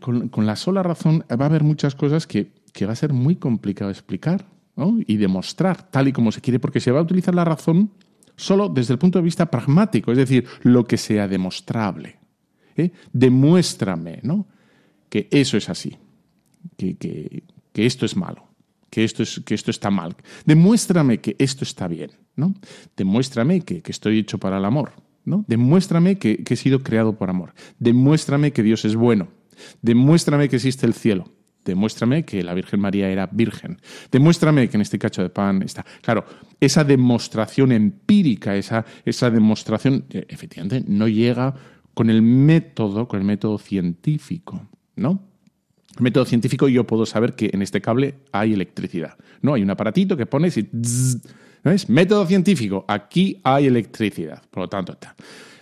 con, 0.00 0.46
la 0.46 0.54
sola 0.54 0.84
razón 0.84 1.24
va 1.30 1.44
a 1.44 1.48
haber 1.48 1.64
muchas 1.64 1.96
cosas 1.96 2.26
que, 2.28 2.52
va 2.86 2.92
a 2.92 2.96
ser 2.96 3.12
muy 3.12 3.36
complicado 3.36 3.90
explicar 3.90 4.46
y 5.06 5.16
demostrar 5.16 5.90
tal 5.90 6.08
y 6.08 6.12
como 6.12 6.30
se 6.30 6.40
quiere, 6.40 6.60
porque 6.60 6.80
se 6.80 6.92
va 6.92 7.00
a 7.00 7.02
utilizar 7.02 7.34
la 7.34 7.44
razón 7.44 7.90
solo 8.36 8.68
desde 8.68 8.92
el 8.92 8.98
punto 8.98 9.18
de 9.18 9.24
vista 9.24 9.50
pragmático, 9.50 10.12
es 10.12 10.18
decir, 10.18 10.46
lo 10.62 10.84
que 10.84 10.96
sea 10.96 11.28
demostrable. 11.28 12.18
¿eh? 12.76 12.90
Demuéstrame 13.12 14.20
¿no? 14.22 14.46
que 15.08 15.28
eso 15.30 15.56
es 15.56 15.68
así, 15.68 15.96
que, 16.76 16.96
que, 16.96 17.44
que 17.74 17.84
esto 17.84 18.06
es 18.06 18.16
malo, 18.16 18.46
que 18.88 19.04
esto, 19.04 19.22
es, 19.22 19.42
que 19.44 19.54
esto 19.54 19.70
está 19.70 19.90
mal. 19.90 20.16
Demuéstrame 20.46 21.20
que 21.20 21.36
esto 21.38 21.64
está 21.64 21.88
bien. 21.88 22.12
¿no? 22.36 22.54
Demuéstrame 22.96 23.60
que, 23.62 23.82
que 23.82 23.92
estoy 23.92 24.20
hecho 24.20 24.38
para 24.38 24.58
el 24.58 24.64
amor. 24.64 24.92
¿no? 25.24 25.44
Demuéstrame 25.48 26.16
que, 26.16 26.44
que 26.44 26.54
he 26.54 26.56
sido 26.56 26.82
creado 26.82 27.18
por 27.18 27.28
amor. 27.28 27.52
Demuéstrame 27.80 28.52
que 28.52 28.62
Dios 28.62 28.84
es 28.84 28.94
bueno. 28.94 29.28
Demuéstrame 29.82 30.48
que 30.48 30.56
existe 30.56 30.86
el 30.86 30.94
cielo. 30.94 31.24
Demuéstrame 31.64 32.24
que 32.24 32.44
la 32.44 32.54
Virgen 32.54 32.78
María 32.78 33.08
era 33.08 33.26
virgen. 33.26 33.80
Demuéstrame 34.12 34.68
que 34.68 34.76
en 34.76 34.82
este 34.82 34.98
cacho 34.98 35.22
de 35.22 35.30
pan 35.30 35.62
está. 35.62 35.84
Claro, 36.00 36.24
esa 36.60 36.84
demostración 36.84 37.72
empírica, 37.72 38.54
esa, 38.54 38.84
esa 39.04 39.30
demostración, 39.30 40.04
eh, 40.10 40.26
efectivamente, 40.28 40.84
no 40.86 41.08
llega 41.08 41.54
con 41.92 42.08
el 42.10 42.22
método, 42.22 43.08
con 43.08 43.18
el 43.18 43.26
método 43.26 43.58
científico, 43.58 44.68
¿no? 44.94 45.33
Método 46.00 46.24
científico 46.24 46.68
yo 46.68 46.84
puedo 46.84 47.06
saber 47.06 47.34
que 47.34 47.50
en 47.52 47.62
este 47.62 47.80
cable 47.80 48.16
hay 48.32 48.52
electricidad. 48.52 49.16
No, 49.42 49.54
hay 49.54 49.62
un 49.62 49.70
aparatito 49.70 50.16
que 50.16 50.26
pones 50.26 50.56
y... 50.56 50.68
¿no 51.62 51.70
es? 51.70 51.88
Método 51.88 52.26
científico, 52.26 52.84
aquí 52.88 53.40
hay 53.42 53.66
electricidad. 53.66 54.42
Por 54.50 54.64
lo 54.64 54.68
tanto, 54.68 54.92
está. 54.92 55.14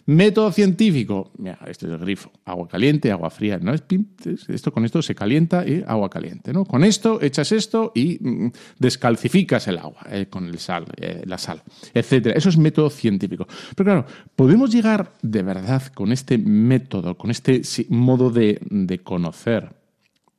Método 0.06 0.50
científico, 0.50 1.30
mira, 1.38 1.58
este 1.68 1.86
es 1.86 1.92
el 1.92 1.98
grifo, 1.98 2.32
agua 2.44 2.66
caliente, 2.66 3.12
agua 3.12 3.30
fría, 3.30 3.58
¿no? 3.58 3.72
Esto 3.72 4.72
con 4.72 4.84
esto 4.84 5.00
se 5.00 5.14
calienta 5.14 5.64
y 5.66 5.84
agua 5.86 6.10
caliente, 6.10 6.52
¿no? 6.52 6.64
Con 6.64 6.82
esto 6.82 7.22
echas 7.22 7.52
esto 7.52 7.92
y 7.94 8.18
mm, 8.20 8.50
descalcificas 8.80 9.68
el 9.68 9.78
agua 9.78 10.00
eh, 10.10 10.26
con 10.28 10.48
el 10.48 10.58
sal, 10.58 10.86
eh, 10.96 11.22
la 11.24 11.38
sal, 11.38 11.62
etcétera. 11.94 12.36
Eso 12.36 12.48
es 12.48 12.56
método 12.56 12.90
científico. 12.90 13.46
Pero 13.76 13.84
claro, 13.84 14.06
podemos 14.34 14.72
llegar 14.72 15.12
de 15.22 15.42
verdad 15.42 15.84
con 15.94 16.10
este 16.10 16.36
método, 16.36 17.16
con 17.16 17.30
este 17.30 17.62
modo 17.88 18.30
de, 18.30 18.60
conocer 19.04 19.81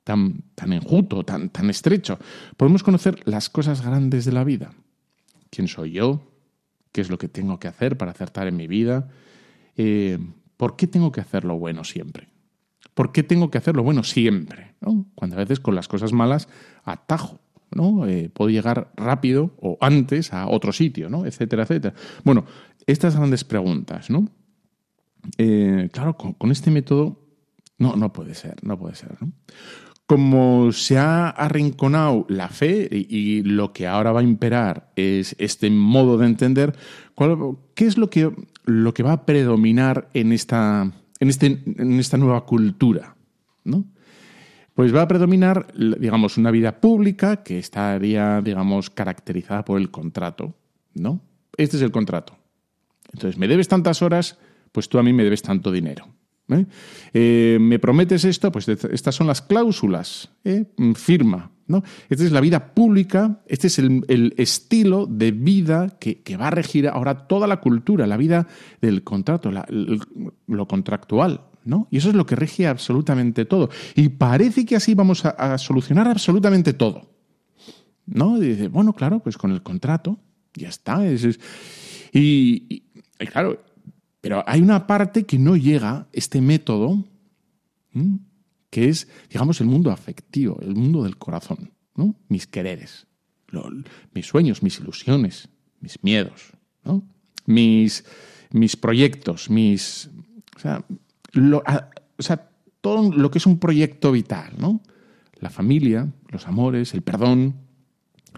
tan, 0.03 0.43
tan 0.55 0.73
enjuto, 0.73 1.23
tan, 1.23 1.49
tan 1.49 1.69
estrecho, 1.69 2.19
podemos 2.57 2.83
conocer 2.83 3.21
las 3.25 3.49
cosas 3.49 3.85
grandes 3.85 4.25
de 4.25 4.31
la 4.31 4.43
vida. 4.43 4.73
¿Quién 5.49 5.67
soy 5.67 5.91
yo? 5.91 6.21
¿Qué 6.91 7.01
es 7.01 7.09
lo 7.09 7.17
que 7.17 7.27
tengo 7.27 7.59
que 7.59 7.67
hacer 7.67 7.97
para 7.97 8.11
acertar 8.11 8.47
en 8.47 8.55
mi 8.55 8.67
vida? 8.67 9.09
Eh, 9.77 10.19
¿por 10.57 10.75
qué 10.75 10.87
tengo 10.87 11.11
que 11.11 11.21
hacer 11.21 11.43
lo 11.43 11.57
bueno 11.57 11.83
siempre? 11.83 12.29
¿Por 12.93 13.11
qué 13.11 13.23
tengo 13.23 13.49
que 13.49 13.57
hacer 13.57 13.75
lo 13.75 13.83
bueno 13.83 14.03
siempre? 14.03 14.75
Cuando 15.15 15.35
a 15.35 15.39
veces 15.39 15.59
con 15.59 15.75
las 15.75 15.87
cosas 15.87 16.13
malas 16.13 16.47
atajo. 16.83 17.39
¿no? 17.71 18.05
Eh, 18.07 18.29
puedo 18.31 18.49
llegar 18.49 18.91
rápido 18.95 19.51
o 19.59 19.77
antes 19.81 20.31
a 20.31 20.47
otro 20.47 20.71
sitio, 20.71 21.09
¿no? 21.09 21.25
etcétera, 21.25 21.63
etcétera. 21.63 21.95
Bueno, 22.23 22.45
estas 22.85 23.15
grandes 23.15 23.43
preguntas, 23.43 24.09
¿no? 24.09 24.29
Eh, 25.37 25.89
claro, 25.91 26.17
con, 26.17 26.51
este 26.51 26.69
método 26.69 27.19
no, 27.77 27.95
no 27.95 28.11
puede 28.13 28.35
ser, 28.35 28.55
no 28.63 28.77
puede 28.77 28.95
ser. 28.95 29.17
Como 30.05 30.71
se 30.73 30.97
ha 30.97 31.29
arrinconado 31.29 32.25
la 32.29 32.49
fe 32.49 32.89
y, 32.91 33.41
lo 33.43 33.71
que 33.71 33.87
ahora 33.87 34.11
va 34.11 34.19
a 34.19 34.23
imperar 34.23 34.91
es 34.95 35.35
este 35.39 35.69
modo 35.69 36.17
de 36.17 36.25
entender, 36.25 36.75
¿qué 37.73 37.85
es 37.85 37.97
lo 37.97 38.09
que 38.09 38.31
lo 38.65 38.93
que 38.93 39.03
va 39.03 39.13
a 39.13 39.25
predominar 39.25 40.09
en 40.13 40.31
esta, 40.31 40.91
en 41.19 41.29
este, 41.29 41.61
en 41.65 41.99
esta 41.99 42.17
nueva 42.17 42.45
cultura, 42.45 43.15
¿no? 43.63 43.85
Pues 44.73 44.95
va 44.95 45.03
a 45.03 45.07
predominar, 45.07 45.67
digamos, 45.75 46.37
una 46.37 46.49
vida 46.49 46.81
pública 46.81 47.43
que 47.43 47.59
estaría, 47.59 48.41
digamos, 48.41 48.89
caracterizada 48.89 49.63
por 49.63 49.79
el 49.79 49.91
contrato, 49.91 50.55
¿no? 50.95 51.21
Este 51.57 51.77
es 51.77 51.83
el 51.83 51.91
contrato. 51.91 52.35
Entonces, 53.11 53.37
me 53.37 53.47
debes 53.47 53.67
tantas 53.67 54.01
horas, 54.01 54.39
pues 54.71 54.89
tú 54.89 54.97
a 54.97 55.03
mí 55.03 55.13
me 55.13 55.23
debes 55.23 55.43
tanto 55.43 55.71
dinero. 55.71 56.07
¿Eh? 56.49 57.57
¿Me 57.59 57.79
prometes 57.79 58.25
esto? 58.25 58.51
Pues 58.51 58.67
estas 58.67 59.15
son 59.15 59.27
las 59.27 59.41
cláusulas. 59.41 60.29
¿eh? 60.43 60.65
Firma. 60.95 61.51
¿no? 61.67 61.83
Esta 62.09 62.23
es 62.25 62.31
la 62.31 62.41
vida 62.41 62.73
pública, 62.73 63.41
este 63.47 63.67
es 63.67 63.79
el, 63.79 64.33
estilo 64.37 65.05
de 65.05 65.31
vida 65.31 65.97
que, 65.99 66.37
va 66.37 66.47
a 66.47 66.51
regir 66.51 66.87
ahora 66.87 67.27
toda 67.27 67.47
la 67.47 67.61
cultura, 67.61 68.05
la 68.05 68.17
vida 68.17 68.47
del 68.81 69.03
contrato, 69.03 69.51
lo 70.47 70.67
contractual. 70.67 71.41
¿no? 71.65 71.87
Y 71.89 71.97
eso 71.97 72.09
es 72.09 72.15
lo 72.15 72.25
que 72.25 72.35
rige 72.35 72.67
absolutamente 72.67 73.45
todo. 73.45 73.69
Y 73.95 74.09
parece 74.09 74.65
que 74.65 74.75
así 74.75 74.93
vamos 74.93 75.23
a, 75.25 75.57
solucionar 75.57 76.07
absolutamente 76.07 76.73
todo. 76.73 77.09
¿No? 78.05 78.37
Dice, 78.37 78.67
bueno, 78.67 78.91
claro, 78.91 79.19
pues 79.19 79.37
con 79.37 79.51
el 79.51 79.63
contrato, 79.63 80.19
ya 80.53 80.67
está. 80.67 80.99
y 82.11 82.83
claro, 83.31 83.57
pero 84.23 84.41
hay 84.47 84.61
una 84.61 84.87
parte 84.87 85.25
que 85.25 85.37
no 85.37 85.57
llega, 85.57 86.07
este 86.13 86.39
método, 86.39 87.03
que 88.69 88.87
es, 88.87 89.09
digamos, 89.29 89.59
el 89.59 89.67
mundo 89.67 89.91
afectivo, 89.91 90.57
el 90.61 90.75
mundo 90.75 91.03
del 91.03 91.17
corazón, 91.17 91.73
¿no? 91.93 92.15
mis 92.29 92.47
quereres, 92.47 93.05
mis 94.13 94.25
sueños, 94.25 94.63
mis 94.63 94.79
ilusiones, 94.79 95.49
mis 95.81 96.01
miedos, 96.05 96.53
mis, 97.45 98.05
mis 98.51 98.77
proyectos, 98.77 99.49
mis... 99.49 100.09
O 100.55 102.21
sea, 102.21 102.49
todo 102.79 103.11
lo 103.11 103.29
que 103.29 103.39
es 103.39 103.45
un 103.45 103.59
proyecto 103.59 104.13
vital, 104.13 104.53
¿no? 104.57 104.79
La 105.41 105.49
familia, 105.49 106.07
los 106.29 106.47
amores, 106.47 106.93
el 106.93 107.01
perdón, 107.01 107.55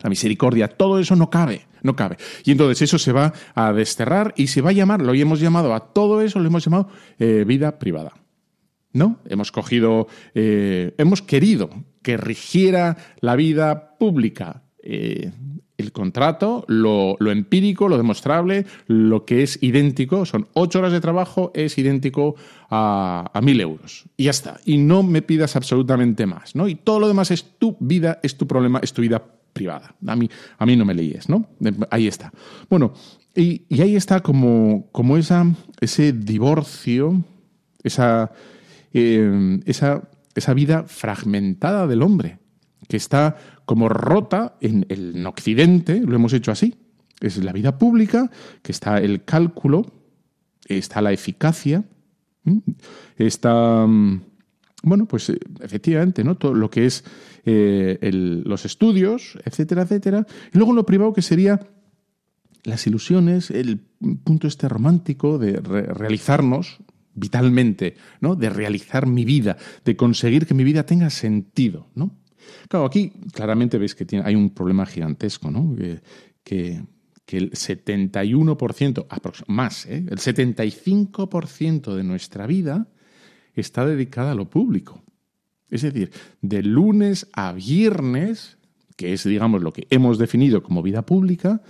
la 0.01 0.09
misericordia, 0.09 0.67
todo 0.67 0.97
eso 0.97 1.15
no 1.15 1.29
cabe, 1.29 1.67
no 1.85 1.95
cabe. 1.95 2.17
Y 2.43 2.51
entonces 2.51 2.81
eso 2.81 2.99
se 2.99 3.13
va 3.13 3.33
a 3.53 3.71
desterrar 3.71 4.33
y 4.35 4.47
se 4.47 4.61
va 4.61 4.71
a 4.71 4.73
llamar, 4.73 5.01
lo 5.01 5.13
hemos 5.13 5.39
llamado 5.39 5.73
a 5.73 5.93
todo 5.93 6.21
eso, 6.21 6.39
lo 6.39 6.47
hemos 6.47 6.65
llamado 6.65 6.89
eh, 7.19 7.45
vida 7.47 7.79
privada. 7.79 8.13
¿No? 8.91 9.19
Hemos 9.27 9.51
cogido, 9.51 10.07
eh, 10.35 10.93
hemos 10.97 11.21
querido 11.21 11.69
que 12.01 12.15
rigiera 12.15 12.95
la 13.19 13.35
vida 13.35 13.97
pública. 13.97 14.63
Eh, 14.81 15.31
el 15.77 15.91
contrato, 15.91 16.63
lo, 16.69 17.17
empírico, 17.19 17.89
lo 17.89 17.97
demostrable, 17.97 18.65
lo 18.87 19.25
que 19.25 19.43
es 19.43 19.61
idéntico, 19.61 20.25
son 20.25 20.47
ocho 20.53 20.79
horas 20.79 20.93
de 20.93 21.01
trabajo, 21.01 21.51
es 21.53 21.77
idéntico 21.77 22.35
a, 22.69 23.29
a 23.33 23.41
mil 23.41 23.59
euros. 23.59 24.05
Y 24.15 24.23
ya 24.23 24.31
está. 24.31 24.61
Y 24.63 24.77
no 24.77 25.03
me 25.03 25.21
pidas 25.21 25.57
absolutamente 25.57 26.25
más, 26.25 26.55
¿no? 26.55 26.69
Y 26.69 26.75
todo 26.75 27.01
lo 27.01 27.09
demás 27.09 27.31
es 27.31 27.43
tu 27.59 27.75
vida, 27.81 28.21
es 28.23 28.37
tu 28.37 28.47
problema, 28.47 28.79
es 28.81 28.93
tu 28.93 29.01
vida 29.01 29.21
privada. 29.55 29.95
A 30.05 30.15
mí, 30.17 30.29
a 30.57 30.65
mí 30.65 30.75
no 30.75 30.83
me 30.83 30.93
leíes, 30.93 31.29
¿no? 31.29 31.47
Ahí 31.89 32.07
está. 32.07 32.31
Bueno, 32.69 32.93
y, 33.33 33.65
ahí 33.81 33.95
está 33.95 34.19
como, 34.19 34.89
como 34.91 35.15
esa, 35.15 35.45
ese 35.79 36.11
divorcio, 36.11 37.23
esa, 37.81 38.33
eh, 38.93 39.59
esa, 39.65 40.09
esa 40.35 40.53
vida 40.53 40.83
fragmentada 40.83 41.87
del 41.87 42.01
hombre, 42.01 42.37
que 42.89 42.97
está 42.97 43.37
como 43.63 43.87
rota 43.87 44.57
en 44.59 44.85
el 44.89 45.25
Occidente, 45.25 46.01
lo 46.01 46.15
hemos 46.15 46.33
hecho 46.33 46.51
así. 46.51 46.75
Es 47.21 47.37
la 47.37 47.53
vida 47.53 47.77
pública, 47.77 48.29
que 48.61 48.73
está 48.73 48.97
el 48.97 49.23
cálculo, 49.23 49.85
está 50.67 51.01
la 51.01 51.13
eficacia, 51.13 51.85
está 53.17 53.87
mm, 53.87 54.19
bueno, 54.85 55.07
pues 55.07 55.29
eh, 55.29 55.39
efectivamente, 55.61 56.23
¿no? 56.23 56.35
Todo 56.35 56.53
lo 56.53 56.69
que 56.69 56.85
es 56.85 57.03
eh, 57.45 57.97
los 58.11 58.65
estudios, 58.65 59.37
etcétera, 59.45 59.83
etcétera. 59.83 60.25
Y 60.53 60.57
luego 60.57 60.73
lo 60.73 60.85
privado 60.85 61.13
que 61.13 61.21
sería 61.21 61.59
las 62.63 62.87
ilusiones, 62.87 63.51
el 63.51 63.79
punto 64.23 64.47
este 64.47 64.67
romántico 64.67 65.37
de 65.37 65.59
realizarnos 65.59 66.79
vitalmente, 67.15 67.95
¿no? 68.19 68.35
De 68.35 68.49
realizar 68.49 69.07
mi 69.07 69.25
vida, 69.25 69.57
de 69.83 69.95
conseguir 69.95 70.45
que 70.45 70.53
mi 70.53 70.63
vida 70.63 70.85
tenga 70.85 71.09
sentido, 71.09 71.87
¿no? 71.95 72.17
Claro, 72.67 72.85
aquí 72.85 73.11
claramente 73.33 73.77
veis 73.77 73.95
que 73.95 74.05
hay 74.23 74.35
un 74.35 74.51
problema 74.51 74.85
gigantesco, 74.85 75.49
¿no? 75.49 75.75
Que, 75.75 76.01
que, 76.43 76.83
el 77.37 77.51
71%, 77.51 79.45
más, 79.47 79.85
¿eh? 79.87 80.05
el 80.07 80.19
75% 80.19 81.95
de 81.95 82.03
nuestra 82.03 82.45
vida 82.45 82.87
está 83.55 83.85
dedicada 83.85 84.33
a 84.33 84.35
lo 84.35 84.47
público. 84.47 85.03
Es 85.69 85.81
decir, 85.81 86.11
de 86.41 86.63
lunes 86.63 87.27
a 87.33 87.51
viernes, 87.51 88.57
que 88.95 89.13
es, 89.13 89.23
digamos, 89.23 89.61
lo 89.61 89.73
que 89.73 89.87
hemos 89.89 90.17
definido 90.17 90.63
como 90.63 90.81
vida 90.81 91.05
pública, 91.05 91.61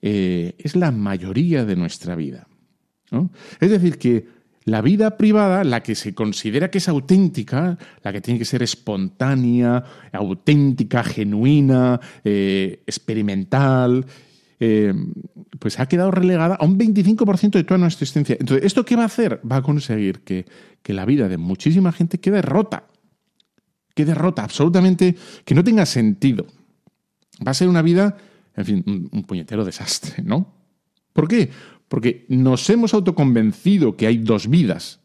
eh, 0.00 0.54
es 0.58 0.76
la 0.76 0.90
mayoría 0.90 1.64
de 1.64 1.76
nuestra 1.76 2.14
vida. 2.16 2.48
Es 3.60 3.70
decir, 3.70 3.98
que 3.98 4.26
la 4.64 4.80
vida 4.80 5.16
privada, 5.16 5.64
la 5.64 5.82
que 5.82 5.94
se 5.94 6.14
considera 6.14 6.70
que 6.70 6.78
es 6.78 6.88
auténtica, 6.88 7.78
la 8.02 8.12
que 8.12 8.20
tiene 8.20 8.38
que 8.38 8.44
ser 8.44 8.62
espontánea, 8.62 9.84
auténtica, 10.12 11.02
genuina, 11.02 12.00
eh, 12.24 12.82
experimental, 12.86 14.06
eh, 14.60 14.94
pues 15.58 15.80
ha 15.80 15.86
quedado 15.86 16.10
relegada 16.10 16.54
a 16.54 16.64
un 16.64 16.78
25% 16.78 17.50
de 17.58 17.64
toda 17.64 17.78
nuestra 17.78 18.04
existencia. 18.04 18.36
Entonces, 18.38 18.64
¿esto 18.64 18.84
qué 18.84 18.96
va 18.96 19.02
a 19.02 19.06
hacer? 19.06 19.40
Va 19.50 19.56
a 19.56 19.62
conseguir 19.62 20.20
que, 20.20 20.46
que 20.82 20.92
la 20.92 21.04
vida 21.04 21.28
de 21.28 21.36
muchísima 21.36 21.92
gente 21.92 22.18
quede 22.18 22.42
rota. 22.42 22.84
Quede 23.94 24.14
rota, 24.14 24.44
absolutamente, 24.44 25.16
que 25.44 25.54
no 25.54 25.64
tenga 25.64 25.86
sentido. 25.86 26.46
Va 27.46 27.50
a 27.50 27.54
ser 27.54 27.68
una 27.68 27.82
vida, 27.82 28.16
en 28.56 28.64
fin, 28.64 28.84
un, 28.86 29.08
un 29.12 29.22
puñetero 29.24 29.64
desastre, 29.64 30.22
¿no? 30.22 30.54
¿Por 31.12 31.28
qué? 31.28 31.50
Porque 31.88 32.24
nos 32.28 32.68
hemos 32.70 32.94
autoconvencido 32.94 33.96
que 33.96 34.06
hay 34.06 34.18
dos 34.18 34.48
vidas. 34.48 35.00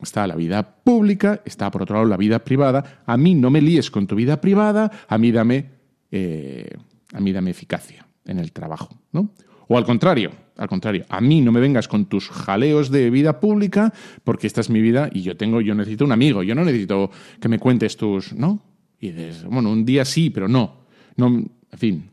Está 0.00 0.26
la 0.26 0.34
vida 0.34 0.82
pública, 0.82 1.40
está 1.44 1.70
por 1.70 1.82
otro 1.82 1.94
lado 1.96 2.08
la 2.08 2.16
vida 2.16 2.40
privada. 2.40 3.02
A 3.06 3.16
mí 3.16 3.34
no 3.34 3.50
me 3.50 3.60
líes 3.60 3.90
con 3.90 4.06
tu 4.06 4.16
vida 4.16 4.40
privada, 4.40 4.90
a 5.06 5.18
mí 5.18 5.30
dame, 5.30 5.70
eh, 6.10 6.68
a 7.12 7.20
mí 7.20 7.32
dame 7.32 7.52
eficacia 7.52 8.06
en 8.24 8.40
el 8.40 8.50
trabajo, 8.52 8.98
¿no? 9.12 9.30
O 9.68 9.78
al 9.78 9.84
contrario, 9.84 10.32
al 10.62 10.68
contrario, 10.68 11.04
a 11.08 11.20
mí 11.20 11.40
no 11.40 11.52
me 11.52 11.60
vengas 11.60 11.88
con 11.88 12.06
tus 12.06 12.28
jaleos 12.30 12.90
de 12.90 13.10
vida 13.10 13.40
pública 13.40 13.92
porque 14.24 14.46
esta 14.46 14.60
es 14.60 14.70
mi 14.70 14.80
vida 14.80 15.10
y 15.12 15.22
yo 15.22 15.36
tengo, 15.36 15.60
yo 15.60 15.74
necesito 15.74 16.04
un 16.04 16.12
amigo, 16.12 16.42
yo 16.42 16.54
no 16.54 16.64
necesito 16.64 17.10
que 17.40 17.48
me 17.48 17.58
cuentes 17.58 17.96
tus, 17.96 18.32
¿no? 18.32 18.62
Y 19.00 19.10
dices, 19.10 19.44
bueno, 19.44 19.70
un 19.70 19.84
día 19.84 20.04
sí, 20.04 20.30
pero 20.30 20.48
no, 20.48 20.86
no, 21.16 21.26
en 21.26 21.78
fin. 21.78 22.10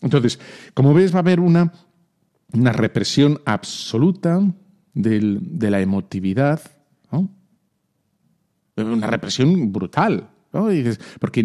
Entonces, 0.00 0.38
como 0.74 0.94
ves, 0.94 1.12
va 1.12 1.16
a 1.16 1.20
haber 1.20 1.40
una 1.40 1.72
una 2.52 2.72
represión 2.72 3.40
absoluta 3.44 4.42
del, 4.94 5.38
de 5.42 5.70
la 5.70 5.80
emotividad, 5.80 6.60
una 8.76 9.08
represión 9.08 9.72
brutal. 9.72 10.28
Y 10.52 10.74
dices, 10.76 11.00
porque, 11.18 11.40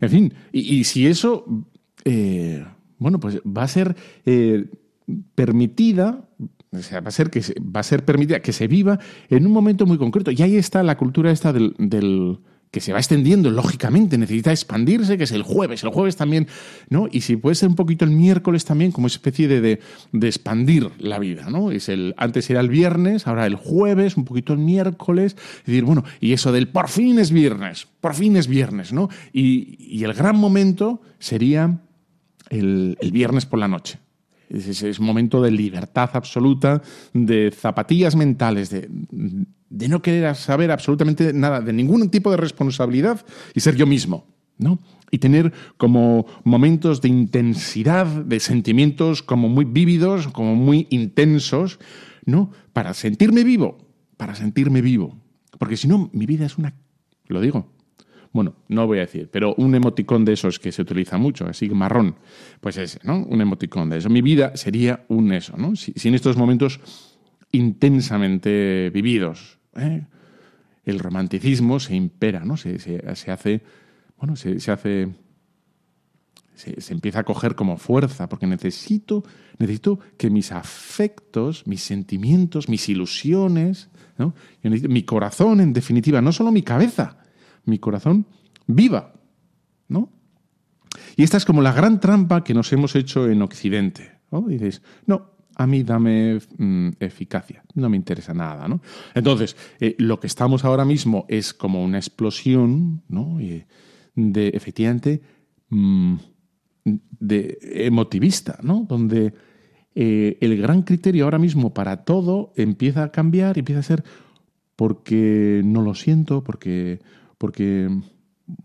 en 0.00 0.10
fin, 0.10 0.34
y, 0.50 0.78
y 0.78 0.84
si 0.84 1.06
eso, 1.06 1.46
eh, 2.04 2.64
bueno, 2.98 3.20
pues 3.20 3.38
va 3.38 3.62
a 3.62 3.68
ser 3.68 3.94
eh, 4.26 4.68
permitida, 5.34 6.28
va 6.72 7.08
a 7.08 7.10
ser 7.10 7.30
que 7.30 7.42
va 7.60 7.80
a 7.80 7.82
ser 7.82 8.04
permitida 8.04 8.40
que 8.40 8.52
se 8.52 8.66
viva 8.66 8.98
en 9.28 9.46
un 9.46 9.52
momento 9.52 9.86
muy 9.86 9.98
concreto. 9.98 10.30
Y 10.30 10.40
ahí 10.42 10.56
está 10.56 10.82
la 10.82 10.96
cultura 10.96 11.30
esta 11.30 11.52
del, 11.52 11.74
que 12.70 12.80
se 12.80 12.94
va 12.94 12.98
extendiendo, 12.98 13.50
lógicamente, 13.50 14.16
necesita 14.16 14.50
expandirse, 14.50 15.18
que 15.18 15.24
es 15.24 15.32
el 15.32 15.42
jueves, 15.42 15.84
el 15.84 15.90
jueves 15.90 16.16
también, 16.16 16.48
¿no? 16.88 17.06
Y 17.12 17.20
si 17.20 17.36
puede 17.36 17.54
ser 17.54 17.68
un 17.68 17.74
poquito 17.74 18.06
el 18.06 18.12
miércoles 18.12 18.64
también, 18.64 18.92
como 18.92 19.06
especie 19.06 19.46
de, 19.46 19.60
de, 19.60 19.80
de, 20.12 20.26
expandir 20.26 20.90
la 20.98 21.18
vida, 21.18 21.50
¿no? 21.50 21.70
Es 21.70 21.90
el, 21.90 22.14
antes 22.16 22.48
era 22.48 22.60
el 22.60 22.70
viernes, 22.70 23.26
ahora 23.26 23.46
el 23.46 23.56
jueves, 23.56 24.16
un 24.16 24.24
poquito 24.24 24.54
el 24.54 24.60
miércoles, 24.60 25.36
y 25.66 25.72
decir, 25.72 25.84
bueno, 25.84 26.04
y 26.18 26.32
eso 26.32 26.50
del 26.50 26.68
por 26.68 26.88
fin 26.88 27.18
es 27.18 27.30
viernes, 27.30 27.88
por 28.00 28.14
fin 28.14 28.36
es 28.36 28.48
viernes, 28.48 28.94
¿no? 28.94 29.10
Y, 29.34 29.76
y 29.78 30.04
el 30.04 30.14
gran 30.14 30.36
momento 30.36 31.02
sería 31.18 31.82
el, 32.48 32.96
el 33.02 33.12
viernes 33.12 33.44
por 33.44 33.58
la 33.58 33.68
noche. 33.68 33.98
Es, 34.52 34.82
es, 34.82 35.00
momento 35.00 35.40
de 35.40 35.50
libertad 35.50 36.10
absoluta, 36.12 36.82
de 37.14 37.50
zapatillas 37.50 38.14
mentales, 38.14 38.68
de, 38.68 38.88
de 39.70 39.88
no 39.88 40.02
querer 40.02 40.36
saber 40.36 40.70
absolutamente 40.70 41.32
nada, 41.32 41.62
de 41.62 41.72
ningún 41.72 42.10
tipo 42.10 42.30
de 42.30 42.36
responsabilidad 42.36 43.24
y 43.54 43.60
ser 43.60 43.76
yo 43.76 43.86
mismo, 43.86 44.26
¿no? 44.58 44.78
Y 45.10 45.18
tener 45.18 45.52
como 45.78 46.26
momentos 46.44 47.00
de 47.00 47.08
intensidad, 47.08 48.06
de 48.06 48.40
sentimientos 48.40 49.22
como 49.22 49.48
muy 49.48 49.64
vívidos, 49.64 50.28
como 50.28 50.54
muy 50.54 50.86
intensos, 50.90 51.78
¿no? 52.26 52.50
Para 52.74 52.92
sentirme 52.92 53.44
vivo, 53.44 53.78
para 54.18 54.34
sentirme 54.34 54.82
vivo. 54.82 55.18
Porque 55.58 55.78
si 55.78 55.88
no, 55.88 56.10
mi 56.12 56.26
vida 56.26 56.44
es 56.44 56.58
una... 56.58 56.74
Lo 57.26 57.40
digo, 57.40 57.71
bueno, 58.32 58.54
no 58.68 58.86
voy 58.86 58.98
a 58.98 59.02
decir, 59.02 59.28
pero 59.30 59.54
un 59.56 59.74
emoticón 59.74 60.24
de 60.24 60.32
esos 60.32 60.58
que 60.58 60.72
se 60.72 60.82
utiliza 60.82 61.18
mucho, 61.18 61.46
así 61.46 61.68
marrón, 61.68 62.16
pues 62.60 62.78
ese, 62.78 62.98
¿no? 63.04 63.24
Un 63.24 63.42
emoticón 63.42 63.90
de 63.90 63.98
eso. 63.98 64.08
Mi 64.08 64.22
vida 64.22 64.56
sería 64.56 65.04
un 65.08 65.32
eso, 65.32 65.54
¿no? 65.58 65.76
Si, 65.76 65.92
si 65.96 66.08
en 66.08 66.14
estos 66.14 66.36
momentos 66.36 66.80
intensamente 67.52 68.90
vividos, 68.90 69.58
¿eh? 69.76 70.06
el 70.84 70.98
romanticismo 70.98 71.78
se 71.78 71.94
impera, 71.94 72.44
¿no? 72.44 72.56
Se, 72.56 72.78
se, 72.78 73.14
se 73.14 73.30
hace, 73.30 73.62
bueno, 74.16 74.34
se, 74.34 74.58
se 74.60 74.72
hace, 74.72 75.08
se, 76.54 76.80
se, 76.80 76.94
empieza 76.94 77.20
a 77.20 77.24
coger 77.24 77.54
como 77.54 77.76
fuerza, 77.76 78.30
porque 78.30 78.46
necesito, 78.46 79.24
necesito 79.58 79.98
que 80.16 80.30
mis 80.30 80.52
afectos, 80.52 81.66
mis 81.66 81.82
sentimientos, 81.82 82.70
mis 82.70 82.88
ilusiones, 82.88 83.90
¿no? 84.16 84.34
mi 84.62 85.02
corazón, 85.02 85.60
en 85.60 85.74
definitiva, 85.74 86.22
no 86.22 86.32
solo 86.32 86.50
mi 86.50 86.62
cabeza, 86.62 87.18
mi 87.64 87.78
corazón 87.78 88.26
viva, 88.66 89.14
¿no? 89.88 90.10
Y 91.16 91.22
esta 91.22 91.36
es 91.36 91.44
como 91.44 91.62
la 91.62 91.72
gran 91.72 92.00
trampa 92.00 92.44
que 92.44 92.54
nos 92.54 92.72
hemos 92.72 92.94
hecho 92.96 93.28
en 93.28 93.42
Occidente. 93.42 94.12
¿no? 94.30 94.50
Y 94.50 94.54
dices, 94.54 94.82
no, 95.06 95.32
a 95.54 95.66
mí 95.66 95.82
dame 95.82 96.40
mm, 96.58 96.90
eficacia, 96.98 97.62
no 97.74 97.88
me 97.88 97.96
interesa 97.96 98.34
nada, 98.34 98.66
¿no? 98.66 98.80
Entonces, 99.14 99.56
eh, 99.78 99.94
lo 99.98 100.18
que 100.18 100.26
estamos 100.26 100.64
ahora 100.64 100.84
mismo 100.84 101.26
es 101.28 101.52
como 101.52 101.84
una 101.84 101.98
explosión, 101.98 103.02
¿no? 103.08 103.38
De, 104.14 104.48
efectivamente, 104.48 105.22
mm, 105.68 106.16
de 106.84 107.58
emotivista, 107.86 108.58
¿no? 108.62 108.86
Donde 108.88 109.34
eh, 109.94 110.38
el 110.40 110.56
gran 110.60 110.82
criterio 110.82 111.24
ahora 111.24 111.38
mismo 111.38 111.74
para 111.74 112.04
todo 112.04 112.52
empieza 112.56 113.04
a 113.04 113.12
cambiar, 113.12 113.58
empieza 113.58 113.80
a 113.80 113.84
ser 113.84 114.04
porque 114.74 115.60
no 115.64 115.82
lo 115.82 115.94
siento, 115.94 116.42
porque 116.42 117.00
porque 117.42 117.88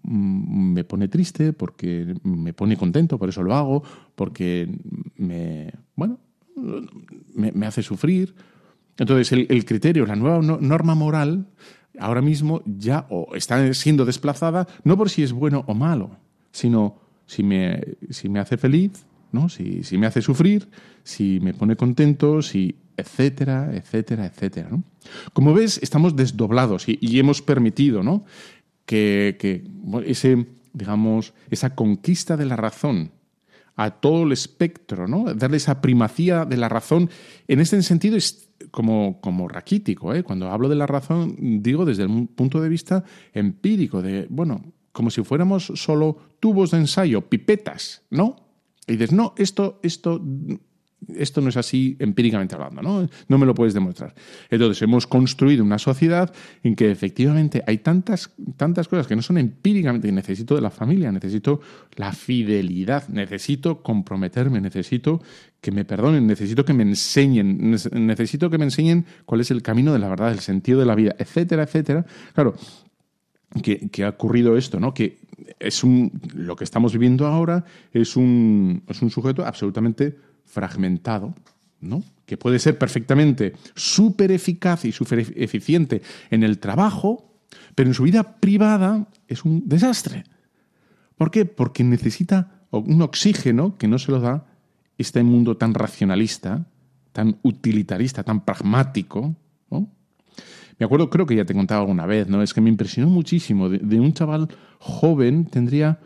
mm, 0.04 0.74
me 0.74 0.84
pone 0.84 1.08
triste, 1.08 1.52
porque 1.52 2.14
me 2.22 2.54
pone 2.54 2.78
contento, 2.78 3.18
por 3.18 3.28
eso 3.28 3.42
lo 3.42 3.56
hago, 3.56 3.82
porque 4.14 4.70
me, 5.16 5.74
bueno, 5.96 6.20
me, 7.34 7.52
me 7.54 7.66
hace 7.66 7.82
sufrir. 7.82 8.36
Entonces, 9.00 9.32
el, 9.32 9.48
el, 9.50 9.66
criterio, 9.66 10.06
la 10.06 10.16
nueva 10.16 10.44
norma 10.44 10.94
moral, 10.94 11.48
ahora 11.98 12.22
mismo 12.22 12.62
ya 12.68 13.08
o 13.10 13.34
está 13.34 13.74
siendo 13.74 14.06
desplazada 14.06 14.68
no 14.84 14.96
por 14.96 15.10
si 15.10 15.24
es 15.24 15.34
bueno 15.34 15.64
o 15.66 15.74
malo, 15.74 16.12
sino 16.52 17.00
si 17.26 17.42
me, 17.42 17.82
si 18.12 18.30
me 18.30 18.40
hace 18.40 18.58
feliz, 18.58 19.08
¿no? 19.32 19.50
si, 19.50 19.84
si 19.84 19.98
me 19.98 20.06
hace 20.06 20.22
sufrir, 20.22 20.70
si 21.04 21.40
me 21.42 21.56
pone 21.56 21.76
contento, 21.76 22.44
si 22.44 22.76
etcétera, 22.96 23.70
etcétera, 23.74 24.26
etcétera. 24.26 24.70
¿no? 24.70 24.84
Como 25.34 25.54
ves, 25.54 25.80
estamos 25.82 26.16
desdoblados 26.16 26.90
y, 26.90 26.98
y 27.00 27.20
hemos 27.20 27.42
permitido 27.42 28.04
¿no? 28.04 28.26
Que, 28.88 29.64
ese, 30.06 30.48
digamos, 30.74 31.34
esa 31.52 31.76
conquista 31.76 32.38
de 32.38 32.46
la 32.46 32.56
razón 32.56 33.12
a 33.76 33.92
todo 33.92 34.24
el 34.24 34.32
espectro, 34.32 35.08
¿no? 35.08 35.26
Darle 35.36 35.58
esa 35.58 35.82
primacía 35.82 36.46
de 36.46 36.58
la 36.58 36.68
razón. 36.68 37.12
En 37.48 37.60
este 37.60 37.80
sentido 37.84 38.18
es 38.18 38.50
como, 38.72 39.22
como 39.22 39.48
raquítico, 39.48 40.16
¿eh? 40.16 40.24
Cuando 40.24 40.50
hablo 40.50 40.68
de 40.68 40.76
la 40.76 40.88
razón, 40.88 41.36
digo 41.62 41.86
desde 41.86 42.04
el 42.04 42.28
punto 42.30 42.60
de 42.60 42.70
vista 42.70 43.04
empírico, 43.34 44.02
de, 44.02 44.26
bueno, 44.32 44.64
como 44.92 45.12
si 45.12 45.24
fuéramos 45.24 45.72
solo 45.76 46.18
tubos 46.40 46.72
de 46.72 46.78
ensayo, 46.78 47.30
pipetas, 47.30 48.02
¿no? 48.10 48.38
Y 48.88 48.94
dices, 48.94 49.12
no, 49.12 49.36
esto, 49.38 49.80
esto 49.84 50.20
esto 51.16 51.42
no 51.42 51.50
es 51.50 51.58
así 51.58 51.96
empíricamente 52.00 52.56
hablando, 52.56 52.82
¿no? 52.82 53.08
No 53.28 53.38
me 53.38 53.46
lo 53.46 53.54
puedes 53.54 53.74
demostrar. 53.74 54.14
Entonces, 54.50 54.82
hemos 54.82 55.08
construido 55.08 55.64
una 55.64 55.78
sociedad 55.78 56.34
en 56.64 56.76
que 56.76 56.92
efectivamente 56.92 57.64
hay 57.66 57.78
tantas, 57.78 58.32
tantas 58.58 58.88
cosas 58.88 59.08
que 59.08 59.16
no 59.16 59.22
son 59.22 59.38
empíricamente. 59.38 60.12
Necesito 60.12 60.56
de 60.56 60.62
la 60.62 60.70
familia, 60.70 61.12
necesito 61.12 61.62
la 61.96 62.12
fidelidad, 62.12 63.08
necesito 63.10 63.82
comprometerme, 63.84 64.60
necesito 64.60 65.22
que 65.62 65.72
me 65.72 65.86
perdonen, 65.86 66.28
necesito 66.28 66.66
que 66.66 66.74
me 66.74 66.84
enseñen, 66.84 67.72
necesito 67.94 68.50
que 68.50 68.58
me 68.58 68.66
enseñen 68.66 69.06
cuál 69.26 69.42
es 69.42 69.52
el 69.52 69.62
camino 69.62 69.94
de 69.94 70.00
la 70.00 70.10
verdad, 70.10 70.32
el 70.32 70.40
sentido 70.40 70.80
de 70.80 70.86
la 70.86 70.96
vida, 70.96 71.16
etcétera, 71.18 71.64
etcétera. 71.64 72.06
Claro, 72.34 72.56
que, 73.62 74.04
ha 74.04 74.10
ocurrido 74.10 74.58
esto, 74.58 74.80
¿no? 74.80 74.94
Que 74.94 75.20
es 75.60 75.84
un, 75.84 76.12
lo 76.36 76.56
que 76.56 76.64
estamos 76.64 76.94
viviendo 76.94 77.28
ahora 77.28 77.66
es 77.94 78.16
un, 78.16 78.84
es 78.88 79.02
un 79.02 79.10
sujeto 79.10 79.46
absolutamente 79.46 80.18
fragmentado, 80.48 81.36
¿no? 81.80 82.04
que 82.28 82.38
puede 82.38 82.60
ser 82.60 82.78
perfectamente 82.78 83.54
súper 83.74 84.32
eficaz 84.32 84.86
y 84.86 84.92
súper 84.92 85.20
eficiente 85.38 86.02
en 86.30 86.44
el 86.44 86.60
trabajo, 86.60 87.40
pero 87.74 87.90
en 87.90 87.94
su 87.94 88.04
vida 88.04 88.36
privada 88.40 89.08
es 89.30 89.46
un 89.46 89.64
desastre. 89.68 90.26
¿Por 91.18 91.32
qué? 91.32 91.46
Porque 91.46 91.86
necesita 91.86 92.66
un 92.70 93.02
oxígeno 93.02 93.78
que 93.78 93.88
no 93.88 93.98
se 93.98 94.12
lo 94.12 94.20
da 94.20 94.46
este 94.98 95.24
mundo 95.24 95.56
tan 95.56 95.74
racionalista, 95.74 96.68
tan 97.14 97.40
utilitarista, 97.44 98.24
tan 98.24 98.44
pragmático. 98.44 99.34
Me 100.80 100.86
acuerdo, 100.86 101.10
creo 101.10 101.26
que 101.26 101.36
ya 101.36 101.46
te 101.46 101.54
he 101.54 101.56
contado 101.56 101.82
alguna 101.82 102.06
vez, 102.06 102.28
¿no? 102.28 102.44
Es 102.44 102.54
que 102.54 102.62
me 102.62 102.70
impresionó 102.70 103.10
muchísimo 103.10 103.70
de, 103.70 103.80
de 103.80 104.00
un 104.00 104.14
chaval 104.14 104.48
joven, 104.80 105.46
tendría 105.46 105.98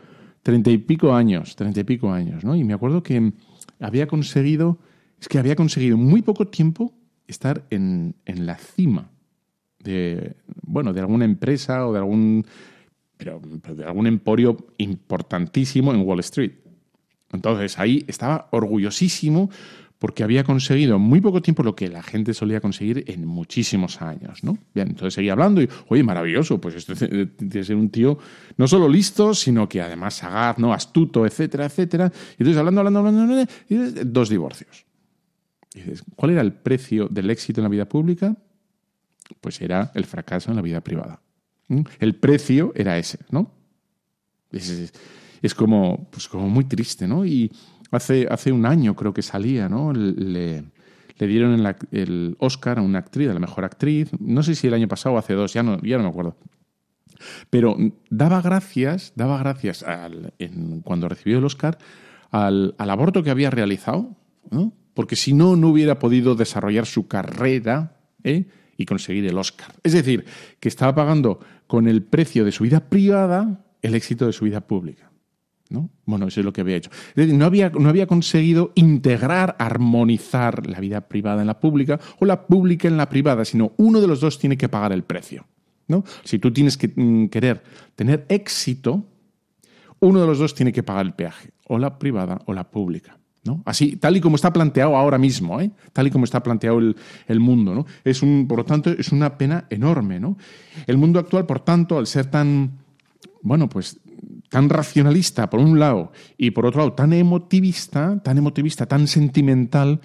treinta 0.42 0.70
y 0.70 0.78
pico 0.78 1.14
años, 1.14 1.56
treinta 1.56 1.80
y 1.80 1.84
pico 1.84 2.10
años, 2.10 2.42
¿no? 2.42 2.54
Y 2.54 2.64
me 2.64 2.72
acuerdo 2.72 3.02
que 3.02 3.32
había 3.82 4.06
conseguido, 4.06 4.78
es 5.20 5.28
que 5.28 5.38
había 5.38 5.56
conseguido 5.56 5.96
en 5.96 6.04
muy 6.04 6.22
poco 6.22 6.48
tiempo 6.48 6.94
estar 7.26 7.66
en, 7.70 8.14
en 8.24 8.46
la 8.46 8.56
cima 8.56 9.10
de, 9.82 10.36
bueno, 10.62 10.92
de 10.92 11.00
alguna 11.00 11.24
empresa 11.24 11.86
o 11.86 11.92
de 11.92 11.98
algún, 11.98 12.46
pero, 13.16 13.40
de 13.40 13.84
algún 13.84 14.06
emporio 14.06 14.56
importantísimo 14.78 15.92
en 15.92 16.00
Wall 16.00 16.20
Street. 16.20 16.52
Entonces 17.32 17.78
ahí 17.78 18.04
estaba 18.06 18.48
orgullosísimo 18.50 19.50
porque 20.02 20.24
había 20.24 20.42
conseguido 20.42 20.98
muy 20.98 21.20
poco 21.20 21.40
tiempo 21.40 21.62
lo 21.62 21.76
que 21.76 21.86
la 21.86 22.02
gente 22.02 22.34
solía 22.34 22.60
conseguir 22.60 23.04
en 23.06 23.24
muchísimos 23.24 24.02
años, 24.02 24.42
¿no? 24.42 24.58
Bien, 24.74 24.88
entonces 24.88 25.14
seguía 25.14 25.30
hablando 25.30 25.62
y, 25.62 25.68
oye, 25.86 26.02
maravilloso, 26.02 26.60
pues 26.60 26.74
esto 26.74 26.96
tiene 26.96 27.28
que 27.48 27.62
ser 27.62 27.76
un 27.76 27.88
tío 27.88 28.18
no 28.56 28.66
solo 28.66 28.88
listo, 28.88 29.32
sino 29.32 29.68
que 29.68 29.80
además 29.80 30.14
sagaz, 30.14 30.58
¿no? 30.58 30.74
Astuto, 30.74 31.24
etcétera, 31.24 31.66
etcétera. 31.66 32.10
Y 32.30 32.42
entonces 32.42 32.56
hablando, 32.56 32.80
hablando, 32.80 32.98
hablando, 32.98 33.46
y 33.68 33.76
dos 34.04 34.28
divorcios. 34.28 34.84
¿cuál 36.16 36.32
era 36.32 36.40
el 36.40 36.52
precio 36.52 37.06
del 37.06 37.30
éxito 37.30 37.60
en 37.60 37.62
la 37.62 37.70
vida 37.70 37.88
pública? 37.88 38.36
Pues 39.40 39.60
era 39.60 39.92
el 39.94 40.04
fracaso 40.04 40.50
en 40.50 40.56
la 40.56 40.62
vida 40.62 40.80
privada. 40.80 41.22
El 42.00 42.16
precio 42.16 42.72
era 42.74 42.98
ese, 42.98 43.20
¿no? 43.30 43.52
Es, 44.50 44.92
es 45.40 45.54
como, 45.54 46.08
pues 46.10 46.26
como 46.26 46.48
muy 46.48 46.64
triste, 46.64 47.06
¿no? 47.06 47.24
Y 47.24 47.52
Hace, 47.92 48.26
hace 48.30 48.50
un 48.50 48.66
año 48.66 48.96
creo 48.96 49.12
que 49.12 49.22
salía, 49.22 49.68
¿no? 49.68 49.92
Le, 49.92 50.64
dieron 51.18 51.64
el, 51.92 52.36
Oscar 52.40 52.78
a 52.78 52.82
una 52.82 52.98
actriz, 52.98 53.28
a 53.28 53.34
la 53.34 53.38
mejor 53.38 53.64
actriz. 53.64 54.10
No 54.18 54.42
sé 54.42 54.54
si 54.54 54.66
el 54.66 54.74
año 54.74 54.88
pasado 54.88 55.14
o 55.14 55.18
hace 55.18 55.34
dos, 55.34 55.52
ya 55.52 55.62
no, 55.62 55.80
ya 55.82 55.98
no 55.98 56.04
me 56.04 56.08
acuerdo. 56.08 56.36
Pero 57.50 57.76
daba 58.10 58.40
gracias, 58.40 59.12
daba 59.14 59.38
gracias 59.38 59.84
cuando 60.84 61.08
recibió 61.08 61.38
el 61.38 61.44
Oscar 61.44 61.78
al, 62.30 62.74
aborto 62.78 63.22
que 63.22 63.30
había 63.30 63.50
realizado, 63.50 64.16
¿no? 64.50 64.72
porque 64.94 65.14
si 65.14 65.32
no, 65.32 65.54
no 65.54 65.68
hubiera 65.68 65.98
podido 65.98 66.34
desarrollar 66.34 66.86
su 66.86 67.06
carrera 67.06 67.96
¿eh? 68.24 68.46
y 68.76 68.86
conseguir 68.86 69.26
el 69.26 69.38
Oscar. 69.38 69.74
Es 69.82 69.92
decir, 69.92 70.24
que 70.58 70.68
estaba 70.68 70.94
pagando 70.94 71.38
con 71.66 71.86
el 71.86 72.02
precio 72.02 72.44
de 72.44 72.52
su 72.52 72.64
vida 72.64 72.88
privada 72.88 73.64
el 73.82 73.94
éxito 73.94 74.26
de 74.26 74.32
su 74.32 74.44
vida 74.44 74.62
pública. 74.62 75.11
Bueno, 76.04 76.28
eso 76.28 76.40
es 76.40 76.44
lo 76.44 76.52
que 76.52 76.60
había 76.60 76.76
hecho. 76.76 76.90
no 77.16 77.44
había, 77.44 77.70
no 77.70 77.88
había 77.88 78.06
conseguido 78.06 78.72
integrar, 78.74 79.56
armonizar 79.58 80.66
la 80.66 80.80
vida 80.80 81.08
privada 81.08 81.40
en 81.40 81.46
la 81.46 81.60
pública 81.60 81.98
o 82.18 82.24
la 82.26 82.46
pública 82.46 82.88
en 82.88 82.96
la 82.96 83.08
privada, 83.08 83.44
sino 83.44 83.72
uno 83.76 84.00
de 84.00 84.08
los 84.08 84.20
dos 84.20 84.38
tiene 84.38 84.56
que 84.56 84.68
pagar 84.68 84.92
el 84.92 85.04
precio. 85.04 85.46
¿no? 85.88 86.04
Si 86.24 86.38
tú 86.38 86.52
tienes 86.52 86.76
que 86.76 86.92
mm, 86.94 87.28
querer 87.28 87.62
tener 87.94 88.26
éxito, 88.28 89.04
uno 90.00 90.20
de 90.20 90.26
los 90.26 90.38
dos 90.38 90.54
tiene 90.54 90.72
que 90.72 90.82
pagar 90.82 91.06
el 91.06 91.14
peaje, 91.14 91.50
o 91.68 91.78
la 91.78 91.98
privada 91.98 92.40
o 92.46 92.52
la 92.52 92.70
pública. 92.70 93.18
¿no? 93.44 93.62
Así, 93.64 93.96
tal 93.96 94.16
y 94.16 94.20
como 94.20 94.36
está 94.36 94.52
planteado 94.52 94.96
ahora 94.96 95.18
mismo, 95.18 95.60
¿eh? 95.60 95.70
tal 95.92 96.06
y 96.06 96.10
como 96.10 96.24
está 96.24 96.42
planteado 96.42 96.78
el, 96.78 96.96
el, 97.26 97.40
mundo. 97.40 97.74
¿no? 97.74 97.86
Es 98.04 98.22
un, 98.22 98.46
por 98.46 98.58
lo 98.58 98.64
tanto, 98.64 98.90
es 98.90 99.10
una 99.10 99.36
pena 99.36 99.66
enorme. 99.70 100.20
¿no? 100.20 100.36
El 100.86 100.98
mundo 100.98 101.18
actual, 101.18 101.46
por 101.46 101.60
tanto, 101.60 101.98
al 101.98 102.06
ser 102.06 102.26
tan, 102.26 102.78
bueno, 103.42 103.68
pues 103.68 104.00
tan 104.48 104.68
racionalista 104.68 105.48
por 105.48 105.60
un 105.60 105.78
lado 105.78 106.12
y 106.36 106.50
por 106.50 106.66
otro 106.66 106.80
lado 106.80 106.92
tan 106.92 107.12
emotivista, 107.12 108.20
tan 108.22 108.38
emotivista, 108.38 108.86
tan 108.86 109.06
sentimental, 109.06 110.00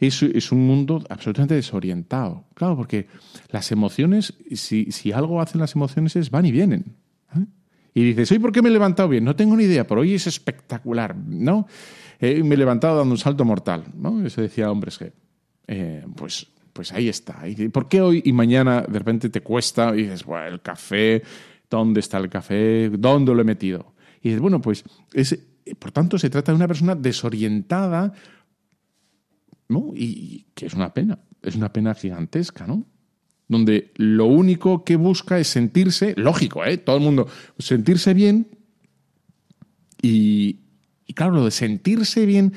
es, 0.00 0.22
es 0.22 0.50
un 0.50 0.66
mundo 0.66 1.02
absolutamente 1.08 1.54
desorientado. 1.54 2.44
Claro, 2.54 2.76
porque 2.76 3.06
las 3.50 3.70
emociones, 3.70 4.34
si, 4.52 4.90
si 4.90 5.12
algo 5.12 5.40
hacen 5.40 5.60
las 5.60 5.74
emociones 5.74 6.16
es 6.16 6.30
van 6.30 6.46
y 6.46 6.52
vienen. 6.52 6.96
¿eh? 7.36 7.46
Y 7.94 8.04
dices, 8.04 8.32
¿hoy 8.32 8.38
por 8.38 8.52
qué 8.52 8.62
me 8.62 8.68
he 8.68 8.72
levantado 8.72 9.08
bien? 9.08 9.24
No 9.24 9.36
tengo 9.36 9.56
ni 9.56 9.64
idea, 9.64 9.86
pero 9.86 10.00
hoy 10.00 10.14
es 10.14 10.26
espectacular, 10.26 11.14
¿no? 11.16 11.66
Eh, 12.18 12.42
me 12.42 12.54
he 12.54 12.58
levantado 12.58 12.98
dando 12.98 13.12
un 13.12 13.18
salto 13.18 13.44
mortal, 13.44 13.84
¿no? 13.94 14.24
Eso 14.24 14.40
decía 14.40 14.70
Hombres 14.70 15.00
G. 15.00 15.12
Eh, 15.66 16.04
pues, 16.16 16.48
pues 16.72 16.92
ahí 16.92 17.08
está. 17.08 17.46
¿Y 17.46 17.68
¿Por 17.68 17.88
qué 17.88 18.00
hoy 18.00 18.22
y 18.24 18.32
mañana 18.32 18.82
de 18.82 18.98
repente 18.98 19.28
te 19.28 19.42
cuesta 19.42 19.92
y 19.94 20.04
dices, 20.04 20.24
el 20.48 20.62
café, 20.62 21.22
¿dónde 21.76 22.00
está 22.00 22.18
el 22.18 22.28
café? 22.28 22.90
¿Dónde 22.90 23.34
lo 23.34 23.40
he 23.40 23.44
metido? 23.44 23.94
Y 24.22 24.28
dices, 24.28 24.40
bueno, 24.40 24.60
pues 24.60 24.84
es, 25.12 25.38
por 25.78 25.90
tanto 25.90 26.18
se 26.18 26.30
trata 26.30 26.52
de 26.52 26.56
una 26.56 26.68
persona 26.68 26.94
desorientada, 26.94 28.12
¿no? 29.68 29.92
Y, 29.94 30.46
que 30.54 30.66
es 30.66 30.74
una 30.74 30.92
pena, 30.92 31.18
es 31.42 31.56
una 31.56 31.72
pena 31.72 31.94
gigantesca, 31.94 32.66
¿no? 32.66 32.86
Donde 33.48 33.92
lo 33.96 34.26
único 34.26 34.84
que 34.84 34.96
busca 34.96 35.38
es 35.38 35.48
sentirse, 35.48 36.14
lógico, 36.16 36.64
¿eh? 36.64 36.78
Todo 36.78 36.96
el 36.96 37.02
mundo, 37.02 37.26
sentirse 37.58 38.14
bien 38.14 38.48
y, 40.00 40.58
claro, 41.14 41.32
lo 41.32 41.44
de 41.44 41.50
sentirse 41.50 42.26
bien 42.26 42.52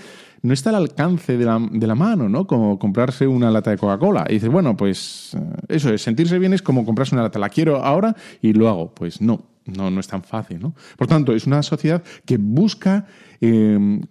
no 0.46 0.54
está 0.54 0.70
al 0.70 0.76
alcance 0.76 1.38
de 1.38 1.44
la, 1.46 1.60
de 1.72 1.88
la, 1.88 1.96
mano, 1.96 2.30
¿no? 2.30 2.46
Como 2.46 2.78
comprarse 2.78 3.26
una 3.26 3.50
lata 3.50 3.72
de 3.72 3.78
Coca-Cola. 3.78 4.28
Y 4.30 4.34
dices, 4.34 4.50
bueno, 4.50 4.78
pues 4.78 5.34
eh, 5.34 5.40
eso 5.70 5.92
es, 5.92 6.04
sentirse 6.04 6.38
bien 6.38 6.54
es 6.54 6.62
como 6.62 6.86
comprarse 6.86 7.16
una 7.16 7.24
lata, 7.24 7.40
la 7.40 7.50
quiero 7.50 7.84
ahora 7.84 8.16
y 8.44 8.54
lo 8.54 8.70
hago. 8.70 8.94
Pues 8.94 9.22
no, 9.22 9.44
no, 9.66 9.90
no 9.90 10.00
es 10.00 10.08
tan 10.08 10.24
fácil, 10.24 10.60
¿no? 10.60 10.76
Por 10.98 11.08
tanto, 11.08 11.34
es 11.34 11.48
una 11.48 11.64
sociedad 11.64 12.04
que 12.26 12.38
busca 12.38 13.08
em, 13.42 14.02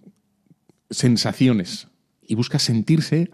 sensaciones 0.91 1.87
y 2.27 2.35
busca 2.35 2.59
sentirse 2.59 3.31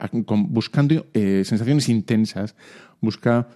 buscando 0.49 1.07
eh, 1.15 1.43
sensaciones 1.47 1.89
intensas, 1.89 2.55
busca 3.01 3.49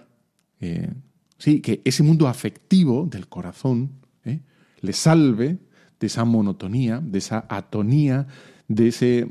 eh, 0.59 0.91
sí, 1.37 1.61
que 1.61 1.81
ese 1.85 2.01
mundo 2.01 2.27
afectivo 2.27 3.07
del 3.09 3.27
corazón 3.27 3.91
le 4.81 4.93
salve 4.93 5.57
de 5.99 6.07
esa 6.07 6.25
monotonía, 6.25 6.99
de 7.01 7.17
esa 7.17 7.45
atonía, 7.49 8.27
de, 8.67 8.87
ese, 8.87 9.27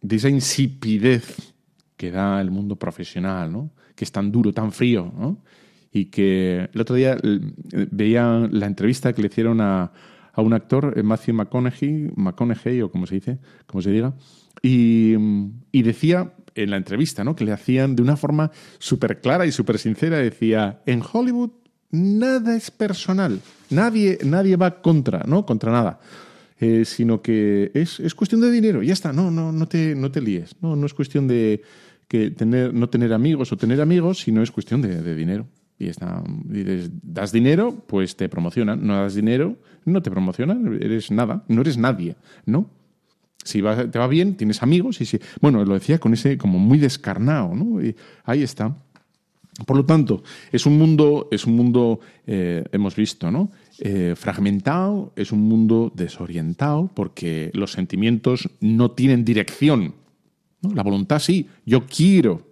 de 0.00 0.16
esa 0.16 0.28
insipidez 0.28 1.54
que 1.96 2.10
da 2.10 2.40
el 2.40 2.50
mundo 2.50 2.76
profesional, 2.76 3.52
¿no? 3.52 3.70
que 3.94 4.04
es 4.04 4.12
tan 4.12 4.30
duro, 4.30 4.52
tan 4.52 4.72
frío, 4.72 5.12
¿no? 5.16 5.42
y 5.92 6.06
que 6.06 6.68
el 6.72 6.80
otro 6.80 6.96
día 6.96 7.16
eh, 7.22 7.40
veía 7.90 8.48
la 8.50 8.66
entrevista 8.66 9.12
que 9.12 9.22
le 9.22 9.28
hicieron 9.28 9.60
a, 9.60 9.92
a 10.32 10.42
un 10.42 10.52
actor, 10.52 10.94
eh, 10.96 11.02
Matthew 11.02 11.34
McConaughey, 11.34 12.10
McConaughey 12.14 12.82
o 12.82 12.90
como 12.90 13.06
se 13.06 13.14
dice, 13.16 13.38
como 13.66 13.80
se 13.80 13.90
diga, 13.90 14.14
y, 14.62 15.14
y 15.72 15.82
decía 15.82 16.34
en 16.54 16.70
la 16.70 16.76
entrevista, 16.76 17.24
¿no? 17.24 17.36
Que 17.36 17.44
le 17.44 17.52
hacían 17.52 17.96
de 17.96 18.02
una 18.02 18.16
forma 18.16 18.50
súper 18.78 19.20
clara 19.20 19.46
y 19.46 19.52
súper 19.52 19.78
sincera, 19.78 20.18
decía, 20.18 20.80
en 20.86 21.02
Hollywood 21.10 21.50
nada 21.90 22.56
es 22.56 22.70
personal, 22.70 23.40
nadie, 23.70 24.18
nadie 24.24 24.56
va 24.56 24.82
contra, 24.82 25.24
¿no? 25.26 25.46
Contra 25.46 25.72
nada. 25.72 26.00
Eh, 26.58 26.86
sino 26.86 27.20
que 27.20 27.70
es, 27.74 28.00
es, 28.00 28.14
cuestión 28.14 28.40
de 28.40 28.50
dinero, 28.50 28.82
ya 28.82 28.94
está, 28.94 29.12
no, 29.12 29.30
no, 29.30 29.52
no 29.52 29.68
te, 29.68 29.94
no 29.94 30.10
te 30.10 30.22
líes, 30.22 30.56
no, 30.62 30.74
no 30.74 30.86
es 30.86 30.94
cuestión 30.94 31.28
de 31.28 31.60
que 32.08 32.30
tener, 32.30 32.72
no 32.72 32.88
tener 32.88 33.12
amigos 33.12 33.52
o 33.52 33.58
tener 33.58 33.80
amigos, 33.82 34.20
sino 34.20 34.42
es 34.42 34.50
cuestión 34.50 34.80
de, 34.80 35.02
de 35.02 35.14
dinero. 35.14 35.46
Y 35.78 35.88
está, 35.88 36.22
dices, 36.44 36.90
das 37.02 37.32
dinero, 37.32 37.84
pues 37.86 38.16
te 38.16 38.28
promocionan. 38.28 38.86
No 38.86 38.96
das 38.96 39.14
dinero, 39.14 39.56
no 39.84 40.02
te 40.02 40.10
promocionan. 40.10 40.78
Eres 40.80 41.10
nada, 41.10 41.44
no 41.48 41.60
eres 41.60 41.76
nadie, 41.76 42.16
¿no? 42.46 42.70
Si 43.44 43.60
te 43.60 43.98
va 43.98 44.08
bien, 44.08 44.36
tienes 44.36 44.62
amigos 44.62 45.00
y 45.00 45.04
si... 45.04 45.20
Bueno, 45.40 45.64
lo 45.64 45.74
decía 45.74 45.98
con 45.98 46.14
ese 46.14 46.36
como 46.38 46.58
muy 46.58 46.78
descarnado, 46.78 47.54
¿no? 47.54 47.84
Y 47.84 47.94
ahí 48.24 48.42
está. 48.42 48.74
Por 49.64 49.76
lo 49.76 49.84
tanto, 49.84 50.22
es 50.50 50.66
un 50.66 50.76
mundo, 50.76 51.28
es 51.30 51.46
un 51.46 51.56
mundo 51.56 52.00
eh, 52.26 52.64
hemos 52.72 52.96
visto, 52.96 53.30
¿no? 53.30 53.50
Eh, 53.80 54.14
fragmentado, 54.16 55.12
es 55.16 55.32
un 55.32 55.40
mundo 55.40 55.92
desorientado 55.94 56.90
porque 56.94 57.50
los 57.52 57.72
sentimientos 57.72 58.48
no 58.60 58.90
tienen 58.92 59.24
dirección. 59.24 59.94
La 60.74 60.82
voluntad 60.82 61.18
sí, 61.18 61.46
yo 61.64 61.86
quiero, 61.86 62.46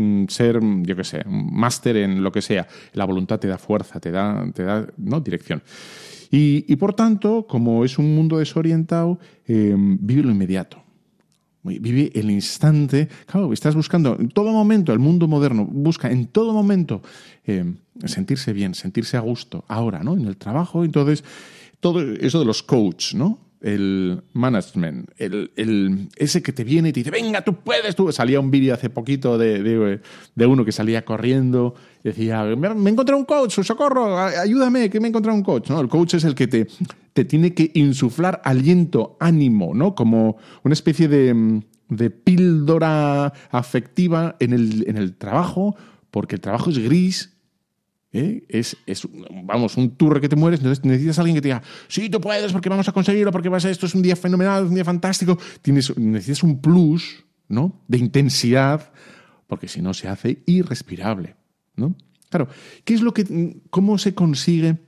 Mm, 0.00 0.28
ser, 0.28 0.60
yo 0.82 0.96
qué 0.96 1.04
sé, 1.04 1.22
máster 1.26 1.96
en 1.98 2.22
lo 2.22 2.32
que 2.32 2.40
sea. 2.40 2.66
La 2.94 3.04
voluntad 3.04 3.38
te 3.38 3.48
da 3.48 3.58
fuerza, 3.58 4.00
te 4.00 4.10
da, 4.10 4.50
te 4.54 4.62
da 4.64 4.86
¿no? 4.96 5.20
dirección. 5.20 5.62
Y, 6.32 6.76
por 6.76 6.94
tanto, 6.94 7.44
como 7.48 7.84
es 7.84 7.98
un 7.98 8.14
mundo 8.14 8.38
desorientado, 8.38 9.18
em, 9.46 9.98
vive 10.00 10.22
lo 10.22 10.30
inmediato. 10.30 10.80
Vive 11.64 12.12
el 12.14 12.30
instante. 12.30 13.08
Claro, 13.26 13.52
estás 13.52 13.74
buscando 13.74 14.16
en 14.18 14.28
todo 14.28 14.52
momento, 14.52 14.92
el 14.92 15.00
mundo 15.00 15.26
moderno 15.28 15.66
busca 15.66 16.10
en 16.10 16.26
todo 16.26 16.54
momento 16.54 17.02
em, 17.44 17.76
sentirse 18.06 18.52
bien, 18.52 18.74
sentirse 18.74 19.16
a 19.16 19.20
gusto. 19.20 19.64
Ahora, 19.68 20.02
¿no? 20.02 20.14
En 20.14 20.26
el 20.26 20.36
trabajo, 20.36 20.84
entonces, 20.84 21.24
todo 21.80 22.00
eso 22.00 22.38
de 22.38 22.44
los 22.44 22.62
coaches, 22.62 23.14
¿no? 23.14 23.50
el 23.60 24.22
management, 24.32 25.10
el, 25.18 25.52
el, 25.56 26.08
ese 26.16 26.42
que 26.42 26.52
te 26.52 26.64
viene 26.64 26.88
y 26.88 26.92
te 26.92 27.00
dice, 27.00 27.10
venga, 27.10 27.42
tú 27.42 27.54
puedes, 27.54 27.94
tú. 27.94 28.10
Salía 28.10 28.40
un 28.40 28.50
vídeo 28.50 28.72
hace 28.72 28.88
poquito 28.88 29.36
de, 29.36 30.00
de, 30.34 30.46
uno 30.46 30.64
que 30.64 30.72
salía 30.72 31.04
corriendo 31.04 31.74
y 32.02 32.08
decía, 32.08 32.42
me, 32.44 32.68
he 32.68 32.92
encontrado 32.92 33.18
un 33.18 33.26
coach, 33.26 33.60
socorro, 33.60 34.18
ayúdame, 34.18 34.88
que 34.88 34.98
me 34.98 35.08
he 35.08 35.10
encontrado 35.10 35.36
un 35.36 35.44
coach. 35.44 35.68
¿no? 35.70 35.80
El 35.80 35.88
coach 35.88 36.14
es 36.14 36.24
el 36.24 36.34
que 36.34 36.46
te, 36.46 36.68
te 37.12 37.24
tiene 37.24 37.52
que 37.52 37.70
insuflar 37.74 38.40
aliento, 38.44 39.16
ánimo, 39.20 39.74
¿no? 39.74 39.94
Como 39.94 40.38
una 40.62 40.72
especie 40.72 41.08
de, 41.08 41.62
de 41.88 42.10
píldora 42.10 43.32
afectiva 43.50 44.36
en 44.40 44.54
el, 44.54 44.88
en 44.88 44.96
el 44.96 45.16
trabajo, 45.16 45.76
porque 46.10 46.36
el 46.36 46.40
trabajo 46.40 46.70
es 46.70 46.78
gris, 46.78 47.36
¿Eh? 48.12 48.44
Es, 48.48 48.76
es, 48.86 49.06
vamos, 49.44 49.76
un 49.76 49.90
tour 49.96 50.20
que 50.20 50.28
te 50.28 50.34
mueres, 50.34 50.62
necesitas 50.62 51.18
a 51.18 51.22
alguien 51.22 51.36
que 51.36 51.42
te 51.42 51.48
diga, 51.48 51.62
sí, 51.86 52.10
tú 52.10 52.20
puedes, 52.20 52.52
porque 52.52 52.68
vamos 52.68 52.88
a 52.88 52.92
conseguirlo, 52.92 53.30
porque 53.30 53.48
vas 53.48 53.64
a 53.64 53.70
esto, 53.70 53.86
es 53.86 53.94
un 53.94 54.02
día 54.02 54.16
fenomenal, 54.16 54.64
es 54.64 54.68
un 54.68 54.74
día 54.74 54.84
fantástico. 54.84 55.38
Tienes, 55.62 55.96
necesitas 55.96 56.42
un 56.42 56.60
plus, 56.60 57.24
¿no? 57.48 57.80
De 57.86 57.98
intensidad, 57.98 58.92
porque 59.46 59.68
si 59.68 59.80
no 59.80 59.94
se 59.94 60.08
hace 60.08 60.42
irrespirable, 60.46 61.36
¿no? 61.76 61.94
Claro, 62.30 62.48
¿qué 62.84 62.94
es 62.94 63.00
lo 63.00 63.14
que, 63.14 63.60
cómo 63.70 63.98
se 63.98 64.14
consigue 64.14 64.78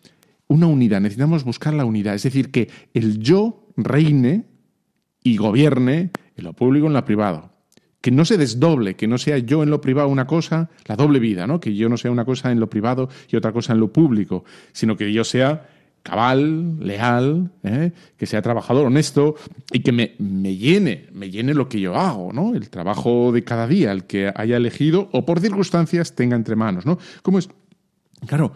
una 0.48 0.66
unidad? 0.66 1.00
Necesitamos 1.00 1.44
buscar 1.44 1.74
la 1.74 1.84
unidad, 1.84 2.14
es 2.14 2.24
decir, 2.24 2.50
que 2.50 2.70
el 2.92 3.18
yo 3.18 3.68
reine 3.76 4.46
y 5.22 5.36
gobierne 5.36 6.10
en 6.36 6.44
lo 6.44 6.54
público 6.54 6.86
y 6.86 6.88
en 6.88 6.94
lo 6.94 7.04
privado. 7.04 7.51
Que 8.02 8.10
no 8.10 8.26
se 8.26 8.36
desdoble, 8.36 8.94
que 8.94 9.06
no 9.06 9.16
sea 9.16 9.38
yo 9.38 9.62
en 9.62 9.70
lo 9.70 9.80
privado 9.80 10.08
una 10.08 10.26
cosa, 10.26 10.68
la 10.84 10.96
doble 10.96 11.18
vida, 11.18 11.46
¿no? 11.46 11.60
Que 11.60 11.74
yo 11.74 11.88
no 11.88 11.96
sea 11.96 12.10
una 12.10 12.26
cosa 12.26 12.52
en 12.52 12.60
lo 12.60 12.68
privado 12.68 13.08
y 13.30 13.36
otra 13.36 13.52
cosa 13.52 13.72
en 13.72 13.80
lo 13.80 13.90
público, 13.90 14.44
sino 14.72 14.96
que 14.96 15.10
yo 15.10 15.24
sea 15.24 15.66
cabal, 16.02 16.78
leal, 16.80 17.50
¿eh? 17.62 17.92
que 18.16 18.26
sea 18.26 18.42
trabajador, 18.42 18.86
honesto 18.86 19.36
y 19.72 19.80
que 19.80 19.92
me, 19.92 20.14
me, 20.18 20.56
llene, 20.56 21.06
me 21.12 21.30
llene 21.30 21.54
lo 21.54 21.68
que 21.68 21.80
yo 21.80 21.94
hago, 21.94 22.32
¿no? 22.32 22.54
El 22.54 22.70
trabajo 22.70 23.32
de 23.32 23.44
cada 23.44 23.66
día, 23.66 23.92
el 23.92 24.04
que 24.04 24.32
haya 24.34 24.56
elegido 24.56 25.08
o 25.12 25.24
por 25.24 25.40
circunstancias 25.40 26.14
tenga 26.14 26.36
entre 26.36 26.56
manos, 26.56 26.86
¿no? 26.86 26.98
¿Cómo 27.22 27.38
es? 27.38 27.48
Claro, 28.26 28.52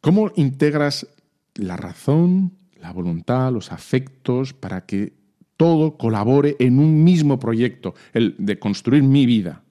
¿cómo 0.00 0.32
integras 0.36 1.06
la 1.54 1.76
razón, 1.76 2.52
la 2.80 2.92
voluntad, 2.92 3.52
los 3.52 3.72
afectos 3.72 4.52
para 4.52 4.86
que 4.86 5.12
todo 5.56 5.96
colabore 5.96 6.56
en 6.58 6.78
un 6.78 7.04
mismo 7.04 7.38
proyecto, 7.38 7.94
el 8.12 8.34
de 8.38 8.58
construir 8.58 9.02
mi 9.02 9.26
vida? 9.26 9.62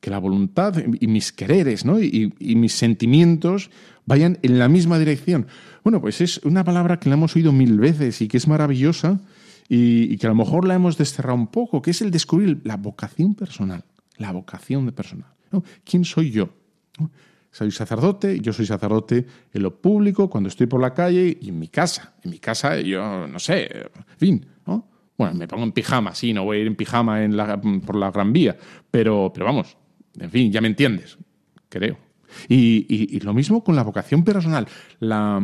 Que 0.00 0.10
la 0.10 0.18
voluntad 0.18 0.74
y 1.00 1.06
mis 1.06 1.32
quereres 1.32 1.84
¿no? 1.84 2.00
y, 2.00 2.32
mis 2.38 2.72
sentimientos 2.72 3.70
vayan 4.06 4.38
en 4.42 4.58
la 4.58 4.68
misma 4.68 4.98
dirección. 4.98 5.46
Bueno, 5.84 6.00
pues 6.00 6.20
es 6.20 6.38
una 6.44 6.64
palabra 6.64 6.98
que 6.98 7.08
la 7.08 7.14
hemos 7.14 7.36
oído 7.36 7.52
mil 7.52 7.78
veces 7.78 8.20
y 8.22 8.28
que 8.28 8.38
es 8.38 8.48
maravillosa 8.48 9.20
y, 9.68 10.16
que 10.16 10.26
a 10.26 10.30
lo 10.30 10.36
mejor 10.36 10.66
la 10.66 10.74
hemos 10.74 10.98
desterrado 10.98 11.36
un 11.36 11.46
poco, 11.46 11.80
que 11.80 11.92
es 11.92 12.02
el 12.02 12.10
descubrir 12.10 12.60
la 12.64 12.76
vocación 12.76 13.34
personal, 13.34 13.84
la 14.16 14.32
vocación 14.32 14.86
de 14.86 14.92
personal. 14.92 15.30
¿Quién 15.84 16.04
soy 16.04 16.30
yo? 16.30 16.50
Soy 17.52 17.70
sacerdote, 17.70 18.40
yo 18.40 18.52
soy 18.52 18.66
sacerdote 18.66 19.26
en 19.52 19.62
lo 19.62 19.80
público, 19.80 20.30
cuando 20.30 20.48
estoy 20.48 20.66
por 20.66 20.80
la 20.80 20.94
calle 20.94 21.36
y 21.40 21.48
en 21.48 21.58
mi 21.58 21.68
casa. 21.68 22.14
En 22.22 22.30
mi 22.30 22.38
casa, 22.38 22.80
yo 22.80 23.26
no 23.26 23.38
sé, 23.38 23.64
en 23.64 24.18
fin, 24.18 24.46
¿no? 24.66 24.88
Bueno, 25.18 25.34
me 25.34 25.48
pongo 25.48 25.64
en 25.64 25.72
pijama, 25.72 26.14
sí, 26.14 26.32
no 26.32 26.44
voy 26.44 26.58
a 26.58 26.60
ir 26.60 26.66
en 26.66 26.76
pijama 26.76 27.24
en 27.24 27.36
la, 27.36 27.60
por 27.60 27.96
la 27.96 28.10
Gran 28.10 28.32
Vía, 28.32 28.56
pero, 28.90 29.30
pero 29.34 29.46
vamos, 29.46 29.76
en 30.18 30.30
fin, 30.30 30.50
ya 30.52 30.60
me 30.60 30.68
entiendes, 30.68 31.18
creo. 31.68 31.98
Y, 32.48 33.20
lo 33.20 33.34
mismo 33.34 33.62
con 33.62 33.76
la 33.76 33.82
vocación 33.82 34.24
personal. 34.24 34.66
La, 35.00 35.40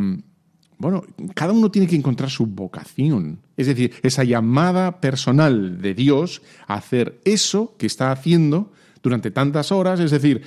bueno, 0.78 1.02
cada 1.34 1.52
uno 1.52 1.70
tiene 1.70 1.88
que 1.88 1.96
encontrar 1.96 2.30
su 2.30 2.46
vocación. 2.46 3.40
Es 3.56 3.66
decir, 3.66 3.94
esa 4.02 4.24
llamada 4.24 5.00
personal 5.00 5.80
de 5.80 5.94
Dios 5.94 6.42
a 6.66 6.74
hacer 6.74 7.20
eso 7.24 7.74
que 7.78 7.86
está 7.86 8.12
haciendo 8.12 8.72
durante 9.02 9.30
tantas 9.30 9.72
horas. 9.72 10.00
Es 10.00 10.10
decir, 10.10 10.42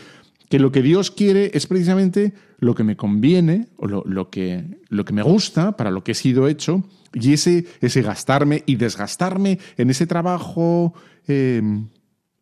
que 0.50 0.60
lo 0.60 0.72
que 0.72 0.82
Dios 0.82 1.12
quiere 1.12 1.52
es 1.54 1.68
precisamente 1.68 2.34
lo 2.58 2.76
que 2.76 2.84
me 2.84 2.98
conviene 2.98 3.68
o 3.78 3.88
lo, 3.88 4.30
que, 4.30 4.80
lo 4.90 5.06
que 5.06 5.14
me 5.14 5.22
gusta 5.22 5.78
para 5.78 5.92
lo 5.92 6.04
que 6.04 6.12
he 6.12 6.16
sido 6.16 6.48
hecho. 6.48 6.84
Y 7.14 7.34
ese, 7.34 7.66
ese 7.82 8.02
gastarme 8.02 8.64
y 8.66 8.76
desgastarme 8.76 9.60
en 9.78 9.90
ese 9.90 10.08
trabajo 10.08 10.94
eh, 11.28 11.62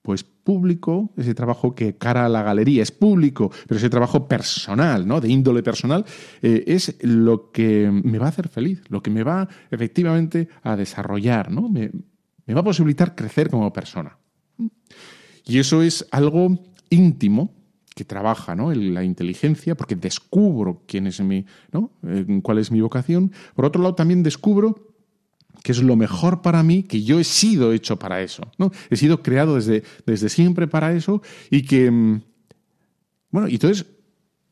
pues 0.01 0.23
público, 0.23 1.11
ese 1.17 1.35
trabajo 1.35 1.75
que 1.75 1.97
cara 1.97 2.25
a 2.25 2.29
la 2.29 2.41
galería 2.41 2.81
es 2.81 2.91
público, 2.91 3.51
pero 3.67 3.77
ese 3.77 3.89
trabajo 3.89 4.25
personal, 4.29 5.05
¿no? 5.05 5.19
de 5.19 5.27
índole 5.27 5.61
personal, 5.61 6.05
eh, 6.41 6.63
es 6.65 6.95
lo 7.01 7.51
que 7.51 7.91
me 7.91 8.17
va 8.17 8.27
a 8.27 8.29
hacer 8.29 8.47
feliz, 8.47 8.81
lo 8.87 9.03
que 9.03 9.11
me 9.11 9.23
va 9.23 9.49
efectivamente 9.69 10.47
a 10.63 10.77
desarrollar, 10.77 11.51
¿no? 11.51 11.67
me, 11.67 11.91
va 12.53 12.61
a 12.61 12.63
posibilitar 12.63 13.15
crecer 13.15 13.49
como 13.49 13.73
persona. 13.73 14.17
Y 15.43 15.59
eso 15.59 15.81
es 15.81 16.07
algo 16.11 16.57
íntimo 16.89 17.56
que 17.97 18.05
trabaja 18.05 18.55
¿no? 18.55 18.71
la 18.71 19.03
inteligencia, 19.03 19.73
porque 19.75 19.95
descubro 19.95 20.83
quién 20.85 21.07
es 21.07 21.19
mi, 21.19 21.47
¿no? 21.71 21.89
Eh, 22.03 22.41
cuál 22.43 22.59
es 22.59 22.71
mi 22.71 22.79
vocación. 22.79 23.31
Por 23.55 23.65
otro 23.65 23.81
lado, 23.81 23.95
también 23.95 24.21
descubro 24.21 24.93
que 25.63 25.71
es 25.71 25.81
lo 25.81 25.95
mejor 25.95 26.43
para 26.43 26.61
mí, 26.61 26.83
que 26.83 27.01
yo 27.01 27.19
he 27.19 27.23
sido 27.23 27.73
hecho 27.73 27.97
para 27.97 28.21
eso, 28.21 28.43
¿no? 28.59 28.71
He 28.91 28.97
sido 28.97 29.23
creado 29.23 29.55
desde, 29.55 29.83
desde 30.05 30.29
siempre 30.29 30.67
para 30.67 30.93
eso 30.93 31.23
y 31.49 31.63
que, 31.63 31.89
mm, 31.89 32.21
bueno, 33.31 33.47
y 33.47 33.53
entonces 33.53 33.87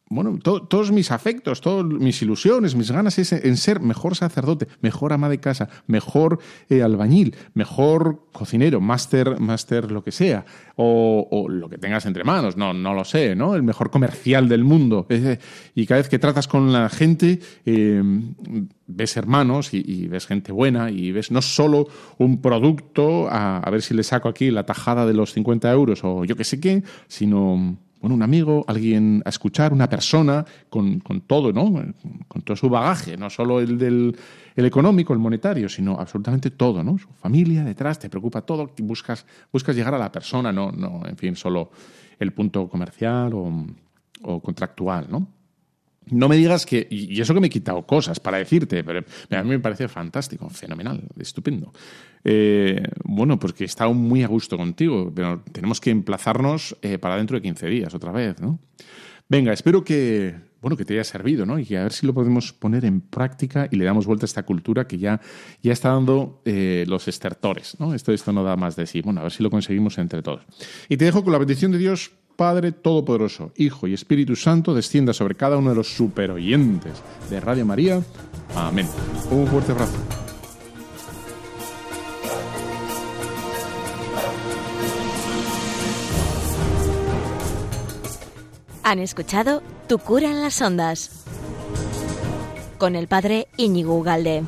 bueno, 0.07 0.37
todos 0.37 0.91
mis 0.91 1.09
afectos, 1.09 1.61
todas 1.61 1.83
mis 1.83 2.21
ilusiones, 2.21 2.75
mis 2.75 2.91
ganas 2.91 3.17
es 3.17 3.33
en 3.33 3.57
ser 3.57 3.79
mejor 3.79 4.15
sacerdote, 4.15 4.67
mejor 4.81 5.13
ama 5.13 5.29
de 5.29 5.39
casa, 5.39 5.67
mejor 5.87 6.37
eh, 6.69 6.83
albañil, 6.83 7.35
mejor 7.55 8.27
cocinero, 8.31 8.79
máster, 8.79 9.39
máster 9.39 9.91
lo 9.91 10.03
que 10.03 10.11
sea, 10.11 10.45
o, 10.75 11.47
lo 11.49 11.69
que 11.69 11.79
tengas 11.79 12.05
entre 12.05 12.23
manos, 12.23 12.55
no, 12.55 12.71
no 12.71 12.93
lo 12.93 13.03
sé, 13.03 13.35
¿no? 13.35 13.55
El 13.55 13.63
mejor 13.63 13.89
comercial 13.89 14.47
del 14.47 14.63
mundo. 14.63 15.07
Y 15.73 15.87
cada 15.87 16.01
vez 16.01 16.09
que 16.09 16.19
tratas 16.19 16.47
con 16.47 16.71
la 16.71 16.87
gente, 16.89 17.39
em, 17.65 18.35
ves 18.85 19.17
hermanos 19.17 19.73
y, 19.73 20.07
ves 20.07 20.27
gente 20.27 20.51
buena 20.51 20.91
y 20.91 21.11
ves 21.13 21.31
no 21.31 21.41
solo 21.41 21.87
un 22.19 22.41
producto, 22.41 23.27
a, 23.27 23.57
a 23.57 23.69
ver 23.71 23.81
si 23.81 23.95
le 23.95 24.03
saco 24.03 24.29
aquí 24.29 24.51
la 24.51 24.67
tajada 24.67 25.07
de 25.07 25.13
los 25.13 25.33
50 25.33 25.71
euros 25.71 26.01
o 26.03 26.25
yo 26.25 26.35
qué 26.35 26.43
sé 26.43 26.59
qué, 26.59 26.83
sino 27.07 27.79
un 28.11 28.21
amigo, 28.21 28.65
alguien 28.67 29.21
a 29.25 29.29
escuchar, 29.29 29.73
una 29.73 29.89
persona 29.89 30.45
con, 30.69 30.99
todo, 31.27 31.51
¿no? 31.51 31.71
Con 32.27 32.41
todo 32.41 32.57
su 32.57 32.69
bagaje, 32.69 33.17
no 33.17 33.29
solo 33.29 33.59
el 33.59 33.77
del 33.77 34.15
el 34.55 34.65
económico, 34.65 35.11
el 35.11 35.19
monetario, 35.19 35.67
sino 35.67 35.99
absolutamente 35.99 36.49
todo, 36.49 36.81
¿no? 36.81 36.97
Su 36.97 37.09
familia 37.09 37.63
detrás, 37.63 37.99
te 37.99 38.09
preocupa 38.09 38.41
todo, 38.41 38.71
buscas, 38.79 39.25
buscas 39.51 39.75
llegar 39.75 39.93
a 39.93 39.97
la 39.97 40.11
persona, 40.11 40.51
no, 40.53 40.71
no, 40.71 41.01
en 41.05 41.17
fin, 41.17 41.35
solo 41.35 41.71
el 42.17 42.31
punto 42.31 42.69
comercial 42.69 43.33
o, 43.33 43.65
o 44.23 44.41
contractual, 44.41 45.07
¿no? 45.09 45.27
No 46.11 46.29
me 46.29 46.35
digas 46.35 46.65
que, 46.65 46.87
y 46.89 47.19
eso 47.19 47.33
que 47.33 47.39
me 47.39 47.47
he 47.47 47.49
quitado 47.49 47.85
cosas 47.85 48.19
para 48.19 48.37
decirte, 48.37 48.83
pero 48.83 49.03
a 49.31 49.43
mí 49.43 49.49
me 49.49 49.59
parece 49.59 49.87
fantástico, 49.87 50.49
fenomenal, 50.49 51.03
estupendo. 51.19 51.73
Eh, 52.23 52.81
bueno, 53.03 53.39
pues 53.39 53.53
que 53.53 53.63
he 53.63 53.67
estado 53.67 53.93
muy 53.93 54.23
a 54.23 54.27
gusto 54.27 54.57
contigo, 54.57 55.11
pero 55.15 55.43
tenemos 55.51 55.79
que 55.79 55.91
emplazarnos 55.91 56.75
eh, 56.81 56.97
para 56.97 57.17
dentro 57.17 57.37
de 57.37 57.43
15 57.43 57.67
días 57.67 57.93
otra 57.93 58.11
vez, 58.11 58.39
¿no? 58.41 58.59
Venga, 59.29 59.53
espero 59.53 59.83
que, 59.83 60.35
bueno, 60.61 60.77
que 60.77 60.85
te 60.85 60.93
haya 60.93 61.03
servido, 61.03 61.45
¿no? 61.45 61.59
Y 61.59 61.75
a 61.75 61.83
ver 61.83 61.93
si 61.93 62.05
lo 62.05 62.13
podemos 62.13 62.53
poner 62.53 62.85
en 62.85 63.01
práctica 63.01 63.67
y 63.71 63.75
le 63.75 63.85
damos 63.85 64.07
vuelta 64.07 64.25
a 64.25 64.27
esta 64.27 64.43
cultura 64.43 64.87
que 64.87 64.97
ya, 64.97 65.21
ya 65.61 65.73
está 65.73 65.89
dando 65.89 66.41
eh, 66.45 66.85
los 66.87 67.07
estertores, 67.07 67.79
¿no? 67.79 67.93
Esto, 67.93 68.11
esto 68.11 68.33
no 68.33 68.43
da 68.43 68.55
más 68.55 68.75
de 68.75 68.87
sí. 68.87 69.01
Bueno, 69.01 69.21
a 69.21 69.23
ver 69.23 69.31
si 69.31 69.43
lo 69.43 69.51
conseguimos 69.51 69.97
entre 69.99 70.21
todos. 70.21 70.41
Y 70.89 70.97
te 70.97 71.05
dejo 71.05 71.23
con 71.23 71.33
la 71.33 71.39
bendición 71.39 71.71
de 71.71 71.77
Dios 71.77 72.11
Padre 72.35 72.71
Todopoderoso, 72.71 73.51
Hijo 73.55 73.87
y 73.87 73.93
Espíritu 73.93 74.35
Santo, 74.35 74.73
descienda 74.73 75.13
sobre 75.13 75.35
cada 75.35 75.57
uno 75.57 75.69
de 75.69 75.75
los 75.75 75.95
superoyentes 75.95 76.93
de 77.29 77.39
Radio 77.39 77.65
María. 77.65 78.01
Amén. 78.55 78.87
Un 79.31 79.47
fuerte 79.47 79.71
abrazo. 79.71 79.97
Han 88.83 88.99
escuchado 88.99 89.63
Tu 89.87 89.97
cura 89.97 90.29
en 90.29 90.41
las 90.41 90.61
ondas 90.61 91.25
con 92.77 92.95
el 92.95 93.07
padre 93.07 93.47
Íñigo 93.57 93.97
Ugalde. 93.97 94.43